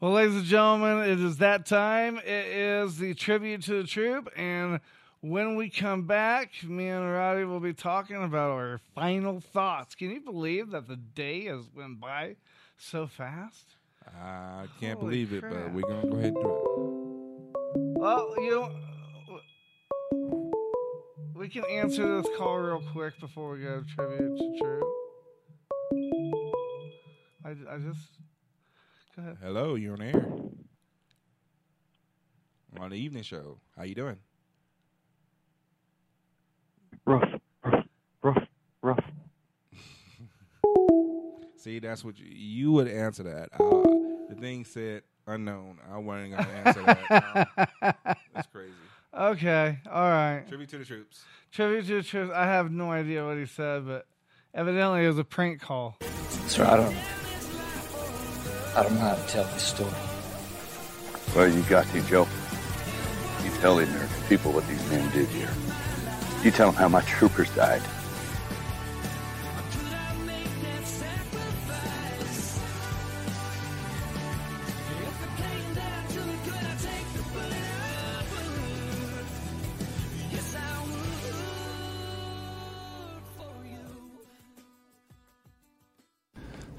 [0.00, 2.18] Well, ladies and gentlemen, it is that time.
[2.18, 4.80] It is the tribute to the troop, and
[5.20, 9.94] when we come back, me and Roddy will be talking about our final thoughts.
[9.94, 12.36] Can you believe that the day has went by
[12.76, 13.77] so fast?
[14.16, 15.52] I can't Holy believe it, crap.
[15.52, 17.98] but we're gonna go ahead and do it.
[18.00, 19.40] Well, you know,
[21.34, 24.84] we can answer this call real quick before we go to tribute to troop.
[27.44, 28.18] I, I just
[29.16, 29.38] go ahead.
[29.42, 30.26] Hello, you're on air.
[32.74, 33.58] I'm on the evening show.
[33.76, 34.18] How you doing?
[37.06, 37.40] Rough, rough, rough,
[41.68, 43.50] See, that's what you, you would answer that.
[43.52, 45.76] Uh, the thing said unknown.
[45.92, 47.48] I wasn't gonna answer that.
[47.82, 47.92] No.
[48.34, 48.72] that's crazy.
[49.12, 50.44] Okay, all right.
[50.48, 51.24] Tribute to the troops.
[51.52, 52.32] Tribute to the troops.
[52.34, 54.06] I have no idea what he said, but
[54.54, 55.98] evidently it was a prank call.
[56.46, 56.96] Sir, I don't.
[58.74, 59.92] I don't know how to tell this story.
[61.36, 62.26] Well, you got to, Joe.
[63.44, 65.50] You tell the American people what these men did here.
[66.42, 67.82] You tell them how my troopers died.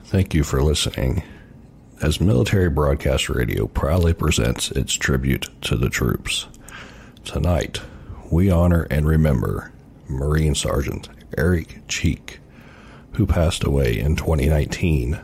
[0.09, 1.21] Thank you for listening.
[2.01, 6.47] As Military Broadcast Radio proudly presents its tribute to the troops,
[7.23, 7.79] tonight
[8.31, 9.71] we honor and remember
[10.07, 12.39] Marine Sergeant Eric Cheek,
[13.11, 15.19] who passed away in 2019,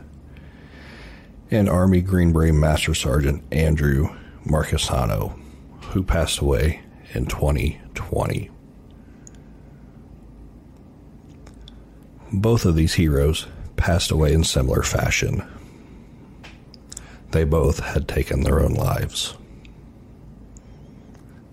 [1.50, 5.36] and Army Green Beret Master Sergeant Andrew Marckesano,
[5.86, 6.82] who passed away
[7.12, 8.50] in 2020.
[12.32, 15.42] Both of these heroes passed away in similar fashion.
[17.30, 19.34] They both had taken their own lives.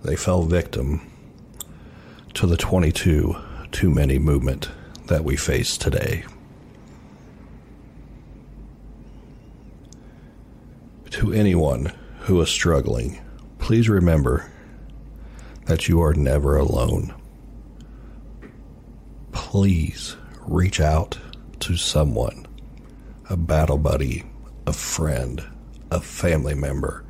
[0.04, 1.10] They fell victim
[2.34, 3.36] to the 22
[3.72, 4.70] too many movement
[5.08, 6.26] that we face today.
[11.12, 13.20] To anyone who is struggling,
[13.60, 14.52] please remember
[15.66, 17.14] that you are never alone.
[19.32, 21.18] Please reach out
[21.64, 22.45] to someone
[23.30, 24.23] a battle buddy,
[24.68, 25.41] a friend,
[25.91, 27.06] a family member.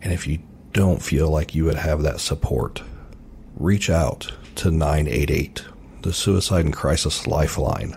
[0.00, 0.38] And if you
[0.72, 2.82] don't feel like you would have that support,
[3.56, 5.64] reach out to 988,
[6.00, 7.94] the Suicide and Crisis Lifeline.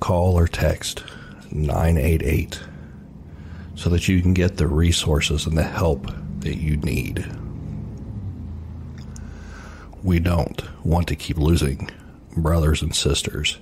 [0.00, 1.04] Call or text
[1.52, 2.60] 988
[3.76, 6.10] so that you can get the resources and the help
[6.40, 7.24] that you need.
[10.02, 11.90] We don't want to keep losing
[12.36, 13.58] brothers and sisters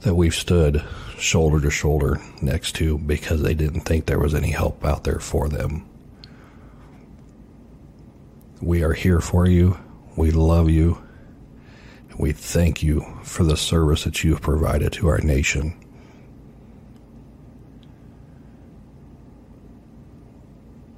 [0.00, 0.84] that we've stood
[1.18, 5.18] shoulder to shoulder next to because they didn't think there was any help out there
[5.18, 5.88] for them.
[8.60, 9.78] We are here for you.
[10.16, 11.02] We love you.
[12.10, 15.78] And we thank you for the service that you have provided to our nation.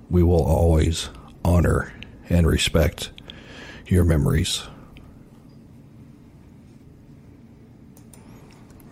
[0.09, 1.09] We will always
[1.45, 1.93] honor
[2.29, 3.13] and respect
[3.87, 4.63] your memories.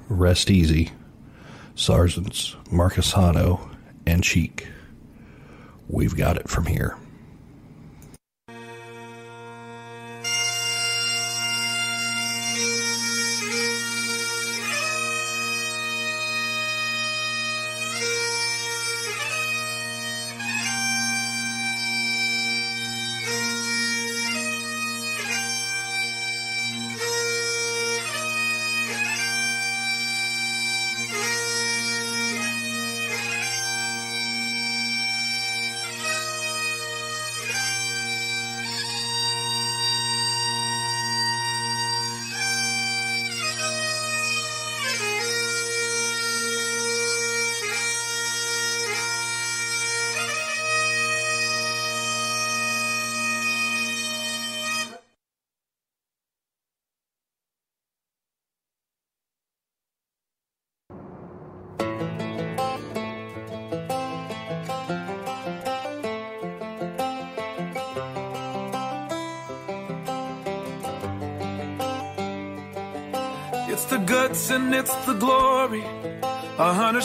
[0.09, 0.91] Rest easy,
[1.75, 3.77] Sergeants Marckesano
[4.07, 4.67] and Cheek.
[5.89, 6.97] We've got it from here.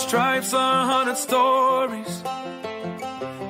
[0.08, 2.24] Stripes, a hundred stories.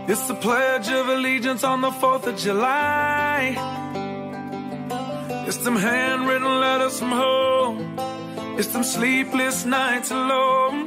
[0.07, 3.55] It's the Pledge of Allegiance on the 4th of July.
[5.47, 7.95] It's them handwritten letters from home.
[8.57, 10.77] It's them sleepless nights alone.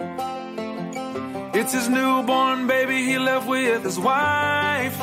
[1.52, 4.97] It's his newborn baby he left with his wife.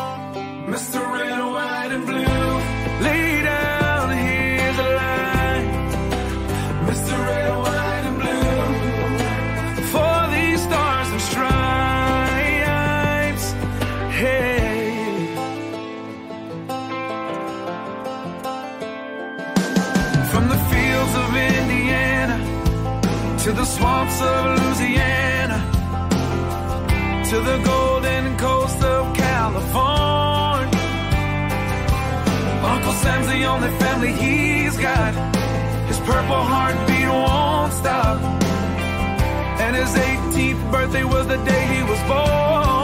[0.73, 0.99] Mr.
[1.13, 2.62] Red, White, and Blue.
[23.77, 25.59] Swamps of Louisiana
[27.29, 30.79] to the golden coast of California.
[32.73, 35.13] Uncle Sam's the only family he's got.
[35.89, 38.21] His purple heartbeat won't stop.
[39.63, 42.82] And his 18th birthday was the day he was born.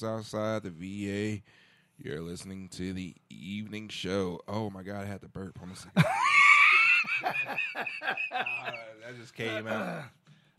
[0.00, 1.42] The outside the VA.
[2.00, 4.40] You're listening to the evening show.
[4.46, 5.58] Oh my god, I had to burp.
[5.66, 5.88] Me see.
[7.24, 7.56] Ah,
[9.04, 10.04] that just came out.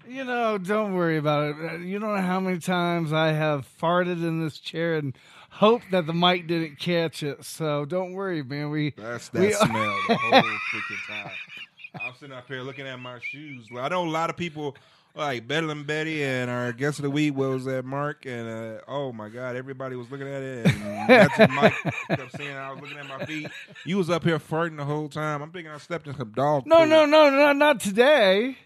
[0.08, 1.56] You know, don't worry about it.
[1.72, 5.14] Uh, You don't know how many times I have farted in this chair and
[5.50, 7.44] hoped that the mic didn't catch it.
[7.44, 8.70] So don't worry, man.
[8.70, 11.32] We That's that we- smell the whole freaking time.
[12.02, 13.68] I'm sitting up here looking at my shoes.
[13.78, 14.78] I know a lot of people
[15.20, 19.12] like Bedlam Betty and our guest of the week was that Mark and uh, oh
[19.12, 21.74] my god, everybody was looking at it and that's what Mike
[22.08, 23.50] kept saying I was looking at my feet.
[23.86, 25.42] You was up here farting the whole time.
[25.42, 26.66] I'm thinking I stepped in some dog.
[26.66, 26.90] no, food.
[26.90, 28.58] no, no, no, not today.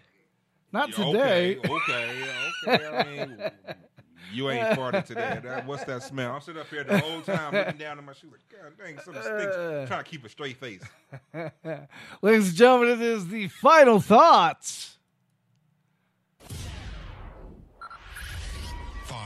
[0.72, 1.56] Not Yeah, today.
[1.56, 2.30] Okay, okay,
[2.68, 2.86] okay.
[2.86, 3.50] I mean,
[4.32, 5.40] you ain't farted today.
[5.42, 6.34] That, what's that smell?
[6.34, 8.98] I'm sitting up here the whole time looking down at my shoes like, God dang,
[9.00, 9.56] something stinks.
[9.56, 9.84] Uh.
[9.88, 10.82] trying to keep a straight face.
[12.22, 14.93] Ladies and gentlemen, it is the final thoughts.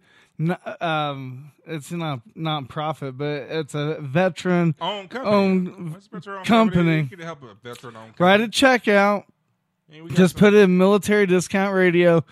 [0.82, 5.32] um, it's not non-profit, but it's a veteran Owned company.
[5.36, 5.68] owned
[6.28, 7.10] a company.
[7.22, 9.24] Help a veteran-owned Right at checkout,
[9.90, 12.26] Yeah, we just some- put in military discount radio.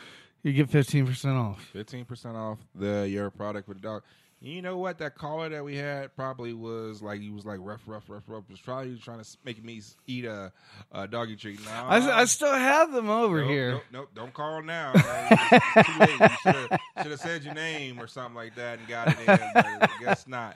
[0.43, 1.61] You get fifteen percent off.
[1.73, 4.03] Fifteen percent off the your product with the dog.
[4.39, 4.99] You know what?
[4.99, 8.43] That caller that we had probably was like he was like rough, rough, rough, rough.
[8.51, 10.51] Was probably trying to make me eat a,
[10.91, 11.59] a doggy treat.
[11.65, 13.71] No, I, I still have them over nope, here.
[13.71, 14.91] Nope, nope, don't call now.
[14.93, 16.69] It's too late.
[16.71, 19.25] You should have said your name or something like that and got it in.
[19.25, 20.55] But I guess not.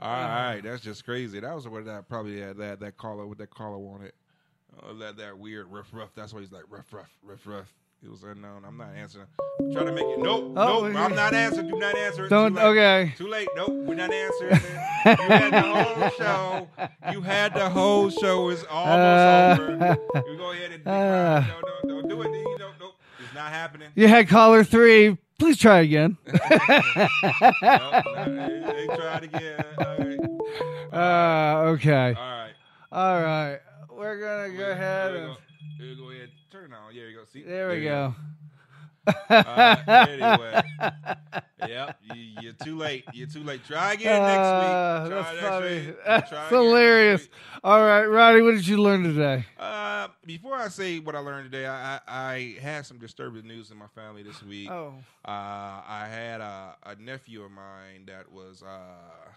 [0.00, 1.38] All right, that's just crazy.
[1.38, 4.12] That was what that probably had that that caller what that caller wanted.
[4.82, 6.10] Uh, that that weird rough, rough.
[6.16, 7.72] That's why he's like rough, rough, rough, rough.
[8.02, 8.64] It was unknown.
[8.66, 9.26] I'm not answering.
[9.60, 10.18] I'm trying to make it.
[10.20, 10.96] Nope, Oh, nope.
[10.96, 11.68] I'm not answering.
[11.68, 12.28] Do not answer.
[12.28, 12.64] Don't- Too late.
[12.64, 13.14] okay.
[13.18, 13.48] Too late.
[13.54, 13.68] Nope.
[13.70, 14.52] We're not answering.
[14.56, 15.18] it.
[15.20, 16.68] You had the whole show.
[17.12, 18.48] You had the whole show.
[18.48, 19.98] It's almost over.
[20.30, 22.28] You go ahead and Uh, no, no, don't do it.
[22.32, 22.74] You don't.
[22.80, 22.94] Nope.
[23.22, 23.88] It's not happening.
[23.94, 25.18] You had caller three.
[25.38, 26.16] Please try again.
[26.26, 26.40] nope,
[27.62, 29.64] no, they tried again.
[29.78, 30.18] All right.
[30.92, 32.14] Uh, okay.
[32.18, 32.52] All right.
[32.92, 33.58] All right.
[33.90, 35.40] We're gonna go ahead Here we and go.
[35.78, 36.30] Here we go ahead.
[36.50, 36.94] Turn it on.
[36.94, 37.24] There you go.
[37.32, 37.42] See.
[37.42, 38.14] there we go.
[39.30, 40.60] Uh, anyway,
[41.68, 43.04] yep, you, you're too late.
[43.14, 43.64] You're too late.
[43.64, 45.10] Try again Uh, next week.
[45.10, 45.86] Try that's next funny.
[45.86, 45.96] week.
[46.06, 47.28] That's Try hilarious.
[47.64, 49.46] All right, Roddy, what did you learn today?
[49.58, 53.70] Uh, before I say what I learned today, I, I, I had some disturbing news
[53.70, 54.70] in my family this week.
[54.70, 54.94] Oh.
[55.24, 59.30] Uh, I had a, a nephew of mine that was uh,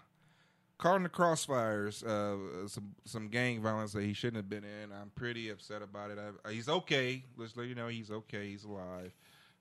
[0.78, 4.92] caught in the crossfires of some some gang violence that he shouldn't have been in.
[4.92, 6.18] I'm pretty upset about it.
[6.44, 7.24] I, he's okay.
[7.36, 8.50] Let's let you know he's okay.
[8.50, 9.14] He's alive.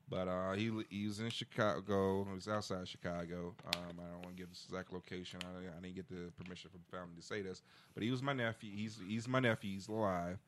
[0.09, 2.25] But uh, he he was in Chicago.
[2.25, 3.55] He was outside Chicago.
[3.65, 5.39] Um, I don't want to give this exact location.
[5.43, 7.61] I, I didn't get the permission from the family to say this.
[7.93, 8.71] But he was my nephew.
[8.75, 9.71] He's he's my nephew.
[9.71, 10.39] He's alive,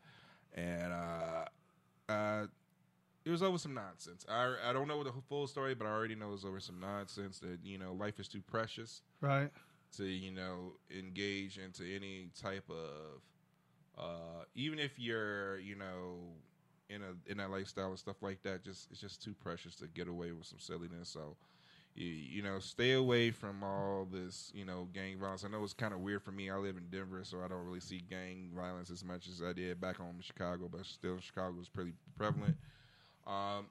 [0.54, 2.48] and uh, uh,
[3.24, 4.26] it was over some nonsense.
[4.30, 6.80] I I don't know the full story, but I already know it was over some
[6.80, 7.40] nonsense.
[7.40, 9.52] That you know, life is too precious Right.
[9.98, 13.22] To you know engage into any type of
[13.98, 16.18] uh even if you're you know
[16.90, 19.88] in a in that lifestyle and stuff like that just it's just too precious to
[19.88, 21.10] get away with some silliness.
[21.10, 21.36] So
[21.96, 25.44] you, you know stay away from all this you know gang violence.
[25.44, 26.50] I know it's kind of weird for me.
[26.50, 29.54] I live in denver so i don't really see gang violence as much as i
[29.54, 32.58] did back home in chicago but still chicago is pretty prevalent.
[33.26, 33.68] Um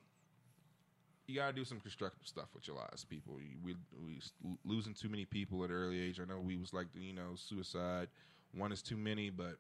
[1.27, 3.35] you gotta do some constructive stuff with your lives, people.
[3.63, 4.21] We we
[4.65, 6.21] losing too many people at an early age.
[6.21, 8.09] I know we was like you know suicide.
[8.53, 9.57] One is too many, but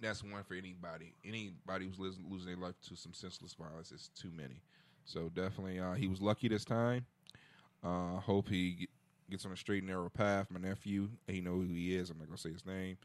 [0.00, 1.14] that's one for anybody.
[1.24, 4.62] Anybody who's losing, losing their life to some senseless violence is too many.
[5.04, 7.06] So definitely, uh, he was lucky this time.
[7.82, 8.88] Uh, hope he
[9.30, 10.50] gets on a straight and narrow path.
[10.50, 12.10] My nephew, he know who he is.
[12.10, 12.98] I'm not gonna say his name,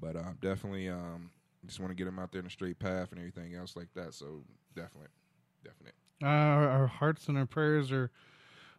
[0.00, 1.30] but uh, definitely, um,
[1.66, 3.88] just want to get him out there in a straight path and everything else like
[3.94, 4.14] that.
[4.14, 4.42] So
[4.74, 5.10] definitely,
[5.62, 5.92] definitely.
[6.22, 8.10] Uh, our, our hearts and our prayers are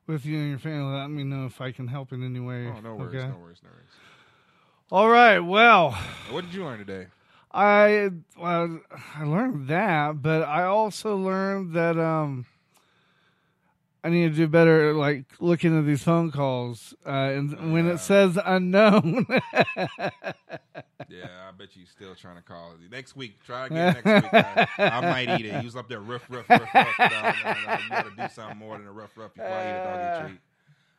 [0.07, 0.98] with you and your family.
[0.98, 2.68] Let me know if I can help in any way.
[2.68, 3.28] Oh, no worries, okay?
[3.30, 3.90] no worries, no worries.
[4.91, 5.40] All right.
[5.40, 5.91] Well,
[6.30, 7.07] What did you learn today?
[7.52, 8.82] I well,
[9.16, 12.45] I learned that, but I also learned that um,
[14.06, 17.98] I need to do better, like looking at these phone calls, uh, and when it
[17.98, 19.26] says unknown.
[21.07, 22.91] Yeah, I bet you still trying to call it.
[22.91, 24.34] Next week, try again next week.
[24.34, 25.60] I, I might eat it.
[25.60, 26.99] He was up there rough, rough, rough, rough.
[26.99, 29.65] No, no, no, you got to do something more than a rough, rough before I
[29.68, 29.84] eat a
[30.18, 30.40] doggy treat.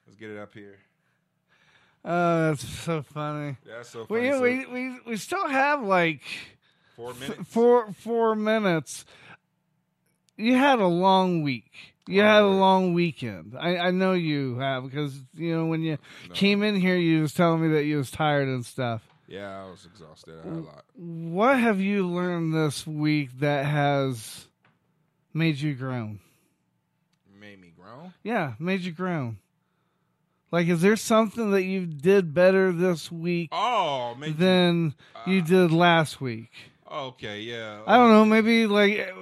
[0.07, 0.77] Let's get it up here.
[2.05, 3.57] Oh, that's so funny.
[3.67, 4.31] That's so We.
[4.31, 6.23] So- we, we, we still have like
[6.95, 7.49] Four f- minutes?
[7.51, 9.05] four four minutes.
[10.37, 11.95] You had a long week.
[12.09, 13.57] You had a long weekend.
[13.59, 15.99] I, I know you have because you know when you
[16.35, 19.03] came in here, you was telling me that you was tired and stuff.
[19.27, 20.35] Yeah, I was exhausted.
[20.45, 20.85] I had a lot.
[20.95, 24.47] What have you learned this week that has
[25.35, 26.21] made you grown?
[27.41, 28.13] Made me grown.
[28.23, 29.39] Yeah, made you grown.
[30.53, 35.43] Like, is there something that you did better this week Oh, made than uh, you
[35.43, 36.53] did last week?
[36.91, 37.83] Okay, yeah.
[37.87, 38.25] I don't know.
[38.25, 39.13] Maybe like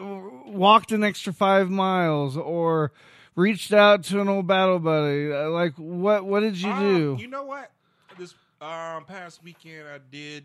[0.46, 2.92] walked an extra five miles or
[3.36, 5.32] reached out to an old battle buddy.
[5.32, 6.24] Uh, Like, what?
[6.26, 7.16] What did you Um, do?
[7.20, 7.70] You know what?
[8.18, 10.44] This um past weekend I did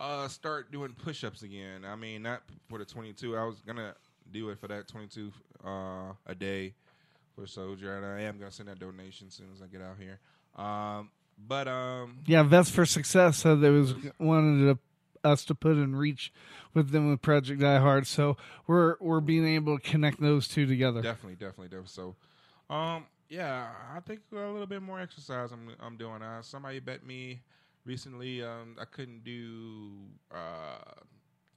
[0.00, 1.84] uh start doing push-ups again.
[1.84, 3.36] I mean, not for the 22.
[3.36, 3.94] I was gonna
[4.30, 5.32] do it for that 22
[5.64, 6.74] uh a day
[7.34, 9.96] for Soldier, and I am gonna send that donation as soon as I get out
[9.98, 10.18] here.
[10.62, 11.10] Um,
[11.48, 14.78] but um, Yeah, Vets for Success said they was wanted to,
[15.24, 16.32] us to put in reach
[16.74, 18.06] with them with Project Die Hard.
[18.06, 18.36] So
[18.66, 21.02] we're we're being able to connect those two together.
[21.02, 21.88] Definitely, definitely, definitely.
[21.88, 22.16] So,
[22.74, 26.22] um, Yeah, I think a little bit more exercise I'm I'm doing.
[26.22, 27.42] Uh, somebody bet me
[27.84, 29.90] recently um, I couldn't do
[30.30, 31.00] uh,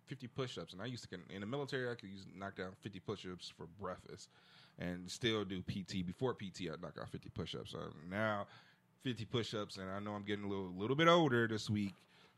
[0.08, 3.00] 50 push-ups, and I used to in the military I could use, knock down 50
[3.00, 4.30] push-ups for breakfast,
[4.80, 6.06] and still do PT.
[6.06, 7.72] Before PT, I'd knock out 50 push-ups.
[7.72, 7.80] So
[8.10, 8.48] now
[9.04, 11.94] 50 push-ups, and I know I'm getting a little little bit older this week.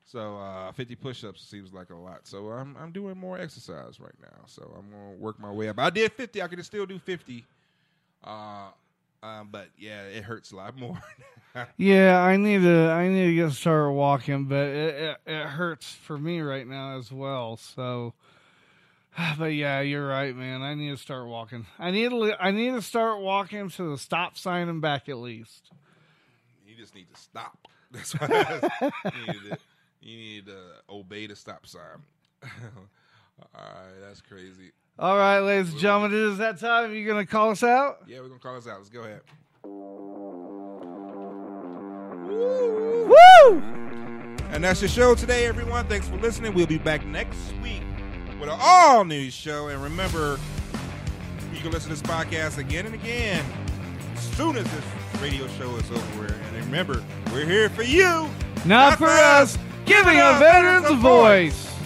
[0.07, 2.21] So uh, 50 push-ups seems like a lot.
[2.25, 4.45] So I'm I'm doing more exercise right now.
[4.45, 5.79] So I'm gonna work my way up.
[5.79, 6.41] I did 50.
[6.41, 7.45] I could still do 50.
[8.23, 8.69] Uh,
[9.21, 10.99] um, but yeah, it hurts a lot more.
[11.77, 12.89] Yeah, I need to.
[12.91, 16.99] I need to get started walking, but it, it it hurts for me right now
[16.99, 17.57] as well.
[17.57, 18.13] So,
[19.39, 20.61] but yeah, you're right, man.
[20.61, 21.65] I need to start walking.
[21.79, 22.35] I need to.
[22.39, 25.71] I need to start walking to the stop sign and back at least.
[26.67, 27.57] you just need to stop.
[27.91, 29.57] That's need to,
[30.07, 30.57] you need to
[30.89, 31.81] obey the stop sign.
[32.43, 32.49] All
[33.55, 34.71] right, that's crazy.
[34.97, 36.93] All right, ladies and gentlemen, it is that time.
[36.93, 37.99] You gonna call us out?
[38.07, 38.77] Yeah, we're gonna call us out.
[38.77, 39.21] Let's go ahead.
[43.05, 43.61] Woo!
[44.49, 45.85] And that's the show today, everyone.
[45.87, 46.53] Thanks for listening.
[46.53, 47.83] We'll be back next week
[48.39, 49.67] with an all new show.
[49.67, 50.39] And remember,
[51.53, 53.45] you can listen to this podcast again and again
[54.15, 54.83] as soon as this
[55.21, 56.25] radio show is over.
[56.33, 58.29] And remember, we're here for you,
[58.65, 59.57] Not for us,
[59.87, 61.76] giving our veterans a voice.